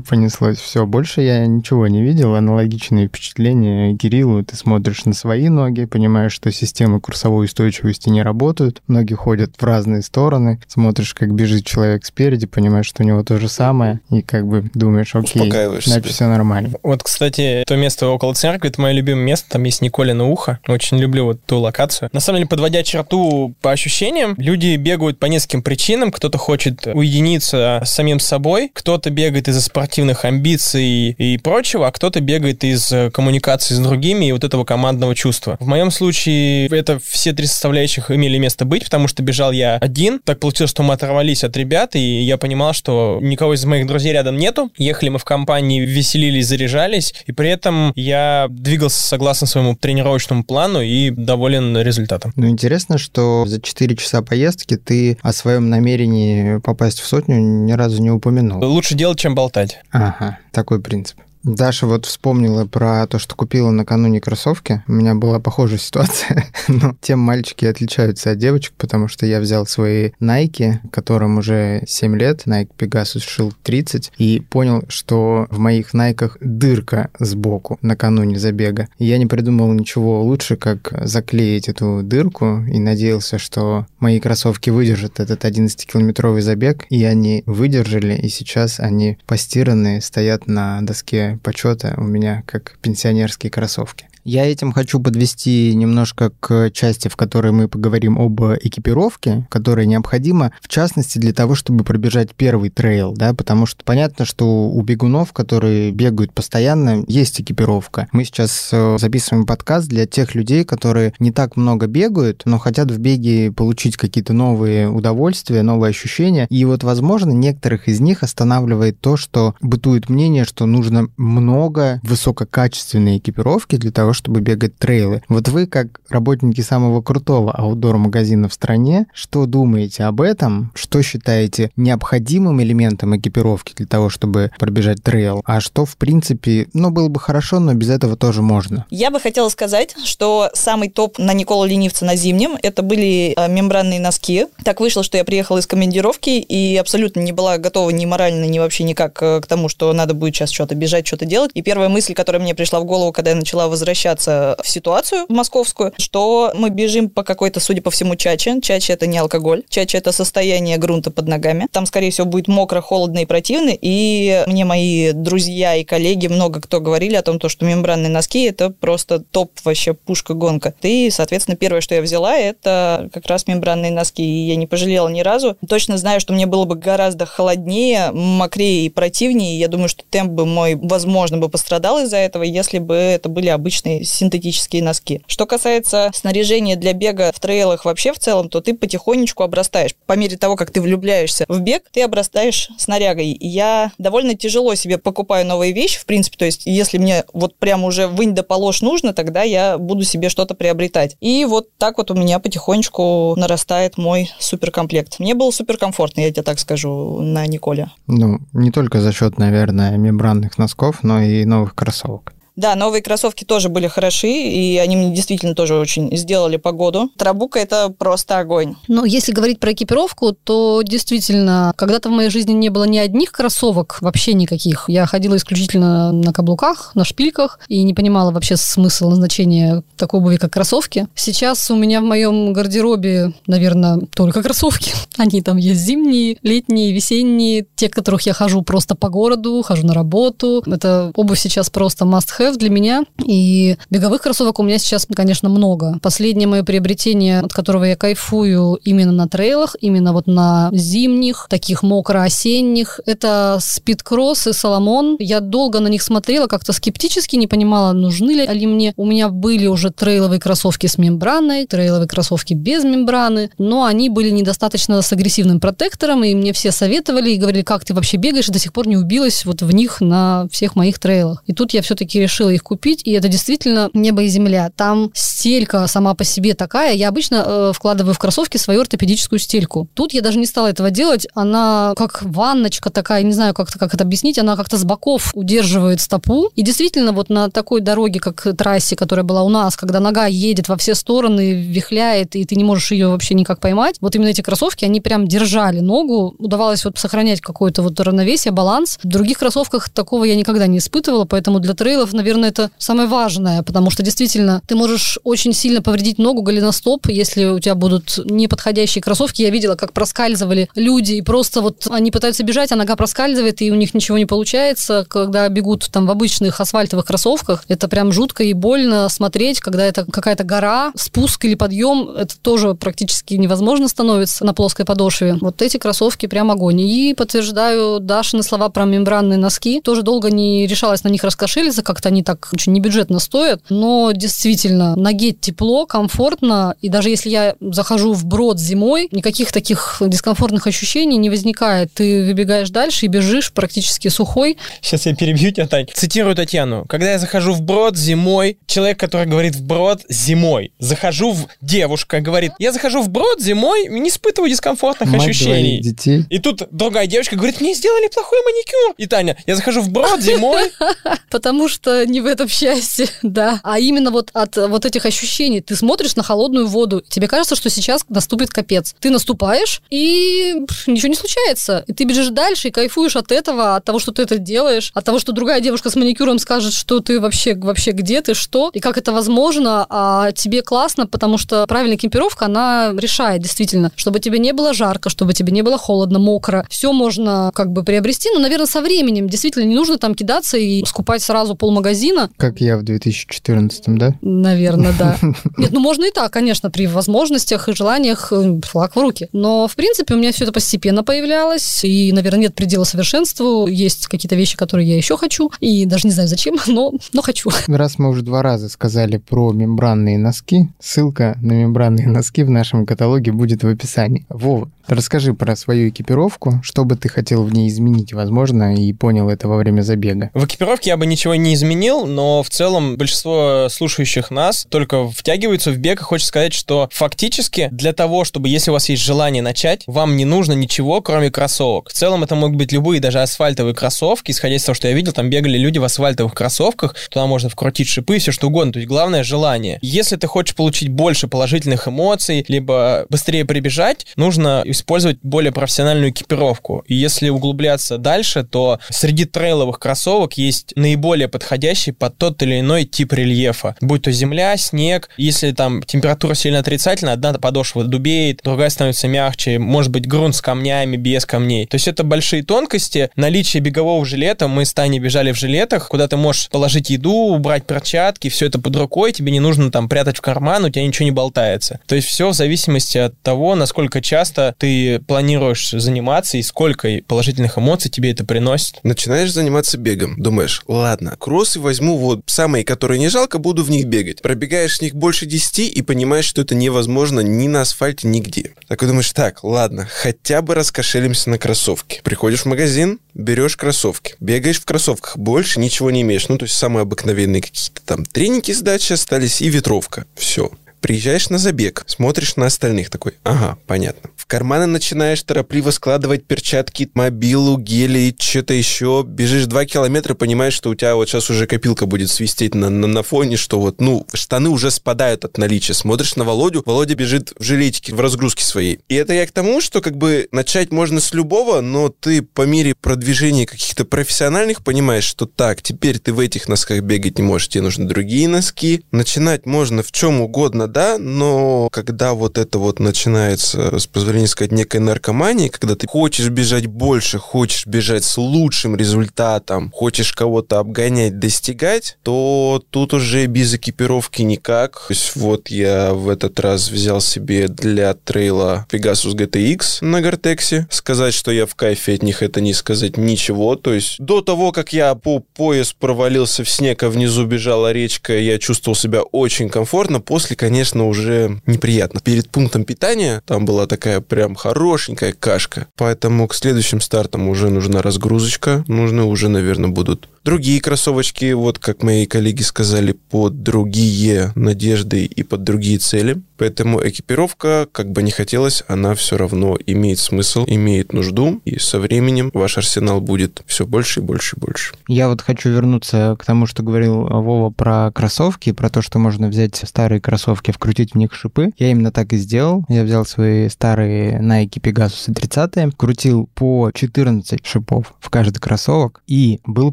понеслось. 0.08 0.58
Все, 0.58 0.84
больше 0.84 1.22
я 1.22 1.46
ничего 1.46 1.86
не 1.86 2.02
видел. 2.02 2.34
Аналогичные 2.34 3.06
впечатления 3.06 3.96
Кириллу. 3.96 4.42
Ты 4.42 4.56
смотришь 4.56 5.04
на 5.04 5.12
свои 5.12 5.48
ноги, 5.48 5.84
понимаешь, 5.84 6.32
что 6.32 6.50
системы 6.50 7.00
курсовой 7.00 7.44
устойчивости 7.44 8.08
не 8.08 8.24
работают. 8.24 8.82
Ноги 8.88 9.14
ходят 9.14 9.54
в 9.56 9.62
разные 9.62 10.02
стороны. 10.02 10.60
Смотришь, 10.66 11.14
как 11.14 11.32
бежит 11.32 11.64
человек 11.64 12.04
спереди, 12.04 12.48
понимаешь, 12.48 12.86
что 12.86 13.04
у 13.04 13.06
него 13.06 13.22
то 13.22 13.38
же 13.38 13.48
самое. 13.48 14.00
И 14.10 14.22
как 14.22 14.44
бы 14.48 14.68
думаешь, 14.74 15.14
окей, 15.14 15.48
значит, 15.84 16.06
все 16.06 16.31
нормально. 16.32 16.70
Вот, 16.82 17.02
кстати, 17.02 17.64
то 17.66 17.76
место 17.76 18.08
около 18.08 18.34
церкви, 18.34 18.70
это 18.70 18.80
мое 18.80 18.92
любимое 18.92 19.24
место, 19.24 19.50
там 19.50 19.64
есть 19.64 19.82
Николина 19.82 20.28
ухо. 20.28 20.58
Очень 20.66 20.98
люблю 20.98 21.24
вот 21.26 21.44
ту 21.44 21.58
локацию. 21.58 22.08
На 22.12 22.20
самом 22.20 22.38
деле, 22.38 22.48
подводя 22.48 22.82
черту 22.82 23.54
по 23.60 23.70
ощущениям, 23.70 24.34
люди 24.38 24.76
бегают 24.76 25.18
по 25.18 25.26
нескольким 25.26 25.62
причинам. 25.62 26.10
Кто-то 26.10 26.38
хочет 26.38 26.86
уединиться 26.86 27.82
с 27.84 27.90
самим 27.90 28.18
собой, 28.18 28.70
кто-то 28.72 29.10
бегает 29.10 29.48
из-за 29.48 29.60
спортивных 29.60 30.24
амбиций 30.24 31.10
и 31.10 31.38
прочего, 31.38 31.86
а 31.86 31.92
кто-то 31.92 32.20
бегает 32.20 32.64
из 32.64 32.92
коммуникации 33.12 33.74
с 33.74 33.78
другими 33.78 34.26
и 34.26 34.32
вот 34.32 34.44
этого 34.44 34.64
командного 34.64 35.14
чувства. 35.14 35.56
В 35.60 35.66
моем 35.66 35.90
случае 35.90 36.68
это 36.68 36.98
все 36.98 37.32
три 37.32 37.46
составляющих 37.46 38.10
имели 38.10 38.38
место 38.38 38.64
быть, 38.64 38.84
потому 38.84 39.08
что 39.08 39.22
бежал 39.22 39.52
я 39.52 39.76
один. 39.76 40.18
Так 40.18 40.40
получилось, 40.40 40.70
что 40.70 40.82
мы 40.82 40.94
оторвались 40.94 41.44
от 41.44 41.56
ребят, 41.56 41.94
и 41.94 42.22
я 42.22 42.38
понимал, 42.38 42.72
что 42.72 43.18
никого 43.20 43.54
из 43.54 43.64
моих 43.64 43.86
друзей 43.86 44.12
рядом 44.12 44.36
нету. 44.36 44.70
Ехали 44.76 45.10
мы 45.10 45.18
в 45.18 45.24
компании, 45.24 45.80
веселились, 46.12 46.48
заряжались, 46.48 47.14
и 47.26 47.32
при 47.32 47.48
этом 47.48 47.92
я 47.96 48.46
двигался 48.50 49.02
согласно 49.02 49.46
своему 49.46 49.74
тренировочному 49.74 50.44
плану 50.44 50.80
и 50.80 51.10
доволен 51.10 51.76
результатом. 51.78 52.32
Ну, 52.36 52.48
интересно, 52.48 52.98
что 52.98 53.44
за 53.46 53.60
4 53.60 53.96
часа 53.96 54.22
поездки 54.22 54.76
ты 54.76 55.18
о 55.22 55.32
своем 55.32 55.70
намерении 55.70 56.58
попасть 56.58 57.00
в 57.00 57.06
сотню 57.06 57.36
ни 57.38 57.72
разу 57.72 58.02
не 58.02 58.10
упомянул. 58.10 58.62
Лучше 58.64 58.94
делать, 58.94 59.18
чем 59.18 59.34
болтать. 59.34 59.78
Ага, 59.90 60.38
такой 60.52 60.80
принцип. 60.80 61.18
Даша 61.44 61.86
вот 61.86 62.06
вспомнила 62.06 62.66
про 62.66 63.06
то, 63.08 63.18
что 63.18 63.34
купила 63.34 63.70
накануне 63.70 64.20
кроссовки. 64.20 64.84
У 64.86 64.92
меня 64.92 65.14
была 65.14 65.40
похожая 65.40 65.78
ситуация, 65.78 66.46
но 66.68 66.94
тем 67.00 67.18
мальчики 67.18 67.64
отличаются 67.64 68.30
от 68.30 68.38
девочек, 68.38 68.74
потому 68.78 69.08
что 69.08 69.26
я 69.26 69.40
взял 69.40 69.66
свои 69.66 70.10
Nike, 70.20 70.76
которым 70.92 71.38
уже 71.38 71.82
7 71.86 72.16
лет, 72.16 72.42
Nike 72.46 72.70
Pegasus 72.78 73.24
Shield 73.26 73.54
30, 73.64 74.12
и 74.18 74.40
понял, 74.40 74.84
что 74.88 75.46
в 75.50 75.58
моих 75.58 75.94
Найках 75.94 76.36
дырка 76.40 77.10
сбоку 77.18 77.78
накануне 77.82 78.38
забега. 78.38 78.88
Я 78.98 79.18
не 79.18 79.26
придумал 79.26 79.72
ничего 79.72 80.22
лучше, 80.22 80.56
как 80.56 80.92
заклеить 81.04 81.68
эту 81.68 82.02
дырку, 82.04 82.64
и 82.68 82.78
надеялся, 82.78 83.38
что 83.38 83.86
мои 83.98 84.20
кроссовки 84.20 84.70
выдержат 84.70 85.18
этот 85.18 85.44
11-километровый 85.44 86.40
забег, 86.40 86.86
и 86.88 87.02
они 87.04 87.42
выдержали, 87.46 88.14
и 88.14 88.28
сейчас 88.28 88.78
они 88.78 89.18
постиранные, 89.26 90.00
стоят 90.00 90.46
на 90.46 90.80
доске 90.82 91.31
почета 91.38 91.94
у 91.96 92.04
меня 92.04 92.42
как 92.46 92.78
пенсионерские 92.82 93.50
кроссовки. 93.50 94.08
Я 94.24 94.46
этим 94.46 94.72
хочу 94.72 95.00
подвести 95.00 95.74
немножко 95.74 96.30
к 96.38 96.70
части, 96.70 97.08
в 97.08 97.16
которой 97.16 97.50
мы 97.52 97.66
поговорим 97.66 98.18
об 98.18 98.40
экипировке, 98.40 99.46
которая 99.50 99.86
необходима, 99.86 100.52
в 100.60 100.68
частности, 100.68 101.18
для 101.18 101.32
того, 101.32 101.54
чтобы 101.56 101.82
пробежать 101.82 102.34
первый 102.34 102.70
трейл, 102.70 103.14
да, 103.14 103.34
потому 103.34 103.66
что 103.66 103.82
понятно, 103.84 104.24
что 104.24 104.68
у 104.68 104.80
бегунов, 104.82 105.32
которые 105.32 105.90
бегают 105.90 106.32
постоянно, 106.32 107.04
есть 107.08 107.40
экипировка. 107.40 108.06
Мы 108.12 108.24
сейчас 108.24 108.68
э, 108.72 108.96
записываем 108.98 109.44
подкаст 109.44 109.88
для 109.88 110.06
тех 110.06 110.34
людей, 110.36 110.64
которые 110.64 111.14
не 111.18 111.32
так 111.32 111.56
много 111.56 111.86
бегают, 111.88 112.42
но 112.44 112.58
хотят 112.58 112.90
в 112.90 112.98
беге 112.98 113.50
получить 113.50 113.96
какие-то 113.96 114.32
новые 114.32 114.88
удовольствия, 114.88 115.62
новые 115.62 115.90
ощущения. 115.90 116.46
И 116.48 116.64
вот, 116.64 116.84
возможно, 116.84 117.32
некоторых 117.32 117.88
из 117.88 118.00
них 118.00 118.22
останавливает 118.22 119.00
то, 119.00 119.16
что 119.16 119.56
бытует 119.60 120.08
мнение, 120.08 120.44
что 120.44 120.66
нужно 120.66 121.08
много 121.16 122.00
высококачественной 122.04 123.18
экипировки 123.18 123.76
для 123.76 123.90
того, 123.90 124.11
чтобы 124.12 124.40
бегать 124.40 124.76
трейлы. 124.76 125.22
Вот 125.28 125.48
вы, 125.48 125.66
как 125.66 126.00
работники 126.08 126.60
самого 126.60 127.02
крутого 127.02 127.52
аутдор-магазина 127.52 128.48
в 128.48 128.54
стране, 128.54 129.06
что 129.12 129.46
думаете 129.46 130.04
об 130.04 130.20
этом? 130.20 130.72
Что 130.74 131.02
считаете 131.02 131.70
необходимым 131.76 132.62
элементом 132.62 133.16
экипировки 133.16 133.74
для 133.74 133.86
того, 133.86 134.08
чтобы 134.08 134.50
пробежать 134.58 135.02
трейл? 135.02 135.42
А 135.44 135.60
что, 135.60 135.84
в 135.84 135.96
принципе, 135.96 136.68
ну, 136.74 136.90
было 136.90 137.08
бы 137.08 137.18
хорошо, 137.18 137.60
но 137.60 137.74
без 137.74 137.90
этого 137.90 138.16
тоже 138.16 138.42
можно? 138.42 138.86
Я 138.90 139.10
бы 139.10 139.20
хотела 139.20 139.48
сказать, 139.48 139.94
что 140.04 140.50
самый 140.54 140.88
топ 140.88 141.18
на 141.18 141.32
Никола 141.32 141.66
Ленивца 141.66 142.04
на 142.04 142.16
зимнем 142.16 142.56
это 142.62 142.82
были 142.82 143.32
а, 143.36 143.48
мембранные 143.48 144.00
носки. 144.00 144.46
Так 144.64 144.80
вышло, 144.80 145.02
что 145.02 145.16
я 145.16 145.24
приехала 145.24 145.58
из 145.58 145.66
командировки 145.66 146.30
и 146.30 146.76
абсолютно 146.76 147.20
не 147.20 147.32
была 147.32 147.58
готова 147.58 147.90
ни 147.90 148.04
морально, 148.04 148.44
ни 148.44 148.58
вообще 148.58 148.84
никак 148.84 149.22
э, 149.22 149.40
к 149.40 149.46
тому, 149.46 149.68
что 149.68 149.92
надо 149.92 150.14
будет 150.14 150.34
сейчас 150.34 150.50
что-то 150.50 150.74
бежать, 150.74 151.06
что-то 151.06 151.24
делать. 151.24 151.50
И 151.54 151.62
первая 151.62 151.88
мысль, 151.88 152.14
которая 152.14 152.42
мне 152.42 152.54
пришла 152.54 152.80
в 152.80 152.84
голову, 152.84 153.12
когда 153.12 153.30
я 153.30 153.36
начала 153.36 153.68
возвращаться 153.68 154.01
возвращаться 154.02 154.56
в 154.62 154.68
ситуацию 154.68 155.26
московскую, 155.28 155.92
что 155.98 156.52
мы 156.54 156.70
бежим 156.70 157.08
по 157.08 157.22
какой-то, 157.22 157.60
судя 157.60 157.82
по 157.82 157.90
всему, 157.90 158.16
чаче. 158.16 158.60
Чаче 158.60 158.94
это 158.94 159.06
не 159.06 159.18
алкоголь. 159.18 159.62
Чаче 159.68 159.98
это 159.98 160.12
состояние 160.12 160.78
грунта 160.78 161.10
под 161.10 161.28
ногами. 161.28 161.68
Там, 161.70 161.86
скорее 161.86 162.10
всего, 162.10 162.26
будет 162.26 162.48
мокро, 162.48 162.80
холодно 162.80 163.20
и 163.20 163.26
противно. 163.26 163.70
И 163.80 164.44
мне 164.46 164.64
мои 164.64 165.12
друзья 165.12 165.76
и 165.76 165.84
коллеги 165.84 166.26
много 166.26 166.60
кто 166.60 166.80
говорили 166.80 167.14
о 167.14 167.22
том, 167.22 167.38
то, 167.38 167.48
что 167.48 167.64
мембранные 167.64 168.10
носки 168.10 168.42
это 168.44 168.70
просто 168.70 169.20
топ 169.20 169.52
вообще 169.64 169.94
пушка-гонка. 169.94 170.74
И, 170.82 171.10
соответственно, 171.10 171.56
первое, 171.56 171.80
что 171.80 171.94
я 171.94 172.02
взяла, 172.02 172.36
это 172.36 173.08
как 173.12 173.26
раз 173.26 173.46
мембранные 173.46 173.92
носки. 173.92 174.22
И 174.22 174.48
я 174.48 174.56
не 174.56 174.66
пожалела 174.66 175.08
ни 175.08 175.20
разу. 175.20 175.56
Точно 175.68 175.96
знаю, 175.96 176.20
что 176.20 176.32
мне 176.32 176.46
было 176.46 176.64
бы 176.64 176.74
гораздо 176.74 177.26
холоднее, 177.26 178.10
мокрее 178.12 178.86
и 178.86 178.90
противнее. 178.90 179.58
Я 179.58 179.68
думаю, 179.68 179.88
что 179.88 180.02
темп 180.08 180.32
бы 180.32 180.46
мой, 180.46 180.74
возможно, 180.74 181.38
бы 181.38 181.48
пострадал 181.48 182.00
из-за 182.00 182.16
этого, 182.16 182.42
если 182.42 182.78
бы 182.78 182.94
это 182.94 183.28
были 183.28 183.48
обычные 183.48 183.91
синтетические 184.02 184.82
носки. 184.82 185.22
Что 185.26 185.46
касается 185.46 186.10
снаряжения 186.14 186.76
для 186.76 186.92
бега 186.92 187.32
в 187.34 187.40
трейлах 187.40 187.84
вообще 187.84 188.12
в 188.12 188.18
целом, 188.18 188.48
то 188.48 188.60
ты 188.60 188.74
потихонечку 188.74 189.42
обрастаешь. 189.42 189.94
По 190.06 190.14
мере 190.14 190.36
того, 190.36 190.56
как 190.56 190.70
ты 190.70 190.80
влюбляешься 190.80 191.44
в 191.48 191.60
бег, 191.60 191.84
ты 191.92 192.02
обрастаешь 192.02 192.68
снарягой. 192.78 193.36
Я 193.40 193.92
довольно 193.98 194.34
тяжело 194.34 194.74
себе 194.74 194.98
покупаю 194.98 195.46
новые 195.46 195.72
вещи, 195.72 195.98
в 195.98 196.06
принципе, 196.06 196.36
то 196.38 196.44
есть 196.44 196.62
если 196.64 196.98
мне 196.98 197.24
вот 197.32 197.56
прям 197.56 197.84
уже 197.84 198.06
вынь 198.06 198.34
да 198.34 198.42
положь 198.42 198.82
нужно, 198.82 199.12
тогда 199.12 199.42
я 199.42 199.78
буду 199.78 200.04
себе 200.04 200.28
что-то 200.28 200.54
приобретать. 200.54 201.16
И 201.20 201.44
вот 201.44 201.68
так 201.78 201.98
вот 201.98 202.10
у 202.10 202.14
меня 202.14 202.38
потихонечку 202.38 203.34
нарастает 203.36 203.98
мой 203.98 204.30
суперкомплект. 204.38 205.18
Мне 205.18 205.34
было 205.34 205.50
суперкомфортно, 205.50 206.22
я 206.22 206.30
тебе 206.30 206.42
так 206.42 206.58
скажу, 206.58 207.20
на 207.20 207.46
Николе. 207.46 207.90
Ну, 208.06 208.40
не 208.52 208.70
только 208.70 209.00
за 209.00 209.12
счет, 209.12 209.38
наверное, 209.38 209.96
мембранных 209.96 210.58
носков, 210.58 211.02
но 211.02 211.20
и 211.20 211.44
новых 211.44 211.74
кроссовок. 211.74 212.32
Да, 212.56 212.74
новые 212.74 213.02
кроссовки 213.02 213.44
тоже 213.44 213.68
были 213.68 213.86
хороши, 213.86 214.28
и 214.28 214.76
они 214.76 214.96
мне 214.96 215.14
действительно 215.14 215.54
тоже 215.54 215.74
очень 215.74 216.14
сделали 216.16 216.56
погоду. 216.56 217.10
Трабука– 217.16 217.58
это 217.60 217.88
просто 217.88 218.38
огонь. 218.38 218.76
Но 218.88 219.04
если 219.04 219.32
говорить 219.32 219.58
про 219.58 219.72
экипировку, 219.72 220.32
то 220.32 220.82
действительно, 220.82 221.72
когда-то 221.76 222.10
в 222.10 222.12
моей 222.12 222.30
жизни 222.30 222.52
не 222.52 222.68
было 222.68 222.84
ни 222.84 222.98
одних 222.98 223.32
кроссовок, 223.32 223.98
вообще 224.00 224.34
никаких. 224.34 224.84
Я 224.88 225.06
ходила 225.06 225.36
исключительно 225.36 226.12
на 226.12 226.32
каблуках, 226.32 226.92
на 226.94 227.04
шпильках, 227.04 227.58
и 227.68 227.82
не 227.82 227.94
понимала 227.94 228.30
вообще 228.30 228.56
смысл 228.56 229.10
назначения 229.10 229.82
такой 229.96 230.20
обуви, 230.20 230.36
как 230.36 230.52
кроссовки. 230.52 231.06
Сейчас 231.14 231.70
у 231.70 231.76
меня 231.76 232.00
в 232.00 232.04
моем 232.04 232.52
гардеробе, 232.52 233.32
наверное, 233.46 234.00
только 234.14 234.42
кроссовки. 234.42 234.92
Они 235.16 235.40
там 235.40 235.56
есть 235.56 235.80
зимние, 235.80 236.36
летние, 236.42 236.92
весенние, 236.92 237.66
те, 237.76 237.88
которых 237.88 238.22
я 238.22 238.34
хожу 238.34 238.62
просто 238.62 238.94
по 238.94 239.08
городу, 239.08 239.62
хожу 239.62 239.86
на 239.86 239.94
работу. 239.94 240.62
Это 240.66 241.12
обувь 241.14 241.40
сейчас 241.40 241.70
просто 241.70 242.04
must 242.04 242.28
have 242.38 242.41
have 242.42 242.56
для 242.56 242.70
меня. 242.70 243.04
И 243.24 243.76
беговых 243.90 244.22
кроссовок 244.22 244.58
у 244.58 244.62
меня 244.62 244.78
сейчас, 244.78 245.06
конечно, 245.14 245.48
много. 245.48 245.98
Последнее 246.02 246.46
мое 246.46 246.62
приобретение, 246.62 247.40
от 247.40 247.52
которого 247.52 247.84
я 247.84 247.96
кайфую 247.96 248.78
именно 248.84 249.12
на 249.12 249.28
трейлах, 249.28 249.76
именно 249.80 250.12
вот 250.12 250.26
на 250.26 250.70
зимних, 250.72 251.46
таких 251.48 251.82
мокро-осенних, 251.82 253.00
это 253.06 253.58
спидкросс 253.60 254.46
и 254.46 254.52
Соломон. 254.52 255.16
Я 255.18 255.40
долго 255.40 255.80
на 255.80 255.88
них 255.88 256.02
смотрела, 256.02 256.46
как-то 256.46 256.72
скептически, 256.72 257.36
не 257.36 257.46
понимала, 257.46 257.92
нужны 257.92 258.32
ли 258.32 258.46
они 258.46 258.66
мне. 258.66 258.92
У 258.96 259.06
меня 259.06 259.28
были 259.28 259.66
уже 259.66 259.90
трейловые 259.90 260.40
кроссовки 260.40 260.86
с 260.86 260.98
мембраной, 260.98 261.66
трейловые 261.66 262.08
кроссовки 262.08 262.54
без 262.54 262.84
мембраны, 262.84 263.50
но 263.58 263.84
они 263.84 264.08
были 264.08 264.30
недостаточно 264.30 265.02
с 265.02 265.12
агрессивным 265.12 265.60
протектором, 265.60 266.24
и 266.24 266.34
мне 266.34 266.52
все 266.52 266.72
советовали 266.72 267.30
и 267.30 267.36
говорили, 267.36 267.62
как 267.62 267.84
ты 267.84 267.94
вообще 267.94 268.16
бегаешь, 268.16 268.48
и 268.48 268.52
до 268.52 268.58
сих 268.58 268.72
пор 268.72 268.86
не 268.86 268.96
убилась 268.96 269.44
вот 269.44 269.62
в 269.62 269.72
них 269.72 270.00
на 270.00 270.46
всех 270.50 270.76
моих 270.76 270.98
трейлах. 270.98 271.42
И 271.46 271.52
тут 271.52 271.72
я 271.72 271.82
все-таки 271.82 272.20
решила 272.20 272.31
решила 272.32 272.48
их 272.48 272.62
купить, 272.62 273.02
и 273.04 273.12
это 273.12 273.28
действительно 273.28 273.90
небо 273.92 274.22
и 274.22 274.28
земля. 274.28 274.70
Там 274.74 275.10
стелька 275.14 275.86
сама 275.86 276.14
по 276.14 276.24
себе 276.24 276.54
такая. 276.54 276.94
Я 276.94 277.08
обычно 277.08 277.44
э, 277.46 277.72
вкладываю 277.74 278.14
в 278.14 278.18
кроссовки 278.18 278.56
свою 278.56 278.80
ортопедическую 278.80 279.38
стельку. 279.38 279.88
Тут 279.94 280.14
я 280.14 280.22
даже 280.22 280.38
не 280.38 280.46
стала 280.46 280.68
этого 280.68 280.90
делать. 280.90 281.26
Она 281.34 281.92
как 281.96 282.22
ванночка 282.22 282.90
такая, 282.90 283.22
не 283.22 283.32
знаю, 283.32 283.52
как, 283.52 283.68
как 283.70 283.92
это 283.92 284.04
объяснить, 284.04 284.38
она 284.38 284.56
как-то 284.56 284.78
с 284.78 284.84
боков 284.84 285.32
удерживает 285.34 286.00
стопу. 286.00 286.50
И 286.56 286.62
действительно, 286.62 287.12
вот 287.12 287.28
на 287.28 287.50
такой 287.50 287.82
дороге, 287.82 288.18
как 288.18 288.46
трассе, 288.56 288.96
которая 288.96 289.24
была 289.24 289.42
у 289.42 289.50
нас, 289.50 289.76
когда 289.76 290.00
нога 290.00 290.26
едет 290.26 290.68
во 290.68 290.76
все 290.76 290.94
стороны, 290.94 291.52
вихляет, 291.52 292.34
и 292.34 292.44
ты 292.46 292.56
не 292.56 292.64
можешь 292.64 292.92
ее 292.92 293.08
вообще 293.08 293.34
никак 293.34 293.60
поймать, 293.60 293.96
вот 294.00 294.14
именно 294.14 294.28
эти 294.28 294.40
кроссовки, 294.40 294.86
они 294.86 295.00
прям 295.02 295.28
держали 295.28 295.80
ногу. 295.80 296.34
Удавалось 296.38 296.84
вот 296.84 296.98
сохранять 296.98 297.42
какое-то 297.42 297.82
вот 297.82 298.00
равновесие, 298.00 298.52
баланс. 298.52 298.98
В 299.02 299.08
других 299.08 299.38
кроссовках 299.38 299.90
такого 299.90 300.24
я 300.24 300.34
никогда 300.34 300.66
не 300.66 300.78
испытывала, 300.78 301.26
поэтому 301.26 301.60
для 301.60 301.74
трейлов, 301.74 302.12
наверное, 302.22 302.50
это 302.50 302.70
самое 302.78 303.08
важное, 303.08 303.62
потому 303.64 303.90
что 303.90 304.02
действительно 304.04 304.62
ты 304.68 304.76
можешь 304.76 305.18
очень 305.24 305.52
сильно 305.52 305.82
повредить 305.82 306.18
ногу, 306.18 306.42
голеностоп, 306.42 307.08
если 307.08 307.46
у 307.46 307.58
тебя 307.58 307.74
будут 307.74 308.18
неподходящие 308.24 309.02
кроссовки. 309.02 309.42
Я 309.42 309.50
видела, 309.50 309.74
как 309.74 309.92
проскальзывали 309.92 310.68
люди, 310.76 311.14
и 311.14 311.22
просто 311.22 311.60
вот 311.60 311.88
они 311.90 312.12
пытаются 312.12 312.44
бежать, 312.44 312.70
а 312.70 312.76
нога 312.76 312.94
проскальзывает, 312.94 313.60
и 313.60 313.72
у 313.72 313.74
них 313.74 313.92
ничего 313.92 314.18
не 314.18 314.26
получается. 314.26 315.04
Когда 315.08 315.48
бегут 315.48 315.88
там 315.90 316.06
в 316.06 316.10
обычных 316.12 316.60
асфальтовых 316.60 317.04
кроссовках, 317.04 317.64
это 317.66 317.88
прям 317.88 318.12
жутко 318.12 318.44
и 318.44 318.52
больно 318.52 319.08
смотреть, 319.08 319.58
когда 319.58 319.84
это 319.84 320.04
какая-то 320.04 320.44
гора, 320.44 320.92
спуск 320.94 321.44
или 321.44 321.56
подъем, 321.56 322.10
это 322.10 322.38
тоже 322.38 322.74
практически 322.74 323.34
невозможно 323.34 323.88
становится 323.88 324.44
на 324.44 324.54
плоской 324.54 324.84
подошве. 324.84 325.36
Вот 325.40 325.60
эти 325.60 325.76
кроссовки 325.76 326.26
прям 326.26 326.52
огонь. 326.52 326.80
И 326.80 327.14
подтверждаю 327.14 327.98
Дашины 327.98 328.44
слова 328.44 328.68
про 328.68 328.84
мембранные 328.84 329.38
носки. 329.38 329.80
Тоже 329.80 330.02
долго 330.02 330.30
не 330.30 330.68
решалась 330.68 331.02
на 331.02 331.08
них 331.08 331.24
раскошелиться, 331.24 331.82
как-то 331.82 332.11
они 332.12 332.22
так 332.22 332.48
очень 332.52 332.72
небюджетно 332.72 333.18
стоят, 333.18 333.62
но 333.70 334.12
действительно, 334.12 334.94
ноге 334.96 335.32
тепло, 335.32 335.86
комфортно, 335.86 336.76
и 336.80 336.88
даже 336.88 337.08
если 337.08 337.30
я 337.30 337.54
захожу 337.60 338.12
в 338.12 338.24
брод 338.24 338.60
зимой, 338.60 339.08
никаких 339.10 339.50
таких 339.50 340.00
дискомфортных 340.00 340.66
ощущений 340.66 341.16
не 341.16 341.30
возникает. 341.30 341.92
Ты 341.94 342.24
выбегаешь 342.24 342.70
дальше 342.70 343.06
и 343.06 343.08
бежишь 343.08 343.52
практически 343.52 344.08
сухой. 344.08 344.58
Сейчас 344.80 345.06
я 345.06 345.14
перебью 345.14 345.50
тебя, 345.50 345.66
Тань. 345.66 345.86
Цитирую 345.92 346.36
Татьяну. 346.36 346.84
Когда 346.88 347.12
я 347.12 347.18
захожу 347.18 347.52
в 347.54 347.62
брод 347.62 347.96
зимой, 347.96 348.58
человек, 348.66 348.98
который 348.98 349.26
говорит 349.26 349.56
в 349.56 349.64
брод 349.64 350.02
зимой, 350.08 350.72
захожу 350.78 351.32
в... 351.32 351.48
Девушка 351.60 352.20
говорит, 352.20 352.52
я 352.58 352.72
захожу 352.72 353.02
в 353.02 353.08
брод 353.08 353.40
зимой, 353.40 353.88
не 353.88 354.10
испытываю 354.10 354.50
дискомфортных 354.50 355.10
Мать 355.10 355.22
ощущений. 355.22 355.80
детей. 355.80 356.24
И 356.28 356.38
тут 356.38 356.62
другая 356.70 357.06
девочка 357.06 357.36
говорит, 357.36 357.60
мне 357.60 357.74
сделали 357.74 358.08
плохой 358.08 358.38
маникюр. 358.44 358.94
И 358.98 359.06
Таня, 359.06 359.36
я 359.46 359.56
захожу 359.56 359.80
в 359.80 359.90
брод 359.90 360.20
зимой. 360.20 360.70
Потому 361.30 361.68
что 361.68 362.01
не 362.06 362.20
в 362.20 362.26
этом 362.26 362.48
счастье, 362.48 363.08
да. 363.22 363.60
А 363.62 363.78
именно 363.78 364.10
вот 364.10 364.30
от 364.32 364.56
вот 364.56 364.84
этих 364.84 365.06
ощущений. 365.06 365.60
Ты 365.60 365.76
смотришь 365.76 366.16
на 366.16 366.22
холодную 366.22 366.66
воду, 366.66 367.02
тебе 367.06 367.28
кажется, 367.28 367.56
что 367.56 367.70
сейчас 367.70 368.04
наступит 368.08 368.50
капец. 368.50 368.94
Ты 369.00 369.10
наступаешь, 369.10 369.82
и 369.90 370.54
ничего 370.86 371.08
не 371.08 371.14
случается. 371.14 371.84
И 371.86 371.92
ты 371.92 372.04
бежишь 372.04 372.28
дальше 372.28 372.68
и 372.68 372.70
кайфуешь 372.70 373.16
от 373.16 373.32
этого, 373.32 373.76
от 373.76 373.84
того, 373.84 373.98
что 373.98 374.12
ты 374.12 374.22
это 374.22 374.38
делаешь, 374.38 374.90
от 374.94 375.04
того, 375.04 375.18
что 375.18 375.32
другая 375.32 375.60
девушка 375.60 375.90
с 375.90 375.96
маникюром 375.96 376.38
скажет, 376.38 376.72
что 376.72 377.00
ты 377.00 377.20
вообще, 377.20 377.54
вообще 377.54 377.92
где 377.92 378.20
ты, 378.22 378.34
что, 378.34 378.70
и 378.72 378.80
как 378.80 378.98
это 378.98 379.12
возможно, 379.12 379.86
а 379.88 380.32
тебе 380.32 380.62
классно, 380.62 381.06
потому 381.06 381.38
что 381.38 381.66
правильная 381.66 381.96
экипировка, 381.96 382.46
она 382.46 382.92
решает 382.96 383.42
действительно, 383.42 383.92
чтобы 383.96 384.20
тебе 384.20 384.38
не 384.38 384.52
было 384.52 384.74
жарко, 384.74 385.10
чтобы 385.10 385.32
тебе 385.32 385.52
не 385.52 385.62
было 385.62 385.78
холодно, 385.78 386.18
мокро. 386.18 386.66
Все 386.68 386.92
можно 386.92 387.50
как 387.54 387.72
бы 387.72 387.84
приобрести, 387.84 388.30
но, 388.32 388.40
наверное, 388.40 388.66
со 388.66 388.80
временем. 388.80 389.28
Действительно, 389.28 389.64
не 389.64 389.74
нужно 389.74 389.98
там 389.98 390.14
кидаться 390.14 390.56
и 390.56 390.84
скупать 390.84 391.22
сразу 391.22 391.54
полмагазина. 391.54 391.91
Как 392.36 392.60
я 392.60 392.76
в 392.76 392.82
2014, 392.82 393.84
да? 393.86 394.14
Наверное, 394.20 394.92
да. 394.98 395.18
Нет, 395.56 395.72
ну 395.72 395.80
можно 395.80 396.04
и 396.04 396.10
так, 396.10 396.32
конечно, 396.32 396.70
при 396.70 396.86
возможностях 396.86 397.68
и 397.68 397.74
желаниях 397.74 398.32
э, 398.32 398.60
флаг 398.64 398.96
в 398.96 399.00
руки. 399.00 399.28
Но, 399.32 399.68
в 399.68 399.74
принципе, 399.76 400.14
у 400.14 400.18
меня 400.18 400.32
все 400.32 400.44
это 400.44 400.52
постепенно 400.52 401.04
появлялось, 401.04 401.84
и, 401.84 402.12
наверное, 402.12 402.40
нет 402.40 402.54
предела 402.54 402.84
совершенству. 402.84 403.66
Есть 403.66 404.06
какие-то 404.06 404.36
вещи, 404.36 404.56
которые 404.56 404.88
я 404.88 404.96
еще 404.96 405.16
хочу, 405.16 405.50
и 405.60 405.84
даже 405.86 406.06
не 406.06 406.12
знаю 406.12 406.28
зачем, 406.28 406.56
но, 406.66 406.92
но 407.12 407.22
хочу. 407.22 407.50
Раз 407.66 407.98
мы 407.98 408.08
уже 408.10 408.22
два 408.22 408.42
раза 408.42 408.68
сказали 408.68 409.18
про 409.18 409.52
мембранные 409.52 410.18
носки, 410.18 410.68
ссылка 410.80 411.36
на 411.40 411.52
мембранные 411.52 412.08
носки 412.08 412.42
в 412.42 412.50
нашем 412.50 412.86
каталоге 412.86 413.32
будет 413.32 413.62
в 413.62 413.68
описании. 413.68 414.26
Вова, 414.28 414.70
расскажи 414.86 415.34
про 415.34 415.56
свою 415.56 415.88
экипировку, 415.88 416.60
что 416.62 416.84
бы 416.84 416.96
ты 416.96 417.08
хотел 417.08 417.44
в 417.44 417.52
ней 417.52 417.68
изменить, 417.68 418.12
возможно, 418.12 418.74
и 418.74 418.92
понял 418.92 419.28
это 419.28 419.48
во 419.48 419.56
время 419.56 419.82
забега. 419.82 420.30
В 420.34 420.44
экипировке 420.44 420.90
я 420.90 420.96
бы 420.96 421.06
ничего 421.06 421.34
не 421.34 421.54
изменил, 421.54 422.06
но 422.06 422.42
в 422.42 422.50
целом 422.50 422.96
большинство 422.96 423.68
слушающих 423.70 424.30
нас 424.30 424.66
только 424.68 425.08
втягиваются 425.08 425.70
в 425.70 425.78
бег, 425.78 426.00
и 426.00 426.04
хочется 426.04 426.28
сказать, 426.28 426.54
что 426.54 426.88
фактически 426.92 427.68
для 427.72 427.92
того, 427.92 428.24
чтобы, 428.24 428.48
если 428.48 428.70
у 428.70 428.74
вас 428.74 428.88
есть 428.88 429.02
желание 429.02 429.42
начать, 429.42 429.84
вам 429.86 430.16
не 430.16 430.24
нужно 430.24 430.52
ничего, 430.52 431.00
кроме 431.00 431.30
кроссовок. 431.30 431.90
В 431.90 431.92
целом 431.92 432.24
это 432.24 432.34
могут 432.34 432.56
быть 432.56 432.72
любые, 432.72 433.00
даже 433.00 433.20
асфальтовые 433.20 433.74
кроссовки, 433.74 434.30
исходя 434.30 434.56
из 434.56 434.64
того, 434.64 434.74
что 434.74 434.88
я 434.88 434.94
видел, 434.94 435.12
там 435.12 435.30
бегали 435.30 435.58
люди 435.58 435.78
в 435.78 435.84
асфальтовых 435.84 436.34
кроссовках, 436.34 436.94
туда 437.10 437.26
можно 437.26 437.48
вкрутить 437.48 437.88
шипы, 437.88 438.18
все 438.18 438.32
что 438.32 438.48
угодно, 438.48 438.72
то 438.72 438.78
есть 438.78 438.88
главное 438.88 439.22
желание. 439.24 439.78
Если 439.82 440.16
ты 440.16 440.26
хочешь 440.26 440.54
получить 440.54 440.88
больше 440.88 441.28
положительных 441.28 441.88
эмоций, 441.88 442.44
либо 442.48 443.06
быстрее 443.08 443.44
прибежать, 443.44 444.06
нужно 444.16 444.64
использовать 444.72 445.18
более 445.22 445.52
профессиональную 445.52 446.10
экипировку. 446.10 446.84
И 446.86 446.94
если 446.94 447.28
углубляться 447.28 447.98
дальше, 447.98 448.44
то 448.44 448.80
среди 448.90 449.24
трейловых 449.24 449.78
кроссовок 449.78 450.34
есть 450.34 450.72
наиболее 450.76 451.28
подходящий 451.28 451.92
под 451.92 452.18
тот 452.18 452.42
или 452.42 452.60
иной 452.60 452.84
тип 452.84 453.12
рельефа. 453.12 453.76
Будь 453.80 454.02
то 454.02 454.12
земля, 454.12 454.56
снег. 454.56 455.08
Если 455.16 455.52
там 455.52 455.82
температура 455.82 456.34
сильно 456.34 456.58
отрицательная, 456.58 457.14
одна 457.14 457.32
подошва 457.34 457.84
дубеет, 457.84 458.40
другая 458.42 458.70
становится 458.70 459.08
мягче. 459.08 459.58
Может 459.58 459.90
быть 459.90 460.06
грунт 460.06 460.34
с 460.34 460.40
камнями, 460.40 460.96
без 460.96 461.24
камней. 461.24 461.66
То 461.66 461.76
есть 461.76 461.88
это 461.88 462.04
большие 462.04 462.42
тонкости. 462.42 463.10
Наличие 463.16 463.62
бегового 463.62 464.04
жилета. 464.04 464.48
Мы 464.48 464.64
с 464.64 464.72
Таней 464.72 464.98
бежали 464.98 465.32
в 465.32 465.36
жилетах, 465.36 465.88
куда 465.88 466.08
ты 466.08 466.16
можешь 466.16 466.48
положить 466.48 466.90
еду, 466.90 467.12
убрать 467.12 467.64
перчатки, 467.66 468.28
все 468.28 468.46
это 468.46 468.58
под 468.58 468.74
рукой. 468.76 469.12
Тебе 469.12 469.32
не 469.32 469.40
нужно 469.40 469.70
там 469.70 469.88
прятать 469.88 470.16
в 470.16 470.20
карман, 470.20 470.64
у 470.64 470.70
тебя 470.70 470.86
ничего 470.86 471.04
не 471.04 471.10
болтается. 471.10 471.80
То 471.86 471.94
есть 471.94 472.08
все 472.08 472.30
в 472.30 472.34
зависимости 472.34 472.98
от 472.98 473.20
того, 473.22 473.54
насколько 473.54 474.00
часто 474.00 474.54
ты 474.62 475.00
планируешь 475.00 475.70
заниматься 475.72 476.38
и 476.38 476.42
сколько 476.42 476.88
положительных 477.08 477.58
эмоций 477.58 477.90
тебе 477.90 478.12
это 478.12 478.24
приносит. 478.24 478.78
Начинаешь 478.84 479.32
заниматься 479.32 479.76
бегом. 479.76 480.14
Думаешь, 480.16 480.62
ладно, 480.68 481.16
кроссы 481.18 481.58
возьму 481.58 481.98
вот 481.98 482.20
самые, 482.26 482.64
которые 482.64 483.00
не 483.00 483.08
жалко, 483.08 483.38
буду 483.38 483.64
в 483.64 483.70
них 483.70 483.86
бегать. 483.86 484.22
Пробегаешь 484.22 484.78
в 484.78 484.82
них 484.82 484.94
больше 484.94 485.26
10 485.26 485.58
и 485.76 485.82
понимаешь, 485.82 486.26
что 486.26 486.42
это 486.42 486.54
невозможно 486.54 487.18
ни 487.18 487.48
на 487.48 487.62
асфальте, 487.62 488.06
нигде. 488.06 488.52
Так 488.68 488.84
и 488.84 488.86
думаешь, 488.86 489.10
так, 489.10 489.42
ладно, 489.42 489.88
хотя 489.90 490.42
бы 490.42 490.54
раскошелимся 490.54 491.30
на 491.30 491.38
кроссовки. 491.38 492.00
Приходишь 492.04 492.42
в 492.42 492.46
магазин, 492.46 493.00
берешь 493.14 493.56
кроссовки, 493.56 494.14
бегаешь 494.20 494.60
в 494.60 494.64
кроссовках, 494.64 495.18
больше 495.18 495.58
ничего 495.58 495.90
не 495.90 496.02
имеешь. 496.02 496.28
Ну, 496.28 496.38
то 496.38 496.44
есть 496.44 496.54
самые 496.54 496.82
обыкновенные 496.82 497.42
какие-то 497.42 497.82
там 497.84 498.04
треники 498.04 498.52
с 498.52 498.60
дачи 498.60 498.92
остались 498.92 499.42
и 499.42 499.48
ветровка. 499.48 500.06
Все. 500.14 500.52
Приезжаешь 500.82 501.30
на 501.30 501.38
забег, 501.38 501.84
смотришь 501.86 502.34
на 502.34 502.46
остальных, 502.46 502.90
такой, 502.90 503.14
ага, 503.22 503.56
понятно. 503.68 504.10
В 504.16 504.26
карманы 504.26 504.66
начинаешь 504.66 505.22
торопливо 505.22 505.70
складывать 505.70 506.26
перчатки, 506.26 506.90
мобилу, 506.94 507.56
гели, 507.56 508.12
что-то 508.18 508.52
еще. 508.52 509.04
Бежишь 509.06 509.46
два 509.46 509.64
километра, 509.64 510.14
понимаешь, 510.14 510.54
что 510.54 510.70
у 510.70 510.74
тебя 510.74 510.96
вот 510.96 511.08
сейчас 511.08 511.30
уже 511.30 511.46
копилка 511.46 511.86
будет 511.86 512.10
свистеть 512.10 512.56
на, 512.56 512.68
на, 512.68 512.88
на 512.88 513.04
фоне, 513.04 513.36
что 513.36 513.60
вот, 513.60 513.80
ну, 513.80 514.06
штаны 514.12 514.48
уже 514.48 514.72
спадают 514.72 515.24
от 515.24 515.38
наличия. 515.38 515.74
Смотришь 515.74 516.16
на 516.16 516.24
Володю, 516.24 516.64
Володя 516.66 516.96
бежит 516.96 517.32
в 517.38 517.44
жилетике, 517.44 517.94
в 517.94 518.00
разгрузке 518.00 518.44
своей. 518.44 518.80
И 518.88 518.96
это 518.96 519.12
я 519.12 519.24
к 519.24 519.30
тому, 519.30 519.60
что 519.60 519.80
как 519.82 519.96
бы 519.96 520.26
начать 520.32 520.72
можно 520.72 521.00
с 521.00 521.14
любого, 521.14 521.60
но 521.60 521.90
ты 521.90 522.22
по 522.22 522.42
мере 522.42 522.74
продвижения 522.74 523.46
каких-то 523.46 523.84
профессиональных 523.84 524.64
понимаешь, 524.64 525.04
что 525.04 525.26
так, 525.26 525.62
теперь 525.62 526.00
ты 526.00 526.12
в 526.12 526.18
этих 526.18 526.48
носках 526.48 526.80
бегать 526.80 527.18
не 527.18 527.24
можешь, 527.24 527.48
тебе 527.48 527.62
нужны 527.62 527.86
другие 527.86 528.26
носки. 528.26 528.84
Начинать 528.90 529.46
можно 529.46 529.84
в 529.84 529.92
чем 529.92 530.20
угодно, 530.20 530.66
да, 530.72 530.96
но 530.98 531.68
когда 531.70 532.14
вот 532.14 532.38
это 532.38 532.58
вот 532.58 532.80
начинается, 532.80 533.78
с 533.78 533.86
позволения 533.86 534.26
сказать, 534.26 534.52
некая 534.52 534.80
наркомания, 534.80 535.48
когда 535.48 535.76
ты 535.76 535.86
хочешь 535.86 536.28
бежать 536.28 536.66
больше, 536.66 537.18
хочешь 537.18 537.66
бежать 537.66 538.04
с 538.04 538.16
лучшим 538.18 538.76
результатом, 538.76 539.70
хочешь 539.72 540.12
кого-то 540.12 540.58
обгонять, 540.58 541.18
достигать, 541.18 541.98
то 542.02 542.62
тут 542.70 542.94
уже 542.94 543.26
без 543.26 543.54
экипировки 543.54 544.22
никак. 544.22 544.86
То 544.88 544.94
есть 544.94 545.14
вот 545.16 545.48
я 545.48 545.92
в 545.92 546.08
этот 546.08 546.40
раз 546.40 546.70
взял 546.70 547.00
себе 547.00 547.48
для 547.48 547.94
трейла 547.94 548.66
Pegasus 548.70 549.14
GTX 549.14 549.84
на 549.84 550.00
Гортексе. 550.00 550.66
Сказать, 550.70 551.14
что 551.14 551.30
я 551.30 551.46
в 551.46 551.54
кайфе 551.54 551.94
от 551.94 552.02
них, 552.02 552.22
это 552.22 552.40
не 552.40 552.54
сказать 552.54 552.96
ничего. 552.96 553.56
То 553.56 553.74
есть 553.74 553.96
до 553.98 554.22
того, 554.22 554.52
как 554.52 554.72
я 554.72 554.94
по 554.94 555.20
пояс 555.20 555.72
провалился 555.72 556.44
в 556.44 556.48
снег, 556.48 556.82
а 556.82 556.88
внизу 556.88 557.26
бежала 557.26 557.72
речка, 557.72 558.18
я 558.18 558.38
чувствовал 558.38 558.74
себя 558.74 559.02
очень 559.02 559.48
комфортно. 559.48 560.00
После, 560.00 560.36
конечно, 560.36 560.61
уже 560.86 561.40
неприятно. 561.46 562.00
Перед 562.00 562.30
пунктом 562.30 562.64
питания 562.64 563.22
там 563.26 563.44
была 563.44 563.66
такая 563.66 564.00
прям 564.00 564.34
хорошенькая 564.34 565.12
кашка. 565.12 565.66
Поэтому 565.76 566.28
к 566.28 566.34
следующим 566.34 566.80
стартам 566.80 567.28
уже 567.28 567.50
нужна 567.50 567.82
разгрузочка. 567.82 568.64
Нужны 568.66 569.02
уже, 569.02 569.28
наверное, 569.28 569.70
будут 569.70 570.08
другие 570.24 570.60
кроссовочки, 570.60 571.32
вот 571.32 571.58
как 571.58 571.82
мои 571.82 572.06
коллеги 572.06 572.42
сказали, 572.42 572.92
под 572.92 573.42
другие 573.42 574.32
надежды 574.34 575.04
и 575.04 575.22
под 575.22 575.44
другие 575.44 575.78
цели. 575.78 576.22
Поэтому 576.38 576.80
экипировка, 576.86 577.68
как 577.70 577.92
бы 577.92 578.02
не 578.02 578.10
хотелось, 578.10 578.64
она 578.66 578.94
все 578.94 579.16
равно 579.16 579.56
имеет 579.64 580.00
смысл, 580.00 580.44
имеет 580.48 580.92
нужду, 580.92 581.40
и 581.44 581.58
со 581.58 581.78
временем 581.78 582.30
ваш 582.34 582.58
арсенал 582.58 583.00
будет 583.00 583.42
все 583.46 583.64
больше 583.64 584.00
и 584.00 584.02
больше 584.02 584.36
и 584.36 584.40
больше. 584.40 584.74
Я 584.88 585.08
вот 585.08 585.22
хочу 585.22 585.50
вернуться 585.50 586.16
к 586.18 586.24
тому, 586.24 586.46
что 586.46 586.64
говорил 586.64 587.06
Вова 587.06 587.50
про 587.50 587.92
кроссовки, 587.92 588.50
про 588.50 588.70
то, 588.70 588.82
что 588.82 588.98
можно 588.98 589.28
взять 589.28 589.62
старые 589.64 590.00
кроссовки, 590.00 590.50
вкрутить 590.50 590.94
в 590.94 590.98
них 590.98 591.12
шипы. 591.14 591.50
Я 591.58 591.70
именно 591.70 591.92
так 591.92 592.12
и 592.12 592.16
сделал. 592.16 592.64
Я 592.68 592.82
взял 592.82 593.06
свои 593.06 593.48
старые 593.48 594.20
Nike 594.20 594.60
Pegasus 594.60 595.12
30, 595.14 595.76
крутил 595.76 596.28
по 596.34 596.70
14 596.74 597.46
шипов 597.46 597.94
в 598.00 598.10
каждый 598.10 598.38
кроссовок, 598.38 599.02
и 599.06 599.40
был 599.46 599.72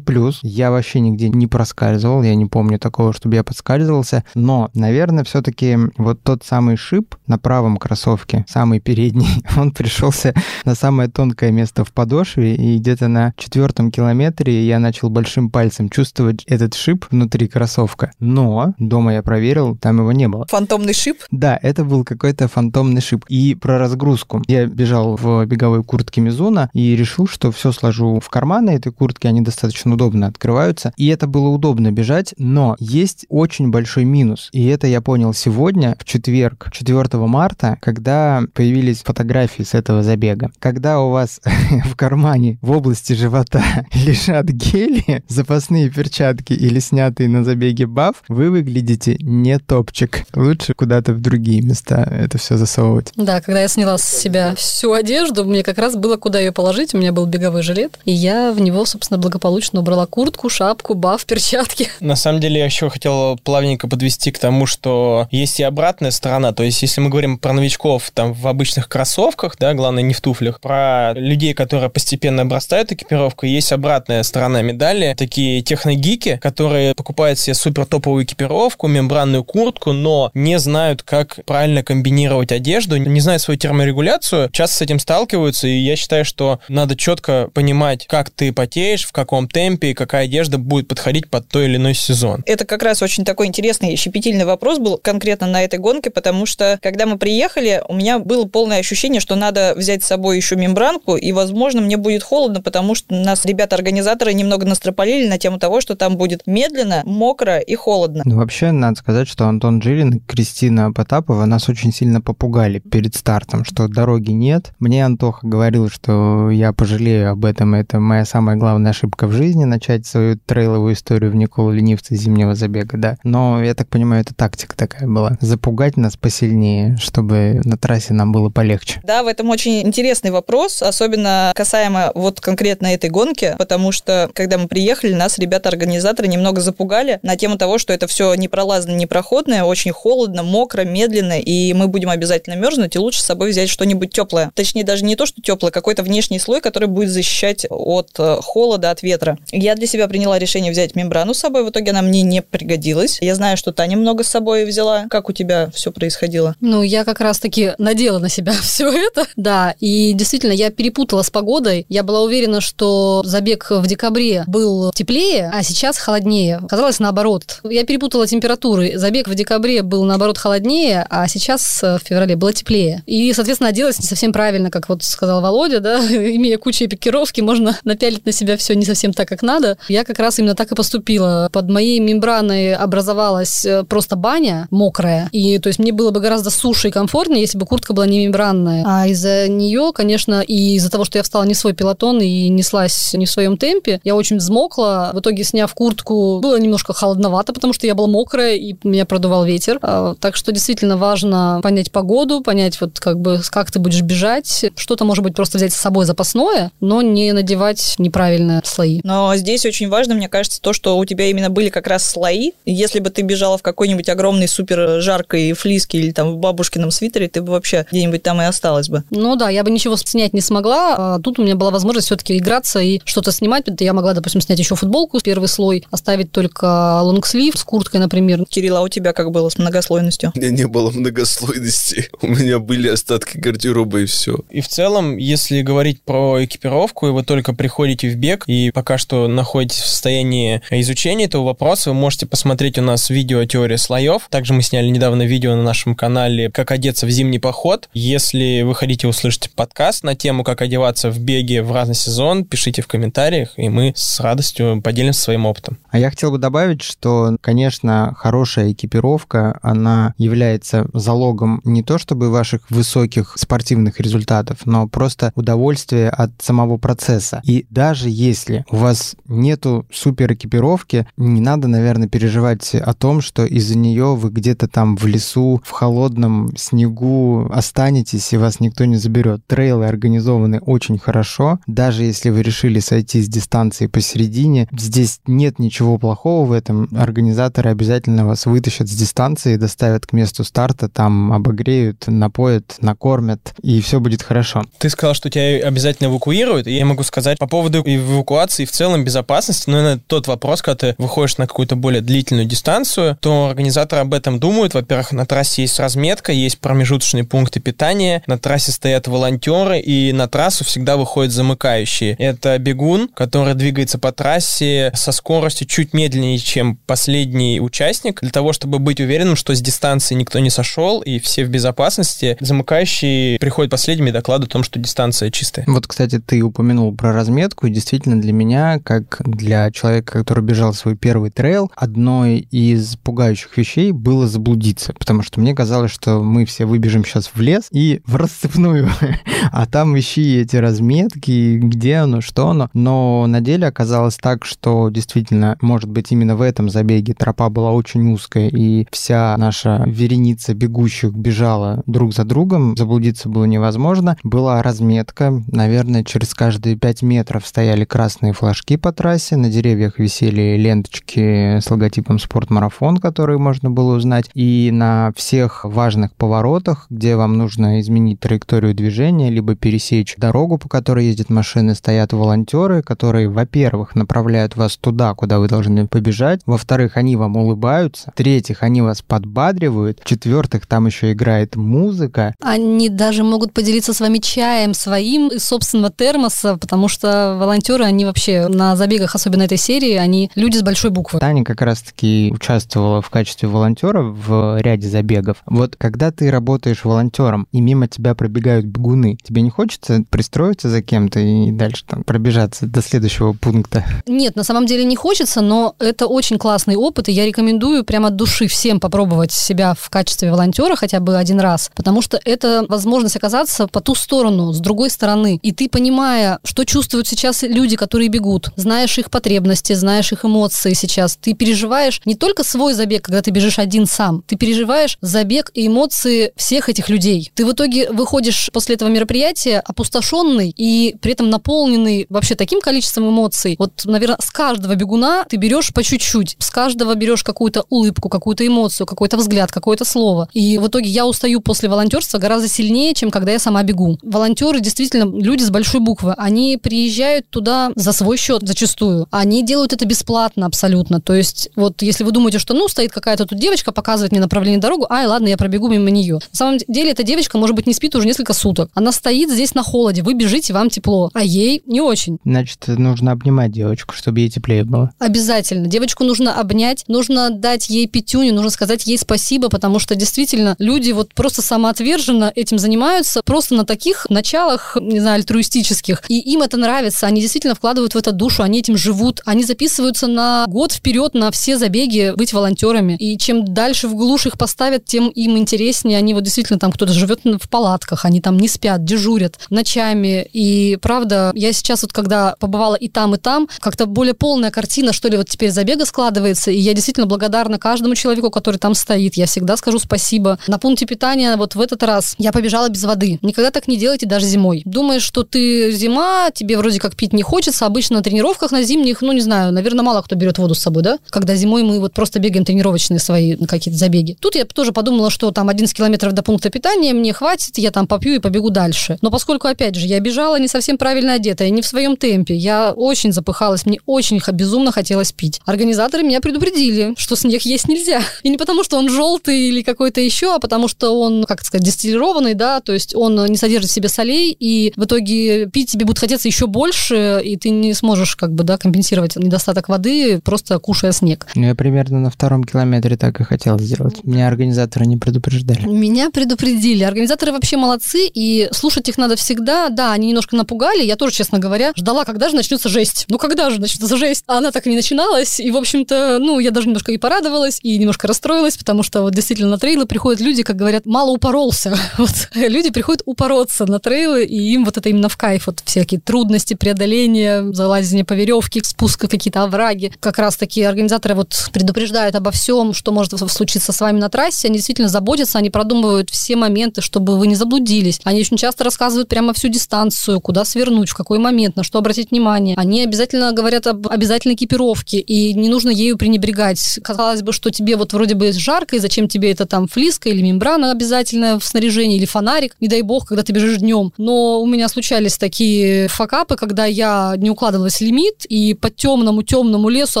плюс. 0.00 0.39
Я 0.42 0.70
вообще 0.70 1.00
нигде 1.00 1.28
не 1.28 1.46
проскальзывал, 1.46 2.22
я 2.22 2.34
не 2.34 2.46
помню 2.46 2.78
такого, 2.78 3.12
чтобы 3.12 3.36
я 3.36 3.44
подскальзывался, 3.44 4.24
но, 4.34 4.70
наверное, 4.74 5.24
все-таки 5.24 5.76
вот 5.96 6.22
тот 6.22 6.44
самый 6.44 6.76
шип 6.76 7.14
на 7.26 7.38
правом 7.38 7.76
кроссовке, 7.76 8.44
самый 8.48 8.80
передний, 8.80 9.44
он 9.56 9.72
пришелся 9.72 10.34
на 10.64 10.74
самое 10.74 11.08
тонкое 11.08 11.50
место 11.50 11.84
в 11.84 11.92
подошве, 11.92 12.54
и 12.54 12.78
где-то 12.78 13.08
на 13.08 13.34
четвертом 13.36 13.90
километре 13.90 14.66
я 14.66 14.78
начал 14.78 15.10
большим 15.10 15.50
пальцем 15.50 15.88
чувствовать 15.88 16.44
этот 16.46 16.74
шип 16.74 17.06
внутри 17.10 17.48
кроссовка. 17.48 18.12
Но 18.18 18.74
дома 18.78 19.14
я 19.14 19.22
проверил, 19.22 19.76
там 19.76 19.98
его 19.98 20.12
не 20.12 20.28
было. 20.28 20.46
Фантомный 20.46 20.94
шип? 20.94 21.18
Да, 21.30 21.58
это 21.60 21.84
был 21.84 22.04
какой-то 22.04 22.48
фантомный 22.48 23.00
шип. 23.00 23.24
И 23.28 23.54
про 23.54 23.78
разгрузку. 23.78 24.42
Я 24.46 24.66
бежал 24.66 25.16
в 25.16 25.44
беговой 25.46 25.84
куртке 25.84 26.20
Мизуна 26.20 26.70
и 26.72 26.96
решил, 26.96 27.26
что 27.26 27.52
все 27.52 27.72
сложу 27.72 28.20
в 28.20 28.28
карманы 28.28 28.70
этой 28.70 28.92
куртки, 28.92 29.26
они 29.26 29.40
достаточно 29.40 29.94
удобно 29.94 30.29
открываются. 30.30 30.92
И 30.96 31.06
это 31.08 31.26
было 31.26 31.48
удобно 31.48 31.92
бежать, 31.92 32.34
но 32.38 32.76
есть 32.78 33.26
очень 33.28 33.70
большой 33.70 34.04
минус. 34.04 34.48
И 34.52 34.66
это 34.66 34.86
я 34.86 35.00
понял 35.00 35.34
сегодня, 35.34 35.96
в 35.98 36.04
четверг, 36.04 36.68
4 36.72 37.08
марта, 37.26 37.78
когда 37.80 38.42
появились 38.54 39.02
фотографии 39.02 39.62
с 39.62 39.74
этого 39.74 40.02
забега. 40.02 40.50
Когда 40.58 41.00
у 41.00 41.10
вас 41.10 41.40
в 41.84 41.96
кармане 41.96 42.58
в 42.62 42.70
области 42.70 43.12
живота 43.12 43.62
лежат 43.94 44.46
гели, 44.46 45.22
запасные 45.28 45.90
перчатки 45.90 46.52
или 46.52 46.78
снятые 46.78 47.28
на 47.28 47.44
забеге 47.44 47.86
баф, 47.86 48.22
вы 48.28 48.50
выглядите 48.50 49.16
не 49.20 49.58
топчик. 49.58 50.24
Лучше 50.34 50.74
куда-то 50.74 51.12
в 51.12 51.20
другие 51.20 51.62
места 51.62 52.02
это 52.02 52.38
все 52.38 52.56
засовывать. 52.56 53.12
Да, 53.16 53.40
когда 53.40 53.62
я 53.62 53.68
сняла 53.68 53.98
с 53.98 54.04
себя 54.04 54.54
всю 54.56 54.92
одежду, 54.92 55.44
мне 55.44 55.62
как 55.62 55.78
раз 55.78 55.96
было 55.96 56.16
куда 56.16 56.38
ее 56.38 56.52
положить. 56.52 56.94
У 56.94 56.98
меня 56.98 57.12
был 57.12 57.26
беговой 57.26 57.62
жилет, 57.62 57.98
и 58.04 58.12
я 58.12 58.52
в 58.52 58.60
него, 58.60 58.84
собственно, 58.84 59.18
благополучно 59.18 59.80
убрала 59.80 60.06
куртку, 60.20 60.50
шапку, 60.50 60.94
баф, 60.94 61.24
перчатки. 61.24 61.88
На 62.00 62.14
самом 62.14 62.40
деле, 62.40 62.58
я 62.58 62.66
еще 62.66 62.90
хотел 62.90 63.38
плавненько 63.38 63.88
подвести 63.88 64.30
к 64.30 64.38
тому, 64.38 64.66
что 64.66 65.28
есть 65.30 65.60
и 65.60 65.62
обратная 65.62 66.10
сторона. 66.10 66.52
То 66.52 66.62
есть, 66.62 66.82
если 66.82 67.00
мы 67.00 67.08
говорим 67.08 67.38
про 67.38 67.54
новичков 67.54 68.10
там 68.10 68.34
в 68.34 68.46
обычных 68.46 68.90
кроссовках, 68.90 69.56
да, 69.58 69.72
главное 69.72 70.02
не 70.02 70.12
в 70.12 70.20
туфлях, 70.20 70.60
про 70.60 71.14
людей, 71.14 71.54
которые 71.54 71.88
постепенно 71.88 72.42
обрастают 72.42 72.92
экипировкой, 72.92 73.48
есть 73.48 73.72
обратная 73.72 74.22
сторона 74.22 74.60
медали. 74.60 75.14
Такие 75.16 75.62
техногики, 75.62 76.38
которые 76.42 76.94
покупают 76.94 77.38
себе 77.38 77.54
супер 77.54 77.86
топовую 77.86 78.24
экипировку, 78.24 78.88
мембранную 78.88 79.42
куртку, 79.42 79.92
но 79.92 80.30
не 80.34 80.58
знают, 80.58 81.02
как 81.02 81.38
правильно 81.46 81.82
комбинировать 81.82 82.52
одежду, 82.52 82.98
не 82.98 83.20
знают 83.20 83.40
свою 83.40 83.56
терморегуляцию, 83.56 84.50
часто 84.50 84.76
с 84.76 84.82
этим 84.82 84.98
сталкиваются, 84.98 85.66
и 85.66 85.78
я 85.78 85.96
считаю, 85.96 86.26
что 86.26 86.60
надо 86.68 86.94
четко 86.94 87.48
понимать, 87.54 88.06
как 88.06 88.28
ты 88.28 88.52
потеешь, 88.52 89.06
в 89.06 89.12
каком 89.12 89.48
темпе, 89.48 89.92
и 89.92 89.94
какая 90.10 90.24
одежда 90.24 90.58
будет 90.58 90.88
подходить 90.88 91.30
под 91.30 91.46
той 91.46 91.66
или 91.66 91.76
иной 91.76 91.94
сезон. 91.94 92.42
Это 92.44 92.64
как 92.64 92.82
раз 92.82 93.00
очень 93.00 93.24
такой 93.24 93.46
интересный 93.46 93.92
и 93.92 93.96
щепетильный 93.96 94.44
вопрос 94.44 94.80
был 94.80 94.98
конкретно 94.98 95.46
на 95.46 95.62
этой 95.62 95.78
гонке, 95.78 96.10
потому 96.10 96.46
что, 96.46 96.80
когда 96.82 97.06
мы 97.06 97.16
приехали, 97.16 97.80
у 97.88 97.94
меня 97.94 98.18
было 98.18 98.44
полное 98.44 98.80
ощущение, 98.80 99.20
что 99.20 99.36
надо 99.36 99.72
взять 99.76 100.02
с 100.02 100.08
собой 100.08 100.36
еще 100.36 100.56
мембранку, 100.56 101.14
и, 101.14 101.30
возможно, 101.30 101.80
мне 101.80 101.96
будет 101.96 102.24
холодно, 102.24 102.60
потому 102.60 102.96
что 102.96 103.14
нас 103.14 103.44
ребята-организаторы 103.44 104.32
немного 104.34 104.66
настропалили 104.66 105.28
на 105.28 105.38
тему 105.38 105.60
того, 105.60 105.80
что 105.80 105.94
там 105.94 106.16
будет 106.16 106.44
медленно, 106.44 107.02
мокро 107.06 107.60
и 107.60 107.76
холодно. 107.76 108.22
Ну, 108.24 108.34
вообще, 108.34 108.72
надо 108.72 108.98
сказать, 108.98 109.28
что 109.28 109.46
Антон 109.46 109.80
Жилин 109.80 110.14
и 110.14 110.18
Кристина 110.18 110.92
Потапова 110.92 111.44
нас 111.44 111.68
очень 111.68 111.92
сильно 111.92 112.20
попугали 112.20 112.80
перед 112.80 113.14
стартом, 113.14 113.64
что 113.64 113.86
дороги 113.86 114.32
нет. 114.32 114.72
Мне 114.80 115.04
Антоха 115.04 115.46
говорил, 115.46 115.88
что 115.88 116.50
я 116.50 116.72
пожалею 116.72 117.30
об 117.30 117.44
этом, 117.44 117.74
это 117.74 118.00
моя 118.00 118.24
самая 118.24 118.56
главная 118.56 118.90
ошибка 118.90 119.28
в 119.28 119.32
жизни, 119.32 119.62
начать 119.62 119.99
свою 120.06 120.36
трейловую 120.36 120.94
историю 120.94 121.30
в 121.30 121.34
Николу 121.34 121.70
Ленивца 121.72 122.14
зимнего 122.14 122.54
забега, 122.54 122.96
да. 122.98 123.16
Но, 123.24 123.62
я 123.62 123.74
так 123.74 123.88
понимаю, 123.88 124.22
это 124.22 124.34
тактика 124.34 124.76
такая 124.76 125.08
была. 125.08 125.36
Запугать 125.40 125.96
нас 125.96 126.16
посильнее, 126.16 126.96
чтобы 126.98 127.60
на 127.64 127.76
трассе 127.76 128.14
нам 128.14 128.32
было 128.32 128.50
полегче. 128.50 129.00
Да, 129.04 129.22
в 129.22 129.26
этом 129.26 129.50
очень 129.50 129.82
интересный 129.82 130.30
вопрос, 130.30 130.82
особенно 130.82 131.52
касаемо 131.54 132.12
вот 132.14 132.40
конкретно 132.40 132.88
этой 132.88 133.10
гонки, 133.10 133.54
потому 133.58 133.92
что, 133.92 134.30
когда 134.34 134.58
мы 134.58 134.68
приехали, 134.68 135.14
нас 135.14 135.38
ребята-организаторы 135.38 136.28
немного 136.28 136.60
запугали 136.60 137.18
на 137.22 137.36
тему 137.36 137.56
того, 137.58 137.78
что 137.78 137.92
это 137.92 138.06
все 138.06 138.34
непролазно, 138.34 138.92
непроходное, 138.92 139.64
очень 139.64 139.92
холодно, 139.92 140.42
мокро, 140.42 140.82
медленно, 140.82 141.38
и 141.40 141.72
мы 141.74 141.88
будем 141.88 142.10
обязательно 142.10 142.54
мерзнуть, 142.54 142.96
и 142.96 142.98
лучше 142.98 143.20
с 143.20 143.26
собой 143.26 143.50
взять 143.50 143.68
что-нибудь 143.68 144.10
теплое. 144.10 144.50
Точнее, 144.54 144.84
даже 144.84 145.04
не 145.04 145.16
то, 145.16 145.26
что 145.26 145.40
теплое, 145.40 145.70
какой-то 145.70 146.02
внешний 146.02 146.38
слой, 146.38 146.60
который 146.60 146.88
будет 146.88 147.10
защищать 147.10 147.66
от 147.68 148.10
э, 148.18 148.36
холода, 148.42 148.90
от 148.90 149.02
ветра. 149.02 149.38
Я 149.50 149.74
для 149.74 149.86
себя 149.90 150.08
приняла 150.08 150.38
решение 150.38 150.72
взять 150.72 150.94
мембрану 150.94 151.34
с 151.34 151.38
собой, 151.38 151.64
в 151.64 151.70
итоге 151.70 151.90
она 151.90 152.02
мне 152.02 152.22
не 152.22 152.42
пригодилась. 152.42 153.18
Я 153.20 153.34
знаю, 153.34 153.56
что 153.56 153.72
Таня 153.72 153.96
много 153.96 154.24
с 154.24 154.28
собой 154.28 154.64
взяла. 154.64 155.06
Как 155.10 155.28
у 155.28 155.32
тебя 155.32 155.70
все 155.74 155.92
происходило? 155.92 156.56
Ну, 156.60 156.82
я 156.82 157.04
как 157.04 157.20
раз-таки 157.20 157.72
надела 157.78 158.18
на 158.18 158.28
себя 158.28 158.52
все 158.62 158.90
это, 158.90 159.26
да, 159.36 159.74
и 159.80 160.12
действительно, 160.12 160.52
я 160.52 160.70
перепутала 160.70 161.22
с 161.22 161.30
погодой. 161.30 161.86
Я 161.88 162.02
была 162.02 162.22
уверена, 162.22 162.60
что 162.60 163.22
забег 163.24 163.66
в 163.70 163.86
декабре 163.86 164.44
был 164.46 164.92
теплее, 164.92 165.50
а 165.52 165.62
сейчас 165.62 165.98
холоднее. 165.98 166.60
Казалось 166.68 167.00
наоборот. 167.00 167.60
Я 167.64 167.84
перепутала 167.84 168.26
температуры. 168.26 168.96
Забег 168.96 169.28
в 169.28 169.34
декабре 169.34 169.82
был, 169.82 170.04
наоборот, 170.04 170.38
холоднее, 170.38 171.06
а 171.10 171.28
сейчас 171.28 171.82
э, 171.82 171.98
в 171.98 172.06
феврале 172.06 172.36
было 172.36 172.52
теплее. 172.52 173.02
И, 173.06 173.32
соответственно, 173.32 173.70
оделась 173.70 173.98
не 173.98 174.06
совсем 174.06 174.32
правильно, 174.32 174.70
как 174.70 174.88
вот 174.88 175.02
сказал 175.02 175.40
Володя, 175.40 175.80
да, 175.80 176.00
имея 176.10 176.58
кучу 176.58 176.84
эпикировки, 176.84 177.40
можно 177.40 177.78
напялить 177.84 178.26
на 178.26 178.32
себя 178.32 178.56
все 178.56 178.74
не 178.74 178.84
совсем 178.84 179.12
так, 179.12 179.28
как 179.28 179.42
надо. 179.42 179.78
Я 179.88 180.04
как 180.04 180.18
раз 180.18 180.38
именно 180.38 180.54
так 180.54 180.70
и 180.72 180.74
поступила. 180.74 181.48
Под 181.52 181.68
моей 181.68 181.98
мембраной 182.00 182.74
образовалась 182.74 183.64
э, 183.64 183.84
просто 183.84 184.16
баня 184.16 184.68
мокрая, 184.70 185.28
и 185.32 185.58
то 185.58 185.68
есть 185.68 185.78
мне 185.78 185.92
было 185.92 186.10
бы 186.10 186.20
гораздо 186.20 186.50
суше 186.50 186.88
и 186.88 186.90
комфортнее, 186.90 187.40
если 187.40 187.58
бы 187.58 187.66
куртка 187.66 187.92
была 187.92 188.06
не 188.06 188.24
мембранная. 188.24 188.84
А 188.86 189.06
из-за 189.08 189.48
нее, 189.48 189.92
конечно, 189.94 190.40
и 190.40 190.74
из-за 190.76 190.90
того, 190.90 191.04
что 191.04 191.18
я 191.18 191.22
встала 191.22 191.44
не 191.44 191.54
в 191.54 191.58
свой 191.58 191.72
пилотон 191.72 192.20
и 192.20 192.48
неслась 192.48 193.14
не 193.14 193.26
в 193.26 193.30
своем 193.30 193.56
темпе, 193.56 194.00
я 194.04 194.14
очень 194.14 194.36
взмокла. 194.36 195.10
В 195.14 195.20
итоге, 195.20 195.44
сняв 195.44 195.72
куртку, 195.74 196.40
было 196.40 196.58
немножко 196.58 196.92
холодновато, 196.92 197.52
потому 197.52 197.72
что 197.72 197.86
я 197.86 197.94
была 197.94 198.08
мокрая, 198.08 198.54
и 198.54 198.74
меня 198.84 199.06
продувал 199.06 199.44
ветер. 199.44 199.78
А, 199.82 200.14
так 200.18 200.36
что 200.36 200.52
действительно 200.52 200.96
важно 200.96 201.60
понять 201.62 201.90
погоду, 201.90 202.40
понять 202.40 202.80
вот 202.80 202.98
как 203.00 203.18
бы 203.18 203.40
как 203.50 203.70
ты 203.70 203.78
будешь 203.78 204.02
бежать. 204.02 204.66
Что-то, 204.76 205.04
может 205.04 205.24
быть, 205.24 205.34
просто 205.34 205.58
взять 205.58 205.72
с 205.72 205.76
собой 205.76 206.04
запасное, 206.04 206.70
но 206.80 207.02
не 207.02 207.32
надевать 207.32 207.94
неправильные 207.98 208.60
слои. 208.64 209.00
Но 209.04 209.34
здесь 209.36 209.59
очень 209.68 209.88
важно, 209.88 210.14
мне 210.14 210.28
кажется, 210.28 210.60
то, 210.60 210.72
что 210.72 210.98
у 210.98 211.04
тебя 211.04 211.26
именно 211.26 211.50
были 211.50 211.68
как 211.68 211.86
раз 211.86 212.08
слои. 212.08 212.52
Если 212.64 213.00
бы 213.00 213.10
ты 213.10 213.22
бежала 213.22 213.58
в 213.58 213.62
какой-нибудь 213.62 214.08
огромной 214.08 214.48
супер 214.48 215.00
жаркой 215.00 215.52
флиске 215.52 215.98
или 215.98 216.10
там 216.10 216.32
в 216.32 216.36
бабушкином 216.38 216.90
свитере, 216.90 217.28
ты 217.28 217.42
бы 217.42 217.52
вообще 217.52 217.86
где-нибудь 217.90 218.22
там 218.22 218.40
и 218.40 218.44
осталась 218.44 218.88
бы. 218.88 219.04
Ну 219.10 219.36
да, 219.36 219.50
я 219.50 219.64
бы 219.64 219.70
ничего 219.70 219.96
снять 219.96 220.32
не 220.32 220.40
смогла. 220.40 221.14
А 221.14 221.18
тут 221.20 221.38
у 221.38 221.42
меня 221.42 221.56
была 221.56 221.70
возможность 221.70 222.06
все-таки 222.06 222.36
играться 222.36 222.80
и 222.80 223.00
что-то 223.04 223.32
снимать. 223.32 223.64
Я 223.80 223.92
могла, 223.92 224.14
допустим, 224.14 224.40
снять 224.40 224.58
еще 224.58 224.74
футболку, 224.74 225.20
первый 225.20 225.48
слой, 225.48 225.84
оставить 225.90 226.32
только 226.32 227.00
лонгслив 227.02 227.56
с 227.56 227.64
курткой, 227.64 228.00
например. 228.00 228.44
Кирилл, 228.46 228.76
а 228.76 228.82
у 228.82 228.88
тебя 228.88 229.12
как 229.12 229.30
было 229.30 229.48
с 229.48 229.58
многослойностью? 229.58 230.32
У 230.34 230.38
меня 230.38 230.50
не 230.50 230.66
было 230.66 230.90
многослойности. 230.90 232.10
У 232.22 232.26
меня 232.26 232.58
были 232.58 232.88
остатки 232.88 233.36
гардероба 233.36 234.00
и 234.00 234.06
все. 234.06 234.40
И 234.50 234.60
в 234.60 234.68
целом, 234.68 235.16
если 235.16 235.62
говорить 235.62 236.02
про 236.02 236.44
экипировку, 236.44 237.08
и 237.08 237.10
вы 237.10 237.22
только 237.22 237.54
приходите 237.54 238.08
в 238.08 238.16
бег, 238.16 238.44
и 238.46 238.70
пока 238.70 238.98
что 238.98 239.28
находитесь 239.28 239.49
в 239.54 239.72
состоянии 239.72 240.62
изучения 240.70 241.24
этого 241.24 241.44
вопроса, 241.44 241.90
вы 241.90 241.94
можете 241.94 242.26
посмотреть 242.26 242.78
у 242.78 242.82
нас 242.82 243.10
видео 243.10 243.44
«Теория 243.44 243.78
слоев». 243.78 244.28
Также 244.30 244.54
мы 244.54 244.62
сняли 244.62 244.88
недавно 244.88 245.22
видео 245.22 245.56
на 245.56 245.62
нашем 245.62 245.94
канале 245.94 246.50
«Как 246.50 246.70
одеться 246.70 247.06
в 247.06 247.10
зимний 247.10 247.40
поход». 247.40 247.88
Если 247.92 248.62
вы 248.62 248.74
хотите 248.74 249.08
услышать 249.08 249.50
подкаст 249.50 250.04
на 250.04 250.14
тему 250.14 250.44
«Как 250.44 250.62
одеваться 250.62 251.10
в 251.10 251.18
беге 251.18 251.62
в 251.62 251.72
разный 251.72 251.96
сезон», 251.96 252.44
пишите 252.44 252.82
в 252.82 252.86
комментариях, 252.86 253.54
и 253.56 253.68
мы 253.68 253.92
с 253.96 254.20
радостью 254.20 254.80
поделимся 254.82 255.20
своим 255.20 255.46
опытом. 255.46 255.78
А 255.90 255.98
я 255.98 256.10
хотел 256.10 256.30
бы 256.30 256.38
добавить, 256.38 256.82
что, 256.82 257.36
конечно, 257.40 258.14
хорошая 258.16 258.70
экипировка, 258.70 259.58
она 259.62 260.14
является 260.16 260.86
залогом 260.92 261.60
не 261.64 261.82
то 261.82 261.98
чтобы 261.98 262.30
ваших 262.30 262.70
высоких 262.70 263.34
спортивных 263.36 263.98
результатов, 263.98 264.58
но 264.64 264.86
просто 264.86 265.32
удовольствия 265.34 266.08
от 266.08 266.30
самого 266.40 266.76
процесса. 266.76 267.42
И 267.44 267.66
даже 267.70 268.08
если 268.08 268.64
у 268.70 268.76
вас 268.76 269.16
нету 269.40 269.86
супер 269.92 270.32
экипировки, 270.32 271.06
не 271.16 271.40
надо, 271.40 271.68
наверное, 271.68 272.08
переживать 272.08 272.74
о 272.74 272.94
том, 272.94 273.20
что 273.20 273.44
из-за 273.44 273.76
нее 273.76 274.14
вы 274.14 274.30
где-то 274.30 274.68
там 274.68 274.96
в 274.96 275.06
лесу, 275.06 275.60
в 275.64 275.70
холодном 275.70 276.50
снегу 276.56 277.48
останетесь, 277.50 278.32
и 278.32 278.36
вас 278.36 278.60
никто 278.60 278.84
не 278.84 278.96
заберет. 278.96 279.40
Трейлы 279.46 279.86
организованы 279.86 280.60
очень 280.60 280.98
хорошо. 280.98 281.58
Даже 281.66 282.04
если 282.04 282.30
вы 282.30 282.42
решили 282.42 282.80
сойти 282.80 283.22
с 283.22 283.28
дистанции 283.28 283.86
посередине, 283.86 284.68
здесь 284.76 285.20
нет 285.26 285.58
ничего 285.58 285.98
плохого 285.98 286.46
в 286.46 286.52
этом. 286.52 286.88
Организаторы 286.96 287.70
обязательно 287.70 288.26
вас 288.26 288.46
вытащат 288.46 288.88
с 288.88 288.94
дистанции, 288.94 289.56
доставят 289.56 290.06
к 290.06 290.12
месту 290.12 290.44
старта, 290.44 290.88
там 290.88 291.32
обогреют, 291.32 292.04
напоят, 292.06 292.76
накормят, 292.80 293.54
и 293.62 293.80
все 293.80 294.00
будет 294.00 294.22
хорошо. 294.22 294.64
Ты 294.78 294.90
сказал, 294.90 295.14
что 295.14 295.30
тебя 295.30 295.66
обязательно 295.66 296.08
эвакуируют, 296.08 296.66
и 296.66 296.72
я 296.74 296.84
могу 296.84 297.02
сказать 297.02 297.38
по 297.38 297.46
поводу 297.46 297.82
эвакуации 297.84 298.64
в 298.64 298.70
целом 298.70 299.04
безопасности, 299.04 299.29
но 299.66 299.78
это 299.78 300.02
тот 300.06 300.26
вопрос, 300.26 300.62
когда 300.62 300.76
ты 300.76 300.94
выходишь 300.98 301.38
на 301.38 301.46
какую-то 301.46 301.76
более 301.76 302.00
длительную 302.00 302.46
дистанцию, 302.46 303.16
то 303.20 303.46
организаторы 303.46 304.02
об 304.02 304.14
этом 304.14 304.40
думают. 304.40 304.74
Во-первых, 304.74 305.12
на 305.12 305.24
трассе 305.24 305.62
есть 305.62 305.78
разметка, 305.78 306.32
есть 306.32 306.58
промежуточные 306.58 307.24
пункты 307.24 307.60
питания, 307.60 308.22
на 308.26 308.38
трассе 308.38 308.72
стоят 308.72 309.06
волонтеры, 309.06 309.78
и 309.78 310.12
на 310.12 310.28
трассу 310.28 310.64
всегда 310.64 310.96
выходят 310.96 311.32
замыкающие. 311.32 312.14
Это 312.14 312.58
бегун, 312.58 313.08
который 313.08 313.54
двигается 313.54 313.98
по 313.98 314.12
трассе 314.12 314.92
со 314.94 315.12
скоростью 315.12 315.66
чуть 315.66 315.94
медленнее, 315.94 316.38
чем 316.38 316.76
последний 316.86 317.60
участник, 317.60 318.20
для 318.20 318.30
того, 318.30 318.52
чтобы 318.52 318.78
быть 318.78 319.00
уверенным, 319.00 319.36
что 319.36 319.54
с 319.54 319.60
дистанции 319.60 320.14
никто 320.14 320.38
не 320.38 320.50
сошел, 320.50 321.00
и 321.00 321.18
все 321.18 321.44
в 321.44 321.48
безопасности. 321.48 322.36
Замыкающий 322.40 323.38
приходит 323.38 323.70
последними 323.70 324.10
и 324.10 324.12
докладывает 324.12 324.50
о 324.50 324.54
том, 324.54 324.64
что 324.64 324.78
дистанция 324.78 325.30
чистая. 325.30 325.64
Вот, 325.68 325.86
кстати, 325.86 326.18
ты 326.18 326.42
упомянул 326.42 326.94
про 326.94 327.12
разметку, 327.12 327.66
и 327.66 327.70
действительно 327.70 328.20
для 328.20 328.32
меня, 328.32 328.80
как 328.82 329.19
для 329.24 329.70
человека, 329.70 330.18
который 330.18 330.44
бежал 330.44 330.74
свой 330.74 330.96
первый 330.96 331.30
трейл, 331.30 331.70
одной 331.76 332.38
из 332.38 332.96
пугающих 332.96 333.56
вещей 333.56 333.92
было 333.92 334.26
заблудиться, 334.26 334.92
потому 334.98 335.22
что 335.22 335.40
мне 335.40 335.54
казалось, 335.54 335.90
что 335.90 336.22
мы 336.22 336.44
все 336.44 336.64
выбежим 336.64 337.04
сейчас 337.04 337.30
в 337.32 337.40
лес 337.40 337.68
и 337.70 338.00
в 338.06 338.16
расцепную, 338.16 338.88
а 339.52 339.66
там 339.66 339.98
ищи 339.98 340.36
эти 340.36 340.56
разметки, 340.56 341.58
где 341.58 341.96
оно, 341.96 342.20
что 342.20 342.48
оно. 342.48 342.68
Но 342.72 343.26
на 343.26 343.40
деле 343.40 343.66
оказалось 343.66 344.16
так, 344.16 344.44
что 344.44 344.88
действительно, 344.90 345.56
может 345.60 345.90
быть, 345.90 346.12
именно 346.12 346.36
в 346.36 346.42
этом 346.42 346.70
забеге 346.70 347.14
тропа 347.14 347.48
была 347.48 347.72
очень 347.72 348.12
узкая, 348.12 348.48
и 348.48 348.86
вся 348.90 349.34
наша 349.38 349.84
вереница 349.86 350.54
бегущих 350.54 351.12
бежала 351.12 351.82
друг 351.86 352.14
за 352.14 352.24
другом, 352.24 352.76
заблудиться 352.76 353.28
было 353.28 353.44
невозможно. 353.44 354.16
Была 354.22 354.62
разметка, 354.62 355.42
наверное, 355.46 356.04
через 356.04 356.34
каждые 356.34 356.76
5 356.76 357.02
метров 357.02 357.46
стояли 357.46 357.84
красные 357.84 358.32
флажки 358.32 358.76
по 358.76 358.92
трассе, 358.92 359.09
на 359.10 359.50
деревьях 359.50 359.98
висели 359.98 360.56
ленточки 360.56 361.58
с 361.58 361.68
логотипом 361.68 362.20
«Спортмарафон», 362.20 362.98
которые 362.98 363.38
можно 363.38 363.70
было 363.70 363.96
узнать, 363.96 364.30
и 364.34 364.70
на 364.72 365.12
всех 365.16 365.64
важных 365.64 366.14
поворотах, 366.14 366.86
где 366.90 367.16
вам 367.16 367.36
нужно 367.36 367.80
изменить 367.80 368.20
траекторию 368.20 368.72
движения, 368.72 369.30
либо 369.30 369.56
пересечь 369.56 370.14
дорогу, 370.16 370.58
по 370.58 370.68
которой 370.68 371.06
ездят 371.06 371.28
машины, 371.28 371.74
стоят 371.74 372.12
волонтеры, 372.12 372.82
которые, 372.82 373.28
во-первых, 373.28 373.96
направляют 373.96 374.54
вас 374.54 374.76
туда, 374.76 375.14
куда 375.14 375.40
вы 375.40 375.48
должны 375.48 375.88
побежать, 375.88 376.42
во-вторых, 376.46 376.96
они 376.96 377.16
вам 377.16 377.36
улыбаются, 377.36 378.12
в-третьих, 378.12 378.62
они 378.62 378.80
вас 378.80 379.02
подбадривают, 379.02 380.00
в-четвертых, 380.04 380.66
там 380.66 380.86
еще 380.86 381.10
играет 381.12 381.56
музыка. 381.56 382.34
Они 382.40 382.88
даже 382.88 383.24
могут 383.24 383.52
поделиться 383.52 383.92
с 383.92 384.00
вами 384.00 384.18
чаем 384.18 384.72
своим 384.72 385.28
из 385.28 385.42
собственного 385.42 385.92
термоса, 385.92 386.56
потому 386.56 386.86
что 386.86 387.36
волонтеры, 387.40 387.84
они 387.84 388.04
вообще 388.04 388.46
на 388.46 388.76
забегах, 389.00 389.14
особенно 389.14 389.42
этой 389.42 389.58
серии, 389.58 389.94
они 389.94 390.30
люди 390.34 390.58
с 390.58 390.62
большой 390.62 390.90
буквы. 390.90 391.20
Таня 391.20 391.44
как 391.44 391.62
раз-таки 391.62 392.30
участвовала 392.32 393.00
в 393.00 393.10
качестве 393.10 393.48
волонтера 393.48 394.02
в 394.02 394.60
ряде 394.60 394.88
забегов. 394.88 395.38
Вот 395.46 395.76
когда 395.76 396.10
ты 396.10 396.30
работаешь 396.30 396.84
волонтером, 396.84 397.46
и 397.52 397.60
мимо 397.60 397.88
тебя 397.88 398.14
пробегают 398.14 398.66
бегуны, 398.66 399.16
тебе 399.22 399.42
не 399.42 399.50
хочется 399.50 400.04
пристроиться 400.10 400.68
за 400.68 400.82
кем-то 400.82 401.20
и 401.20 401.50
дальше 401.50 401.84
там 401.86 402.04
пробежаться 402.04 402.66
до 402.66 402.82
следующего 402.82 403.32
пункта? 403.32 403.84
Нет, 404.06 404.36
на 404.36 404.44
самом 404.44 404.66
деле 404.66 404.84
не 404.84 404.96
хочется, 404.96 405.40
но 405.40 405.74
это 405.78 406.06
очень 406.06 406.38
классный 406.38 406.76
опыт, 406.76 407.08
и 407.08 407.12
я 407.12 407.26
рекомендую 407.26 407.84
прямо 407.84 408.08
от 408.08 408.16
души 408.16 408.46
всем 408.48 408.80
попробовать 408.80 409.32
себя 409.32 409.74
в 409.78 409.88
качестве 409.90 410.30
волонтера 410.30 410.76
хотя 410.76 411.00
бы 411.00 411.16
один 411.16 411.40
раз, 411.40 411.70
потому 411.74 412.02
что 412.02 412.20
это 412.24 412.64
возможность 412.68 413.16
оказаться 413.16 413.66
по 413.66 413.80
ту 413.80 413.94
сторону, 413.94 414.52
с 414.52 414.60
другой 414.60 414.90
стороны. 414.90 415.38
И 415.42 415.52
ты, 415.52 415.68
понимая, 415.68 416.38
что 416.44 416.64
чувствуют 416.64 417.06
сейчас 417.06 417.42
люди, 417.42 417.76
которые 417.76 418.08
бегут, 418.08 418.50
знаешь 418.90 418.98
их 418.98 419.10
потребности, 419.10 419.72
знаешь 419.74 420.12
их 420.12 420.24
эмоции 420.24 420.72
сейчас, 420.72 421.16
ты 421.16 421.34
переживаешь 421.34 422.00
не 422.06 422.16
только 422.16 422.42
свой 422.42 422.74
забег, 422.74 423.04
когда 423.04 423.22
ты 423.22 423.30
бежишь 423.30 423.60
один 423.60 423.86
сам, 423.86 424.24
ты 424.26 424.34
переживаешь 424.36 424.98
забег 425.00 425.52
и 425.54 425.68
эмоции 425.68 426.32
всех 426.36 426.68
этих 426.68 426.88
людей. 426.88 427.30
Ты 427.34 427.46
в 427.46 427.52
итоге 427.52 427.88
выходишь 427.90 428.50
после 428.52 428.74
этого 428.74 428.88
мероприятия 428.88 429.60
опустошенный 429.60 430.52
и 430.56 430.96
при 431.00 431.12
этом 431.12 431.30
наполненный 431.30 432.06
вообще 432.08 432.34
таким 432.34 432.60
количеством 432.60 433.08
эмоций. 433.08 433.54
Вот, 433.60 433.82
наверное, 433.84 434.18
с 434.20 434.30
каждого 434.30 434.74
бегуна 434.74 435.24
ты 435.28 435.36
берешь 435.36 435.72
по 435.72 435.84
чуть-чуть, 435.84 436.36
с 436.40 436.50
каждого 436.50 436.96
берешь 436.96 437.22
какую-то 437.22 437.66
улыбку, 437.68 438.08
какую-то 438.08 438.44
эмоцию, 438.44 438.88
какой-то 438.88 439.18
взгляд, 439.18 439.52
какое-то 439.52 439.84
слово. 439.84 440.28
И 440.32 440.58
в 440.58 440.66
итоге 440.66 440.88
я 440.88 441.06
устаю 441.06 441.40
после 441.40 441.68
волонтерства 441.68 442.18
гораздо 442.18 442.48
сильнее, 442.48 442.92
чем 442.94 443.12
когда 443.12 443.30
я 443.30 443.38
сама 443.38 443.62
бегу. 443.62 443.98
Волонтеры 444.02 444.60
действительно 444.60 445.04
люди 445.04 445.44
с 445.44 445.50
большой 445.50 445.80
буквы. 445.80 446.14
Они 446.16 446.58
приезжают 446.60 447.28
туда 447.30 447.70
за 447.76 447.92
свой 447.92 448.16
счет 448.16 448.42
зачастую. 448.42 448.69
Они 449.10 449.44
делают 449.44 449.72
это 449.72 449.84
бесплатно 449.86 450.46
абсолютно. 450.46 451.00
То 451.00 451.14
есть 451.14 451.50
вот 451.56 451.82
если 451.82 452.04
вы 452.04 452.12
думаете, 452.12 452.38
что 452.38 452.54
ну 452.54 452.68
стоит 452.68 452.92
какая-то 452.92 453.26
тут 453.26 453.38
девочка, 453.38 453.72
показывает 453.72 454.12
мне 454.12 454.20
направление 454.20 454.60
дорогу, 454.60 454.86
ай, 454.88 455.06
ладно, 455.06 455.28
я 455.28 455.36
пробегу 455.36 455.68
мимо 455.68 455.90
нее. 455.90 456.14
На 456.14 456.36
самом 456.36 456.58
деле 456.68 456.90
эта 456.90 457.02
девочка, 457.02 457.38
может 457.38 457.56
быть, 457.56 457.66
не 457.66 457.74
спит 457.74 457.94
уже 457.94 458.06
несколько 458.06 458.32
суток. 458.32 458.70
Она 458.74 458.92
стоит 458.92 459.30
здесь 459.30 459.54
на 459.54 459.62
холоде, 459.62 460.02
вы 460.02 460.14
бежите, 460.14 460.52
вам 460.52 460.70
тепло, 460.70 461.10
а 461.14 461.22
ей 461.22 461.62
не 461.66 461.80
очень. 461.80 462.18
Значит, 462.24 462.66
нужно 462.68 463.12
обнимать 463.12 463.52
девочку, 463.52 463.94
чтобы 463.94 464.20
ей 464.20 464.30
теплее 464.30 464.64
было. 464.64 464.92
Обязательно. 464.98 465.66
Девочку 465.66 466.04
нужно 466.04 466.34
обнять, 466.38 466.84
нужно 466.88 467.30
дать 467.30 467.68
ей 467.68 467.86
пятюню, 467.86 468.34
нужно 468.34 468.50
сказать 468.50 468.86
ей 468.86 468.98
спасибо, 468.98 469.48
потому 469.48 469.78
что 469.78 469.94
действительно 469.94 470.56
люди 470.58 470.92
вот 470.92 471.14
просто 471.14 471.42
самоотверженно 471.42 472.32
этим 472.34 472.58
занимаются, 472.58 473.22
просто 473.24 473.54
на 473.54 473.64
таких 473.64 474.06
началах, 474.10 474.76
не 474.80 475.00
знаю, 475.00 475.16
альтруистических. 475.16 476.02
И 476.08 476.18
им 476.18 476.42
это 476.42 476.56
нравится, 476.56 477.06
они 477.06 477.20
действительно 477.20 477.54
вкладывают 477.54 477.94
в 477.94 477.98
это 477.98 478.12
душу, 478.12 478.42
они 478.42 478.59
этим 478.60 478.76
живут, 478.76 479.20
они 479.24 479.44
записываются 479.44 480.06
на 480.06 480.44
год 480.46 480.72
вперед 480.72 481.14
на 481.14 481.30
все 481.30 481.58
забеги 481.58 482.12
быть 482.16 482.32
волонтерами. 482.32 482.96
И 482.98 483.18
чем 483.18 483.44
дальше 483.44 483.88
в 483.88 483.94
глушь 483.94 484.26
их 484.26 484.38
поставят, 484.38 484.84
тем 484.84 485.08
им 485.08 485.36
интереснее. 485.36 485.98
Они 485.98 486.14
вот 486.14 486.22
действительно 486.22 486.58
там 486.58 486.72
кто-то 486.72 486.92
живет 486.92 487.20
в 487.24 487.48
палатках, 487.48 488.04
они 488.04 488.20
там 488.20 488.38
не 488.38 488.48
спят, 488.48 488.84
дежурят 488.84 489.38
ночами. 489.50 490.26
И 490.32 490.78
правда, 490.80 491.32
я 491.34 491.52
сейчас 491.52 491.82
вот 491.82 491.92
когда 491.92 492.34
побывала 492.38 492.74
и 492.74 492.88
там, 492.88 493.14
и 493.14 493.18
там, 493.18 493.48
как-то 493.58 493.86
более 493.86 494.14
полная 494.14 494.50
картина, 494.50 494.92
что 494.92 495.08
ли, 495.08 495.16
вот 495.16 495.28
теперь 495.28 495.50
забега 495.50 495.84
складывается. 495.84 496.50
И 496.50 496.58
я 496.58 496.74
действительно 496.74 497.06
благодарна 497.06 497.58
каждому 497.58 497.94
человеку, 497.94 498.30
который 498.30 498.56
там 498.56 498.74
стоит. 498.74 499.16
Я 499.16 499.26
всегда 499.26 499.56
скажу 499.56 499.78
спасибо. 499.78 500.38
На 500.46 500.58
пункте 500.58 500.86
питания 500.86 501.36
вот 501.36 501.54
в 501.54 501.60
этот 501.60 501.82
раз 501.82 502.14
я 502.18 502.32
побежала 502.32 502.68
без 502.68 502.84
воды. 502.84 503.18
Никогда 503.22 503.50
так 503.50 503.68
не 503.68 503.76
делайте 503.76 504.06
даже 504.06 504.26
зимой. 504.26 504.62
Думаешь, 504.64 505.02
что 505.02 505.22
ты 505.22 505.72
зима, 505.72 506.30
тебе 506.32 506.56
вроде 506.56 506.78
как 506.78 506.96
пить 506.96 507.12
не 507.12 507.22
хочется. 507.22 507.66
Обычно 507.66 507.96
на 507.96 508.02
тренировках 508.02 508.49
на 508.50 508.62
зимних, 508.62 509.02
ну 509.02 509.12
не 509.12 509.20
знаю, 509.20 509.52
наверное, 509.52 509.84
мало 509.84 510.02
кто 510.02 510.16
берет 510.16 510.38
воду 510.38 510.54
с 510.54 510.58
собой, 510.58 510.82
да? 510.82 510.98
Когда 511.10 511.34
зимой 511.34 511.62
мы 511.62 511.80
вот 511.80 511.92
просто 511.92 512.18
бегаем 512.18 512.44
тренировочные 512.44 512.98
свои 512.98 513.36
какие-то 513.36 513.78
забеги. 513.78 514.16
Тут 514.20 514.34
я 514.34 514.44
тоже 514.44 514.72
подумала, 514.72 515.10
что 515.10 515.30
там 515.30 515.48
11 515.48 515.76
километров 515.76 516.12
до 516.12 516.22
пункта 516.22 516.50
питания 516.50 516.92
мне 516.92 517.12
хватит, 517.12 517.58
я 517.58 517.70
там 517.70 517.86
попью 517.86 518.14
и 518.14 518.18
побегу 518.18 518.50
дальше. 518.50 518.98
Но 519.02 519.10
поскольку, 519.10 519.48
опять 519.48 519.74
же, 519.74 519.86
я 519.86 520.00
бежала 520.00 520.38
не 520.38 520.48
совсем 520.48 520.78
правильно 520.78 521.14
одетая, 521.14 521.50
не 521.50 521.62
в 521.62 521.66
своем 521.66 521.96
темпе, 521.96 522.34
я 522.34 522.72
очень 522.72 523.12
запыхалась, 523.12 523.66
мне 523.66 523.80
очень 523.86 524.20
безумно 524.32 524.72
хотелось 524.72 525.12
пить. 525.12 525.40
Организаторы 525.44 526.02
меня 526.02 526.20
предупредили, 526.20 526.94
что 526.96 527.16
снег 527.16 527.42
есть 527.42 527.68
нельзя. 527.68 528.02
И 528.22 528.28
не 528.28 528.38
потому, 528.38 528.64
что 528.64 528.78
он 528.78 528.88
желтый 528.88 529.48
или 529.48 529.62
какой-то 529.62 530.00
еще, 530.00 530.34
а 530.34 530.38
потому 530.38 530.68
что 530.68 530.98
он, 530.98 531.24
как 531.24 531.44
сказать, 531.44 531.64
дистиллированный, 531.64 532.34
да, 532.34 532.60
то 532.60 532.72
есть 532.72 532.94
он 532.94 533.24
не 533.26 533.36
содержит 533.36 533.70
в 533.70 533.74
себе 533.74 533.88
солей, 533.88 534.36
и 534.38 534.72
в 534.76 534.84
итоге 534.84 535.46
пить 535.46 535.70
тебе 535.70 535.84
будет 535.84 535.98
хотеться 535.98 536.28
еще 536.28 536.46
больше, 536.46 537.20
и 537.24 537.36
ты 537.36 537.50
не 537.50 537.74
сможешь 537.74 538.16
как 538.16 538.32
бы, 538.32 538.39
да, 538.42 538.58
компенсировать 538.58 539.16
недостаток 539.16 539.68
воды, 539.68 540.20
просто 540.20 540.58
кушая 540.58 540.92
снег. 540.92 541.26
Ну, 541.34 541.46
я 541.46 541.54
примерно 541.54 542.00
на 542.00 542.10
втором 542.10 542.44
километре 542.44 542.96
так 542.96 543.20
и 543.20 543.24
хотел 543.24 543.58
сделать. 543.58 544.04
Меня 544.04 544.28
организаторы 544.28 544.86
не 544.86 544.96
предупреждали. 544.96 545.66
Меня 545.66 546.10
предупредили. 546.10 546.84
Организаторы 546.84 547.32
вообще 547.32 547.56
молодцы, 547.56 548.06
и 548.12 548.48
слушать 548.52 548.88
их 548.88 548.98
надо 548.98 549.16
всегда. 549.16 549.68
Да, 549.68 549.92
они 549.92 550.08
немножко 550.08 550.36
напугали. 550.36 550.82
Я 550.82 550.96
тоже, 550.96 551.14
честно 551.14 551.38
говоря, 551.38 551.72
ждала, 551.76 552.04
когда 552.04 552.28
же 552.28 552.36
начнется 552.36 552.68
жесть. 552.68 553.06
Ну, 553.08 553.18
когда 553.18 553.50
же 553.50 553.60
начнется 553.60 553.96
жесть? 553.96 554.24
А 554.26 554.38
она 554.38 554.50
так 554.50 554.66
и 554.66 554.70
не 554.70 554.76
начиналась. 554.76 555.40
И, 555.40 555.50
в 555.50 555.56
общем-то, 555.56 556.18
ну, 556.20 556.38
я 556.38 556.50
даже 556.50 556.66
немножко 556.66 556.92
и 556.92 556.98
порадовалась, 556.98 557.58
и 557.62 557.78
немножко 557.78 558.06
расстроилась, 558.06 558.56
потому 558.56 558.82
что 558.82 559.02
вот 559.02 559.14
действительно 559.14 559.50
на 559.50 559.58
трейлы 559.58 559.86
приходят 559.86 560.20
люди, 560.20 560.42
как 560.42 560.56
говорят, 560.56 560.86
мало 560.86 561.10
упоролся. 561.10 561.76
Вот 561.98 562.30
люди 562.34 562.70
приходят 562.70 563.02
упороться 563.04 563.66
на 563.66 563.78
трейлы, 563.78 564.24
и 564.24 564.52
им 564.54 564.64
вот 564.64 564.78
это 564.78 564.88
именно 564.88 565.08
в 565.08 565.16
кайф. 565.16 565.46
Вот 565.46 565.62
всякие 565.64 566.00
трудности, 566.00 566.54
преодоления, 566.54 567.52
залазение 567.52 568.04
по 568.04 568.14
веревке, 568.14 568.29
спуск 568.64 569.04
в 569.04 569.08
какие-то 569.08 569.42
овраги. 569.42 569.92
Как 570.00 570.18
раз 570.18 570.36
таки 570.36 570.62
организаторы 570.62 571.14
вот 571.14 571.50
предупреждают 571.52 572.14
обо 572.14 572.30
всем, 572.30 572.72
что 572.74 572.92
может 572.92 573.18
случиться 573.30 573.72
с 573.72 573.80
вами 573.80 573.98
на 573.98 574.08
трассе. 574.08 574.48
Они 574.48 574.56
действительно 574.56 574.88
заботятся, 574.88 575.38
они 575.38 575.50
продумывают 575.50 576.10
все 576.10 576.36
моменты, 576.36 576.82
чтобы 576.82 577.18
вы 577.18 577.26
не 577.26 577.34
заблудились. 577.34 578.00
Они 578.04 578.20
очень 578.20 578.36
часто 578.36 578.64
рассказывают 578.64 579.08
прямо 579.08 579.32
всю 579.34 579.48
дистанцию, 579.48 580.20
куда 580.20 580.44
свернуть, 580.44 580.90
в 580.90 580.94
какой 580.94 581.18
момент, 581.18 581.56
на 581.56 581.64
что 581.64 581.78
обратить 581.78 582.10
внимание. 582.10 582.54
Они 582.56 582.82
обязательно 582.82 583.32
говорят 583.32 583.66
об 583.66 583.88
обязательной 583.88 584.34
экипировке, 584.34 584.98
и 584.98 585.34
не 585.34 585.48
нужно 585.48 585.70
ею 585.70 585.98
пренебрегать. 585.98 586.78
Казалось 586.82 587.22
бы, 587.22 587.32
что 587.32 587.50
тебе 587.50 587.76
вот 587.76 587.92
вроде 587.92 588.14
бы 588.14 588.32
жарко, 588.32 588.76
и 588.76 588.78
зачем 588.78 589.08
тебе 589.08 589.32
это 589.32 589.46
там 589.46 589.68
флиска 589.68 590.08
или 590.08 590.22
мембрана 590.22 590.72
обязательная 590.72 591.38
в 591.38 591.44
снаряжении, 591.44 591.96
или 591.96 592.06
фонарик, 592.06 592.56
не 592.60 592.68
дай 592.68 592.82
бог, 592.82 593.06
когда 593.06 593.22
ты 593.22 593.32
бежишь 593.32 593.58
днем. 593.58 593.92
Но 593.98 594.40
у 594.40 594.46
меня 594.46 594.68
случались 594.68 595.18
такие 595.18 595.88
факапы, 595.88 596.36
когда 596.36 596.64
я 596.64 597.14
не 597.16 597.30
укладывалась 597.30 597.76
в 597.76 597.80
лимит, 597.80 598.19
и 598.28 598.54
по 598.54 598.70
темному-темному 598.70 599.68
лесу, 599.68 600.00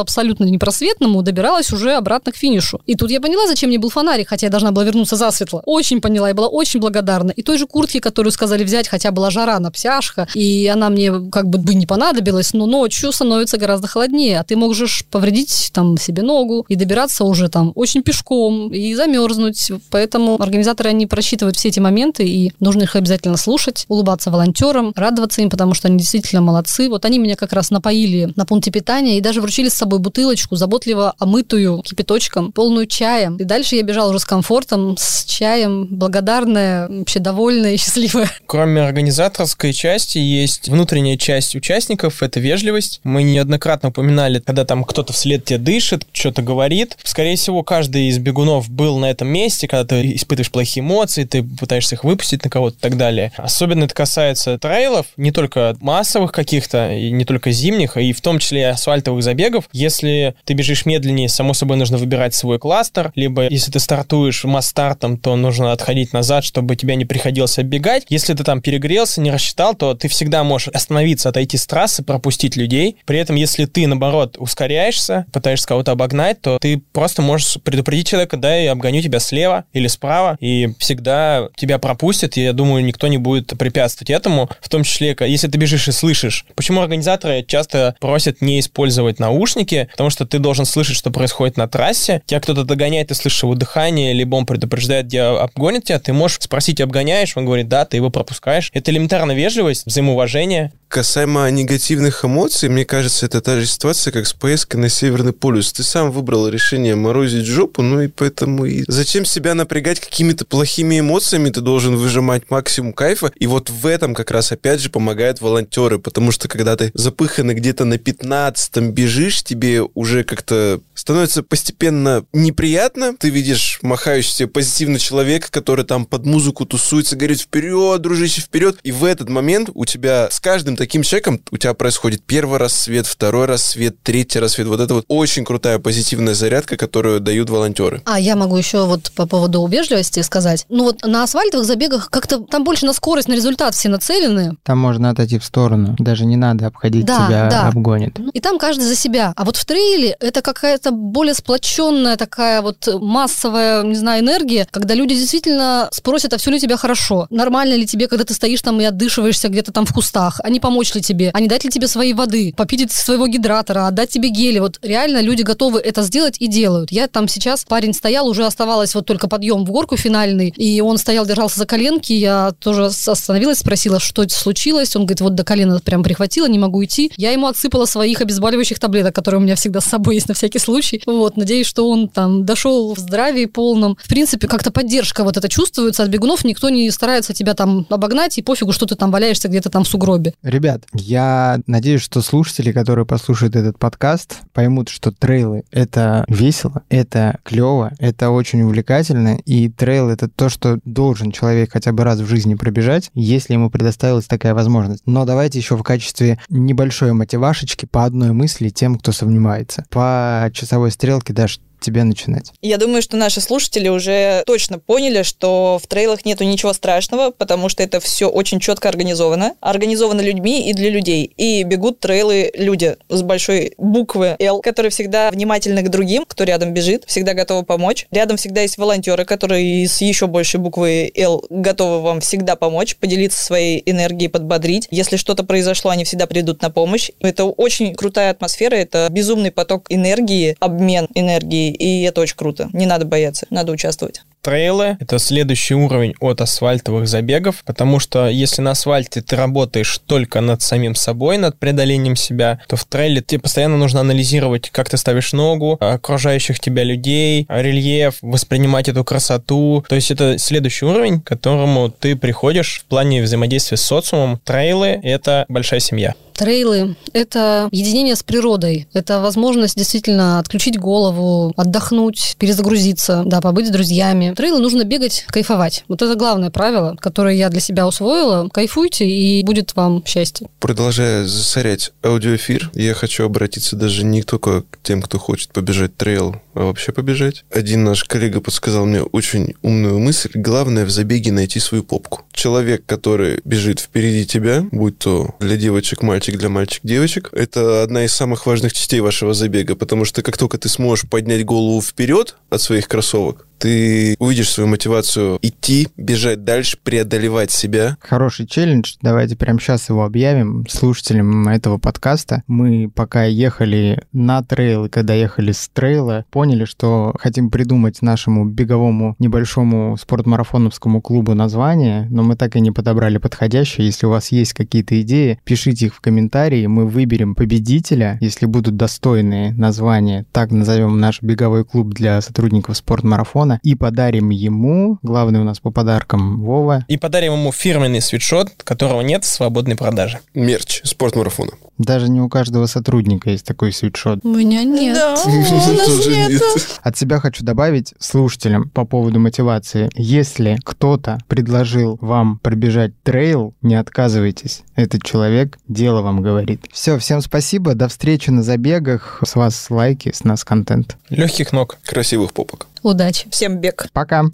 абсолютно 0.00 0.44
непросветному, 0.44 1.22
добиралась 1.22 1.72
уже 1.72 1.94
обратно 1.94 2.32
к 2.32 2.36
финишу. 2.36 2.80
И 2.86 2.94
тут 2.94 3.10
я 3.10 3.20
поняла, 3.20 3.46
зачем 3.46 3.70
мне 3.70 3.78
был 3.78 3.90
фонарик, 3.90 4.28
хотя 4.28 4.46
я 4.46 4.50
должна 4.50 4.72
была 4.72 4.84
вернуться 4.84 5.16
засветло. 5.16 5.62
Очень 5.66 6.00
поняла, 6.00 6.28
я 6.28 6.34
была 6.34 6.48
очень 6.48 6.80
благодарна. 6.80 7.30
И 7.30 7.42
той 7.42 7.58
же 7.58 7.66
куртки, 7.66 8.00
которую 8.00 8.32
сказали 8.32 8.64
взять, 8.64 8.88
хотя 8.88 9.10
была 9.10 9.30
жара, 9.30 9.58
на 9.60 9.70
псяшка, 9.70 10.28
и 10.34 10.66
она 10.66 10.90
мне 10.90 11.12
как 11.30 11.48
бы 11.48 11.58
бы 11.58 11.74
не 11.74 11.86
понадобилась, 11.86 12.52
но 12.52 12.66
ночью 12.66 13.12
становится 13.12 13.58
гораздо 13.58 13.86
холоднее, 13.86 14.40
а 14.40 14.44
ты 14.44 14.56
можешь 14.56 15.04
повредить 15.10 15.70
там 15.72 15.96
себе 15.98 16.22
ногу 16.22 16.64
и 16.68 16.74
добираться 16.74 17.24
уже 17.24 17.48
там 17.48 17.72
очень 17.74 18.02
пешком 18.02 18.72
и 18.72 18.94
замерзнуть. 18.94 19.70
Поэтому 19.90 20.40
организаторы, 20.40 20.90
они 20.90 21.06
просчитывают 21.06 21.56
все 21.56 21.68
эти 21.68 21.80
моменты, 21.80 22.26
и 22.26 22.52
нужно 22.60 22.82
их 22.82 22.96
обязательно 22.96 23.36
слушать, 23.36 23.84
улыбаться 23.88 24.30
волонтерам, 24.30 24.92
радоваться 24.96 25.42
им, 25.42 25.50
потому 25.50 25.74
что 25.74 25.88
они 25.88 25.98
действительно 25.98 26.42
молодцы. 26.42 26.88
Вот 26.88 27.04
они 27.04 27.18
меня 27.18 27.36
как 27.36 27.52
раз 27.52 27.70
напоили 27.70 28.09
возили 28.10 28.32
на 28.36 28.46
пункте 28.46 28.70
питания 28.70 29.18
и 29.18 29.20
даже 29.20 29.40
вручили 29.40 29.68
с 29.68 29.74
собой 29.74 29.98
бутылочку, 29.98 30.56
заботливо 30.56 31.14
омытую 31.18 31.82
кипяточком, 31.82 32.52
полную 32.52 32.86
чаем. 32.86 33.36
И 33.36 33.44
дальше 33.44 33.76
я 33.76 33.82
бежала 33.82 34.10
уже 34.10 34.20
с 34.20 34.24
комфортом, 34.24 34.96
с 34.98 35.24
чаем, 35.24 35.86
благодарная, 35.90 36.88
вообще 36.88 37.20
довольная 37.20 37.74
и 37.74 37.76
счастливая. 37.78 38.30
Кроме 38.46 38.82
организаторской 38.82 39.72
части, 39.72 40.18
есть 40.18 40.68
внутренняя 40.68 41.16
часть 41.16 41.54
участников, 41.54 42.22
это 42.22 42.40
вежливость. 42.40 43.00
Мы 43.04 43.22
неоднократно 43.22 43.90
упоминали, 43.90 44.40
когда 44.40 44.64
там 44.64 44.84
кто-то 44.84 45.12
вслед 45.12 45.44
тебе 45.44 45.58
дышит, 45.58 46.06
что-то 46.12 46.42
говорит. 46.42 46.96
Скорее 47.04 47.36
всего, 47.36 47.62
каждый 47.62 48.08
из 48.08 48.18
бегунов 48.18 48.68
был 48.68 48.98
на 48.98 49.10
этом 49.10 49.28
месте, 49.28 49.68
когда 49.68 49.84
ты 49.84 50.14
испытываешь 50.14 50.50
плохие 50.50 50.84
эмоции, 50.84 51.24
ты 51.24 51.42
пытаешься 51.42 51.94
их 51.94 52.04
выпустить 52.04 52.44
на 52.44 52.50
кого-то 52.50 52.76
и 52.76 52.80
так 52.80 52.96
далее. 52.96 53.32
Особенно 53.36 53.84
это 53.84 53.94
касается 53.94 54.58
трейлов, 54.58 55.06
не 55.16 55.32
только 55.32 55.76
массовых 55.80 56.32
каких-то, 56.32 56.92
и 56.92 57.10
не 57.10 57.24
только 57.24 57.52
зимних, 57.52 57.96
и 58.00 58.12
в 58.12 58.20
том 58.20 58.38
числе 58.38 58.70
асфальтовых 58.70 59.22
забегов. 59.22 59.68
Если 59.72 60.34
ты 60.44 60.54
бежишь 60.54 60.86
медленнее, 60.86 61.28
само 61.28 61.54
собой 61.54 61.76
нужно 61.76 61.98
выбирать 61.98 62.34
свой 62.34 62.58
кластер, 62.58 63.12
либо 63.14 63.48
если 63.48 63.70
ты 63.70 63.80
стартуешь 63.80 64.44
масс-стартом, 64.44 65.16
то 65.16 65.36
нужно 65.36 65.72
отходить 65.72 66.12
назад, 66.12 66.44
чтобы 66.44 66.76
тебя 66.76 66.94
не 66.94 67.04
приходилось 67.04 67.58
оббегать. 67.58 68.04
Если 68.08 68.34
ты 68.34 68.44
там 68.44 68.60
перегрелся, 68.60 69.20
не 69.20 69.30
рассчитал, 69.30 69.74
то 69.74 69.94
ты 69.94 70.08
всегда 70.08 70.44
можешь 70.44 70.68
остановиться, 70.68 71.28
отойти 71.28 71.56
с 71.56 71.66
трассы, 71.66 72.02
пропустить 72.02 72.56
людей. 72.56 72.96
При 73.06 73.18
этом, 73.18 73.36
если 73.36 73.64
ты, 73.66 73.86
наоборот, 73.86 74.36
ускоряешься, 74.38 75.26
пытаешься 75.32 75.68
кого-то 75.68 75.92
обогнать, 75.92 76.40
то 76.40 76.58
ты 76.58 76.82
просто 76.92 77.22
можешь 77.22 77.58
предупредить 77.62 78.08
человека, 78.08 78.36
да, 78.36 78.54
я 78.56 78.72
обгоню 78.72 79.02
тебя 79.02 79.20
слева 79.20 79.64
или 79.72 79.86
справа, 79.86 80.36
и 80.40 80.68
всегда 80.78 81.48
тебя 81.56 81.78
пропустят, 81.78 82.36
и 82.36 82.42
я 82.42 82.52
думаю, 82.52 82.84
никто 82.84 83.06
не 83.08 83.18
будет 83.18 83.58
препятствовать 83.58 84.10
этому, 84.10 84.48
в 84.60 84.68
том 84.68 84.84
числе, 84.84 85.16
если 85.20 85.48
ты 85.48 85.58
бежишь 85.58 85.88
и 85.88 85.92
слышишь. 85.92 86.44
Почему 86.54 86.80
организаторы 86.80 87.44
часто 87.46 87.79
просят 88.00 88.40
не 88.40 88.60
использовать 88.60 89.18
наушники? 89.18 89.88
Потому 89.90 90.10
что 90.10 90.26
ты 90.26 90.38
должен 90.38 90.64
слышать, 90.64 90.96
что 90.96 91.10
происходит 91.10 91.56
на 91.56 91.68
трассе. 91.68 92.22
Тебя 92.26 92.40
кто-то 92.40 92.64
догоняет, 92.64 93.08
ты 93.08 93.14
слышишь 93.14 93.42
его 93.42 93.54
дыхание, 93.54 94.12
либо 94.12 94.36
он 94.36 94.46
предупреждает, 94.46 95.06
где 95.06 95.22
обгонит 95.22 95.84
тебя, 95.84 95.98
ты 95.98 96.12
можешь 96.12 96.38
спросить, 96.40 96.80
обгоняешь, 96.80 97.36
он 97.36 97.44
говорит, 97.44 97.68
да, 97.68 97.84
ты 97.84 97.96
его 97.96 98.10
пропускаешь. 98.10 98.70
Это 98.72 98.90
элементарная 98.90 99.34
вежливость, 99.34 99.86
взаимоуважение. 99.86 100.72
Касаемо 100.88 101.48
негативных 101.50 102.24
эмоций, 102.24 102.68
мне 102.68 102.84
кажется, 102.84 103.26
это 103.26 103.40
та 103.40 103.60
же 103.60 103.66
ситуация, 103.66 104.12
как 104.12 104.26
с 104.26 104.32
поездкой 104.32 104.80
на 104.80 104.88
Северный 104.88 105.32
полюс. 105.32 105.72
Ты 105.72 105.84
сам 105.84 106.10
выбрал 106.10 106.48
решение 106.48 106.96
морозить 106.96 107.46
жопу, 107.46 107.80
ну 107.82 108.00
и 108.00 108.08
поэтому 108.08 108.64
и 108.64 108.82
зачем 108.88 109.24
себя 109.24 109.54
напрягать 109.54 110.00
какими-то 110.00 110.44
плохими 110.44 110.98
эмоциями, 110.98 111.50
ты 111.50 111.60
должен 111.60 111.94
выжимать 111.94 112.50
максимум 112.50 112.92
кайфа. 112.92 113.30
И 113.36 113.46
вот 113.46 113.70
в 113.70 113.86
этом 113.86 114.14
как 114.14 114.32
раз 114.32 114.50
опять 114.50 114.80
же 114.80 114.90
помогают 114.90 115.40
волонтеры, 115.40 116.00
потому 116.00 116.32
что 116.32 116.48
когда 116.48 116.76
ты 116.76 116.90
запыханный 116.94 117.54
где-то 117.70 117.84
на 117.84 117.94
15-м 117.94 118.90
бежишь, 118.90 119.44
тебе 119.44 119.82
уже 119.94 120.24
как-то 120.24 120.80
становится 120.94 121.44
постепенно 121.44 122.24
неприятно. 122.32 123.14
Ты 123.16 123.30
видишь 123.30 123.78
махающийся 123.82 124.48
позитивный 124.48 124.98
человек, 124.98 125.50
который 125.50 125.84
там 125.84 126.04
под 126.04 126.26
музыку 126.26 126.66
тусуется, 126.66 127.14
говорит 127.14 127.40
вперед, 127.40 128.02
дружище, 128.02 128.40
вперед. 128.40 128.78
И 128.82 128.90
в 128.90 129.04
этот 129.04 129.28
момент 129.28 129.70
у 129.72 129.84
тебя 129.84 130.28
с 130.30 130.40
каждым 130.40 130.76
таким 130.76 131.02
человеком 131.02 131.40
у 131.52 131.56
тебя 131.58 131.74
происходит 131.74 132.22
первый 132.24 132.58
рассвет, 132.58 133.06
второй 133.06 133.46
рассвет, 133.46 134.02
третий 134.02 134.40
рассвет. 134.40 134.66
Вот 134.66 134.80
это 134.80 134.94
вот 134.94 135.04
очень 135.06 135.44
крутая 135.44 135.78
позитивная 135.78 136.34
зарядка, 136.34 136.76
которую 136.76 137.20
дают 137.20 137.50
волонтеры. 137.50 138.02
А 138.04 138.18
я 138.18 138.34
могу 138.34 138.56
еще 138.56 138.84
вот 138.84 139.12
по 139.12 139.26
поводу 139.26 139.60
убежливости 139.60 140.20
сказать. 140.20 140.66
Ну 140.68 140.84
вот 140.84 141.02
на 141.06 141.22
асфальтовых 141.22 141.64
забегах 141.64 142.10
как-то 142.10 142.40
там 142.40 142.64
больше 142.64 142.84
на 142.84 142.92
скорость, 142.92 143.28
на 143.28 143.34
результат 143.34 143.74
все 143.74 143.88
нацелены. 143.88 144.56
Там 144.64 144.78
можно 144.78 145.10
отойти 145.10 145.38
в 145.38 145.44
сторону. 145.44 145.94
Даже 146.00 146.26
не 146.26 146.36
надо 146.36 146.66
обходить 146.66 147.06
Да, 147.06 147.26
тебя, 147.26 147.48
да. 147.48 147.59
Обгонит. 147.68 148.18
И 148.32 148.40
там 148.40 148.58
каждый 148.58 148.82
за 148.82 148.96
себя. 148.96 149.32
А 149.36 149.44
вот 149.44 149.56
в 149.56 149.64
трейле 149.64 150.16
это 150.20 150.42
какая-то 150.42 150.90
более 150.90 151.34
сплоченная 151.34 152.16
такая 152.16 152.62
вот 152.62 152.88
массовая, 153.00 153.82
не 153.82 153.94
знаю, 153.94 154.22
энергия, 154.22 154.66
когда 154.70 154.94
люди 154.94 155.14
действительно 155.14 155.88
спросят, 155.92 156.32
а 156.32 156.38
все 156.38 156.50
ли 156.50 156.56
у 156.56 156.60
тебя 156.60 156.76
хорошо? 156.76 157.26
Нормально 157.30 157.74
ли 157.74 157.86
тебе, 157.86 158.08
когда 158.08 158.24
ты 158.24 158.34
стоишь 158.34 158.62
там 158.62 158.80
и 158.80 158.84
отдышиваешься 158.84 159.48
где-то 159.48 159.72
там 159.72 159.86
в 159.86 159.92
кустах? 159.92 160.40
А 160.42 160.50
не 160.50 160.60
помочь 160.60 160.94
ли 160.94 161.00
тебе? 161.00 161.30
А 161.32 161.40
не 161.40 161.48
дать 161.48 161.64
ли 161.64 161.70
тебе 161.70 161.88
своей 161.88 162.12
воды? 162.12 162.54
Попить 162.56 162.82
из 162.82 162.92
своего 162.92 163.26
гидратора? 163.26 163.86
Отдать 163.86 164.10
тебе 164.10 164.28
гели? 164.28 164.58
Вот 164.58 164.78
реально 164.82 165.20
люди 165.20 165.42
готовы 165.42 165.80
это 165.80 166.02
сделать 166.02 166.36
и 166.38 166.46
делают. 166.46 166.92
Я 166.92 167.08
там 167.08 167.28
сейчас, 167.28 167.64
парень 167.64 167.94
стоял, 167.94 168.28
уже 168.28 168.46
оставалось 168.46 168.94
вот 168.94 169.06
только 169.06 169.28
подъем 169.28 169.64
в 169.64 169.70
горку 169.70 169.96
финальный, 169.96 170.48
и 170.56 170.80
он 170.80 170.98
стоял, 170.98 171.26
держался 171.26 171.58
за 171.58 171.66
коленки, 171.66 172.12
я 172.12 172.52
тоже 172.58 172.86
остановилась, 172.86 173.58
спросила, 173.58 174.00
что 174.00 174.28
случилось. 174.28 174.94
Он 174.96 175.02
говорит, 175.02 175.20
вот 175.20 175.34
до 175.34 175.44
колена 175.44 175.80
прям 175.80 176.02
прихватило, 176.02 176.46
не 176.46 176.58
могу 176.58 176.84
идти. 176.84 177.12
Я 177.16 177.32
ему 177.32 177.46
отсыпала 177.50 177.86
своих 177.86 178.20
обезболивающих 178.20 178.78
таблеток, 178.78 179.14
которые 179.14 179.40
у 179.40 179.42
меня 179.42 179.56
всегда 179.56 179.80
с 179.80 179.84
собой 179.84 180.16
есть 180.16 180.28
на 180.28 180.34
всякий 180.34 180.58
случай. 180.58 181.02
Вот, 181.06 181.36
надеюсь, 181.36 181.66
что 181.66 181.88
он 181.88 182.08
там 182.08 182.44
дошел 182.44 182.94
в 182.94 182.98
здравии 182.98 183.46
полном. 183.46 183.96
В 184.02 184.08
принципе, 184.08 184.48
как-то 184.48 184.70
поддержка 184.70 185.24
вот 185.24 185.36
это 185.36 185.48
чувствуется 185.48 186.02
от 186.02 186.08
бегунов, 186.08 186.44
никто 186.44 186.70
не 186.70 186.90
старается 186.90 187.34
тебя 187.34 187.54
там 187.54 187.86
обогнать, 187.90 188.38
и 188.38 188.42
пофигу, 188.42 188.72
что 188.72 188.86
ты 188.86 188.94
там 188.94 189.10
валяешься 189.10 189.48
где-то 189.48 189.70
там 189.70 189.84
в 189.84 189.88
сугробе. 189.88 190.34
Ребят, 190.42 190.82
я 190.92 191.60
надеюсь, 191.66 192.02
что 192.02 192.22
слушатели, 192.22 192.72
которые 192.72 193.06
послушают 193.06 193.56
этот 193.56 193.78
подкаст, 193.78 194.38
поймут, 194.52 194.88
что 194.88 195.12
трейлы— 195.12 195.64
это 195.70 196.24
весело, 196.28 196.82
это 196.88 197.38
клево, 197.44 197.92
это 197.98 198.30
очень 198.30 198.62
увлекательно, 198.62 199.38
и 199.44 199.68
трейл— 199.68 200.08
это 200.10 200.28
то, 200.28 200.48
что 200.48 200.78
должен 200.84 201.32
человек 201.32 201.72
хотя 201.72 201.92
бы 201.92 202.04
раз 202.04 202.20
в 202.20 202.26
жизни 202.26 202.54
пробежать, 202.54 203.10
если 203.14 203.54
ему 203.54 203.70
предоставилась 203.70 204.26
такая 204.26 204.54
возможность. 204.54 205.02
Но 205.06 205.24
давайте 205.24 205.58
еще 205.58 205.76
в 205.76 205.82
качестве 205.82 206.38
небольшой 206.48 207.12
мотивашечки 207.40 207.86
по 207.86 208.04
одной 208.04 208.32
мысли 208.32 208.68
тем, 208.68 208.96
кто 208.96 209.12
сомневается. 209.12 209.84
По 209.88 210.50
часовой 210.52 210.90
стрелке, 210.90 211.32
Даш, 211.32 211.58
тебе 211.80 212.04
начинать. 212.04 212.52
Я 212.62 212.78
думаю, 212.78 213.02
что 213.02 213.16
наши 213.16 213.40
слушатели 213.40 213.88
уже 213.88 214.42
точно 214.46 214.78
поняли, 214.78 215.22
что 215.22 215.80
в 215.82 215.86
трейлах 215.86 216.24
нету 216.24 216.44
ничего 216.44 216.72
страшного, 216.72 217.30
потому 217.30 217.68
что 217.68 217.82
это 217.82 218.00
все 218.00 218.28
очень 218.28 218.60
четко 218.60 218.88
организовано. 218.88 219.54
Организовано 219.60 220.20
людьми 220.20 220.68
и 220.68 220.72
для 220.72 220.90
людей. 220.90 221.32
И 221.36 221.62
бегут 221.62 222.00
трейлы 222.00 222.50
люди 222.54 222.96
с 223.08 223.22
большой 223.22 223.74
буквы 223.78 224.36
«Л», 224.38 224.60
которые 224.60 224.90
всегда 224.90 225.30
внимательны 225.30 225.82
к 225.82 225.88
другим, 225.88 226.24
кто 226.26 226.44
рядом 226.44 226.72
бежит, 226.72 227.04
всегда 227.06 227.34
готовы 227.34 227.64
помочь. 227.64 228.06
Рядом 228.10 228.36
всегда 228.36 228.62
есть 228.62 228.78
волонтеры, 228.78 229.24
которые 229.24 229.88
с 229.88 230.00
еще 230.00 230.26
большей 230.26 230.60
буквы 230.60 231.10
«Л» 231.14 231.44
готовы 231.48 232.00
вам 232.02 232.20
всегда 232.20 232.56
помочь, 232.56 232.96
поделиться 232.96 233.42
своей 233.42 233.82
энергией, 233.86 234.28
подбодрить. 234.28 234.88
Если 234.90 235.16
что-то 235.16 235.44
произошло, 235.44 235.90
они 235.90 236.04
всегда 236.04 236.26
придут 236.26 236.62
на 236.62 236.70
помощь. 236.70 237.10
Это 237.20 237.44
очень 237.44 237.94
крутая 237.94 238.30
атмосфера, 238.30 238.74
это 238.74 239.08
безумный 239.10 239.50
поток 239.50 239.86
энергии, 239.88 240.56
обмен 240.60 241.08
энергией, 241.14 241.69
и 241.70 242.02
это 242.02 242.20
очень 242.20 242.36
круто. 242.36 242.68
Не 242.72 242.86
надо 242.86 243.04
бояться, 243.04 243.46
надо 243.50 243.72
участвовать. 243.72 244.22
Трейлы— 244.42 244.96
это 245.00 245.18
следующий 245.18 245.74
уровень 245.74 246.14
от 246.18 246.40
асфальтовых 246.40 247.06
забегов, 247.06 247.62
потому 247.66 247.98
что 248.00 248.26
если 248.26 248.62
на 248.62 248.70
асфальте 248.70 249.20
ты 249.20 249.36
работаешь 249.36 250.00
только 250.06 250.40
над 250.40 250.62
самим 250.62 250.94
собой, 250.94 251.36
над 251.36 251.58
преодолением 251.58 252.16
себя, 252.16 252.58
то 252.66 252.76
в 252.76 252.86
трейле 252.86 253.20
тебе 253.20 253.40
постоянно 253.40 253.76
нужно 253.76 254.00
анализировать, 254.00 254.70
как 254.70 254.88
ты 254.88 254.96
ставишь 254.96 255.34
ногу, 255.34 255.76
окружающих 255.78 256.58
тебя 256.58 256.84
людей, 256.84 257.44
рельеф, 257.50 258.16
воспринимать 258.22 258.88
эту 258.88 259.04
красоту. 259.04 259.84
То 259.86 259.94
есть 259.94 260.10
это 260.10 260.38
следующий 260.38 260.86
уровень, 260.86 261.20
к 261.20 261.26
которому 261.26 261.90
ты 261.90 262.16
приходишь 262.16 262.80
в 262.80 262.84
плане 262.86 263.22
взаимодействия 263.22 263.76
с 263.76 263.82
социумом. 263.82 264.40
Трейлы— 264.44 264.98
это 265.02 265.44
большая 265.48 265.80
семья. 265.80 266.14
Трейлы— 266.40 266.96
это 267.12 267.68
единение 267.70 268.16
с 268.16 268.22
природой. 268.22 268.88
Это 268.94 269.20
возможность 269.20 269.76
действительно 269.76 270.38
отключить 270.38 270.78
голову, 270.78 271.52
отдохнуть, 271.54 272.36
перезагрузиться, 272.38 273.24
да, 273.26 273.42
побыть 273.42 273.66
с 273.66 273.70
друзьями. 273.70 274.29
Трейлы 274.34 274.60
нужно 274.60 274.84
бегать, 274.84 275.24
кайфовать. 275.28 275.84
Вот 275.88 276.02
это 276.02 276.14
главное 276.14 276.50
правило, 276.50 276.96
которое 277.00 277.34
я 277.34 277.48
для 277.48 277.60
себя 277.60 277.86
усвоила. 277.86 278.48
Кайфуйте, 278.48 279.08
и 279.08 279.42
будет 279.44 279.74
вам 279.76 280.04
счастье. 280.06 280.48
Продолжая 280.60 281.24
засорять 281.24 281.92
аудиоэфир, 282.04 282.70
я 282.74 282.94
хочу 282.94 283.24
обратиться 283.24 283.76
даже 283.76 284.04
не 284.04 284.22
только 284.22 284.62
к 284.62 284.78
тем, 284.82 285.02
кто 285.02 285.18
хочет 285.18 285.52
побежать 285.52 285.96
трейл, 285.96 286.36
а 286.54 286.64
вообще 286.64 286.92
побежать. 286.92 287.44
Один 287.50 287.84
наш 287.84 288.04
коллега 288.04 288.40
подсказал 288.40 288.86
мне 288.86 289.02
очень 289.02 289.54
умную 289.62 289.98
мысль. 289.98 290.30
Главное 290.34 290.84
в 290.84 290.90
забеге 290.90 291.32
найти 291.32 291.60
свою 291.60 291.84
попку. 291.84 292.22
Человек, 292.32 292.84
который 292.86 293.40
бежит 293.44 293.80
впереди 293.80 294.26
тебя, 294.26 294.64
будь 294.72 294.98
то 294.98 295.34
для 295.40 295.56
девочек 295.56 296.02
мальчик, 296.02 296.38
для 296.38 296.48
мальчик 296.48 296.80
девочек, 296.82 297.30
это 297.32 297.82
одна 297.82 298.04
из 298.04 298.12
самых 298.12 298.46
важных 298.46 298.72
частей 298.72 299.00
вашего 299.00 299.34
забега, 299.34 299.74
потому 299.74 300.04
что 300.04 300.22
как 300.22 300.36
только 300.36 300.58
ты 300.58 300.68
сможешь 300.68 301.08
поднять 301.08 301.44
голову 301.44 301.80
вперед 301.80 302.36
от 302.50 302.60
своих 302.60 302.88
кроссовок, 302.88 303.46
ты 303.60 304.16
увидишь 304.20 304.50
свою 304.50 304.68
мотивацию 304.68 305.38
идти, 305.40 305.88
бежать 305.96 306.44
дальше, 306.44 306.76
преодолевать 306.80 307.50
себя. 307.50 307.96
Хороший 308.00 308.46
челлендж. 308.46 308.96
Давайте 309.00 309.34
прямо 309.34 309.58
сейчас 309.58 309.88
его 309.88 310.04
объявим 310.04 310.66
слушателям 310.68 311.48
этого 311.48 311.78
подкаста. 311.78 312.44
Мы 312.46 312.90
пока 312.94 313.24
ехали 313.24 314.02
на 314.12 314.42
трейл, 314.42 314.88
когда 314.90 315.14
ехали 315.14 315.52
с 315.52 315.68
трейла, 315.72 316.26
поняли, 316.30 316.66
что 316.66 317.14
хотим 317.18 317.50
придумать 317.50 318.02
нашему 318.02 318.44
беговому 318.44 319.16
небольшому 319.18 319.96
спортмарафоновскому 319.96 321.00
клубу 321.00 321.34
название, 321.34 322.06
но 322.10 322.22
мы 322.22 322.36
так 322.36 322.56
и 322.56 322.60
не 322.60 322.70
подобрали 322.70 323.16
подходящее. 323.16 323.86
Если 323.86 324.04
у 324.04 324.10
вас 324.10 324.32
есть 324.32 324.52
какие-то 324.52 325.00
идеи, 325.00 325.40
пишите 325.44 325.86
их 325.86 325.94
в 325.94 326.00
комментарии, 326.02 326.66
мы 326.66 326.86
выберем 326.86 327.34
победителя, 327.34 328.18
если 328.20 328.44
будут 328.44 328.76
достойные 328.76 329.52
названия. 329.52 330.26
Так 330.32 330.50
назовем 330.50 331.00
наш 331.00 331.22
беговой 331.22 331.64
клуб 331.64 331.94
для 331.94 332.20
сотрудников 332.20 332.76
спортмарафона 332.76 333.60
и 333.62 333.74
подарим 334.10 334.30
ему, 334.30 334.98
главный 335.02 335.38
у 335.38 335.44
нас 335.44 335.60
по 335.60 335.70
подаркам 335.70 336.40
Вова. 336.42 336.84
И 336.88 336.96
подарим 336.96 337.34
ему 337.34 337.52
фирменный 337.52 338.00
свитшот, 338.00 338.50
которого 338.64 339.02
нет 339.02 339.24
в 339.24 339.28
свободной 339.28 339.76
продаже. 339.76 340.18
Мерч 340.34 340.80
спортмарафона. 340.82 341.52
Даже 341.78 342.10
не 342.10 342.20
у 342.20 342.28
каждого 342.28 342.66
сотрудника 342.66 343.30
есть 343.30 343.46
такой 343.46 343.72
свитшот. 343.72 344.18
У 344.24 344.34
меня 344.34 344.64
нет. 344.64 344.96
Да, 344.96 345.14
у 345.24 345.28
нас 345.28 346.06
нет. 346.06 346.42
От 346.82 346.98
себя 346.98 347.20
хочу 347.20 347.44
добавить 347.44 347.94
слушателям 348.00 348.68
по 348.68 348.84
поводу 348.84 349.20
мотивации. 349.20 349.88
Если 349.94 350.58
кто-то 350.64 351.18
предложил 351.28 351.96
вам 352.00 352.38
пробежать 352.38 353.00
трейл, 353.02 353.54
не 353.62 353.76
отказывайтесь. 353.76 354.62
Этот 354.74 355.04
человек 355.04 355.56
дело 355.68 356.02
вам 356.02 356.20
говорит. 356.20 356.66
Все, 356.72 356.98
всем 356.98 357.22
спасибо. 357.22 357.74
До 357.74 357.86
встречи 357.86 358.30
на 358.30 358.42
забегах. 358.42 359.22
С 359.24 359.36
вас 359.36 359.70
лайки, 359.70 360.10
с 360.12 360.24
нас 360.24 360.44
контент. 360.44 360.96
Легких 361.10 361.52
ног. 361.52 361.78
Красивых 361.84 362.32
попок. 362.32 362.66
Удачи. 362.82 363.28
Всем 363.30 363.58
бег. 363.58 363.86
Пока. 363.92 364.24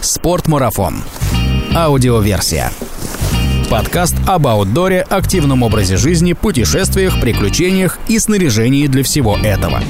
Спортмарафон. 0.00 1.02
Аудиоверсия. 1.74 2.72
Подкаст 3.70 4.14
об 4.26 4.46
аутдоре, 4.46 5.02
активном 5.02 5.62
образе 5.62 5.98
жизни, 5.98 6.32
путешествиях, 6.32 7.20
приключениях 7.20 7.98
и 8.08 8.18
снаряжении 8.18 8.86
для 8.86 9.02
всего 9.02 9.36
этого. 9.36 9.82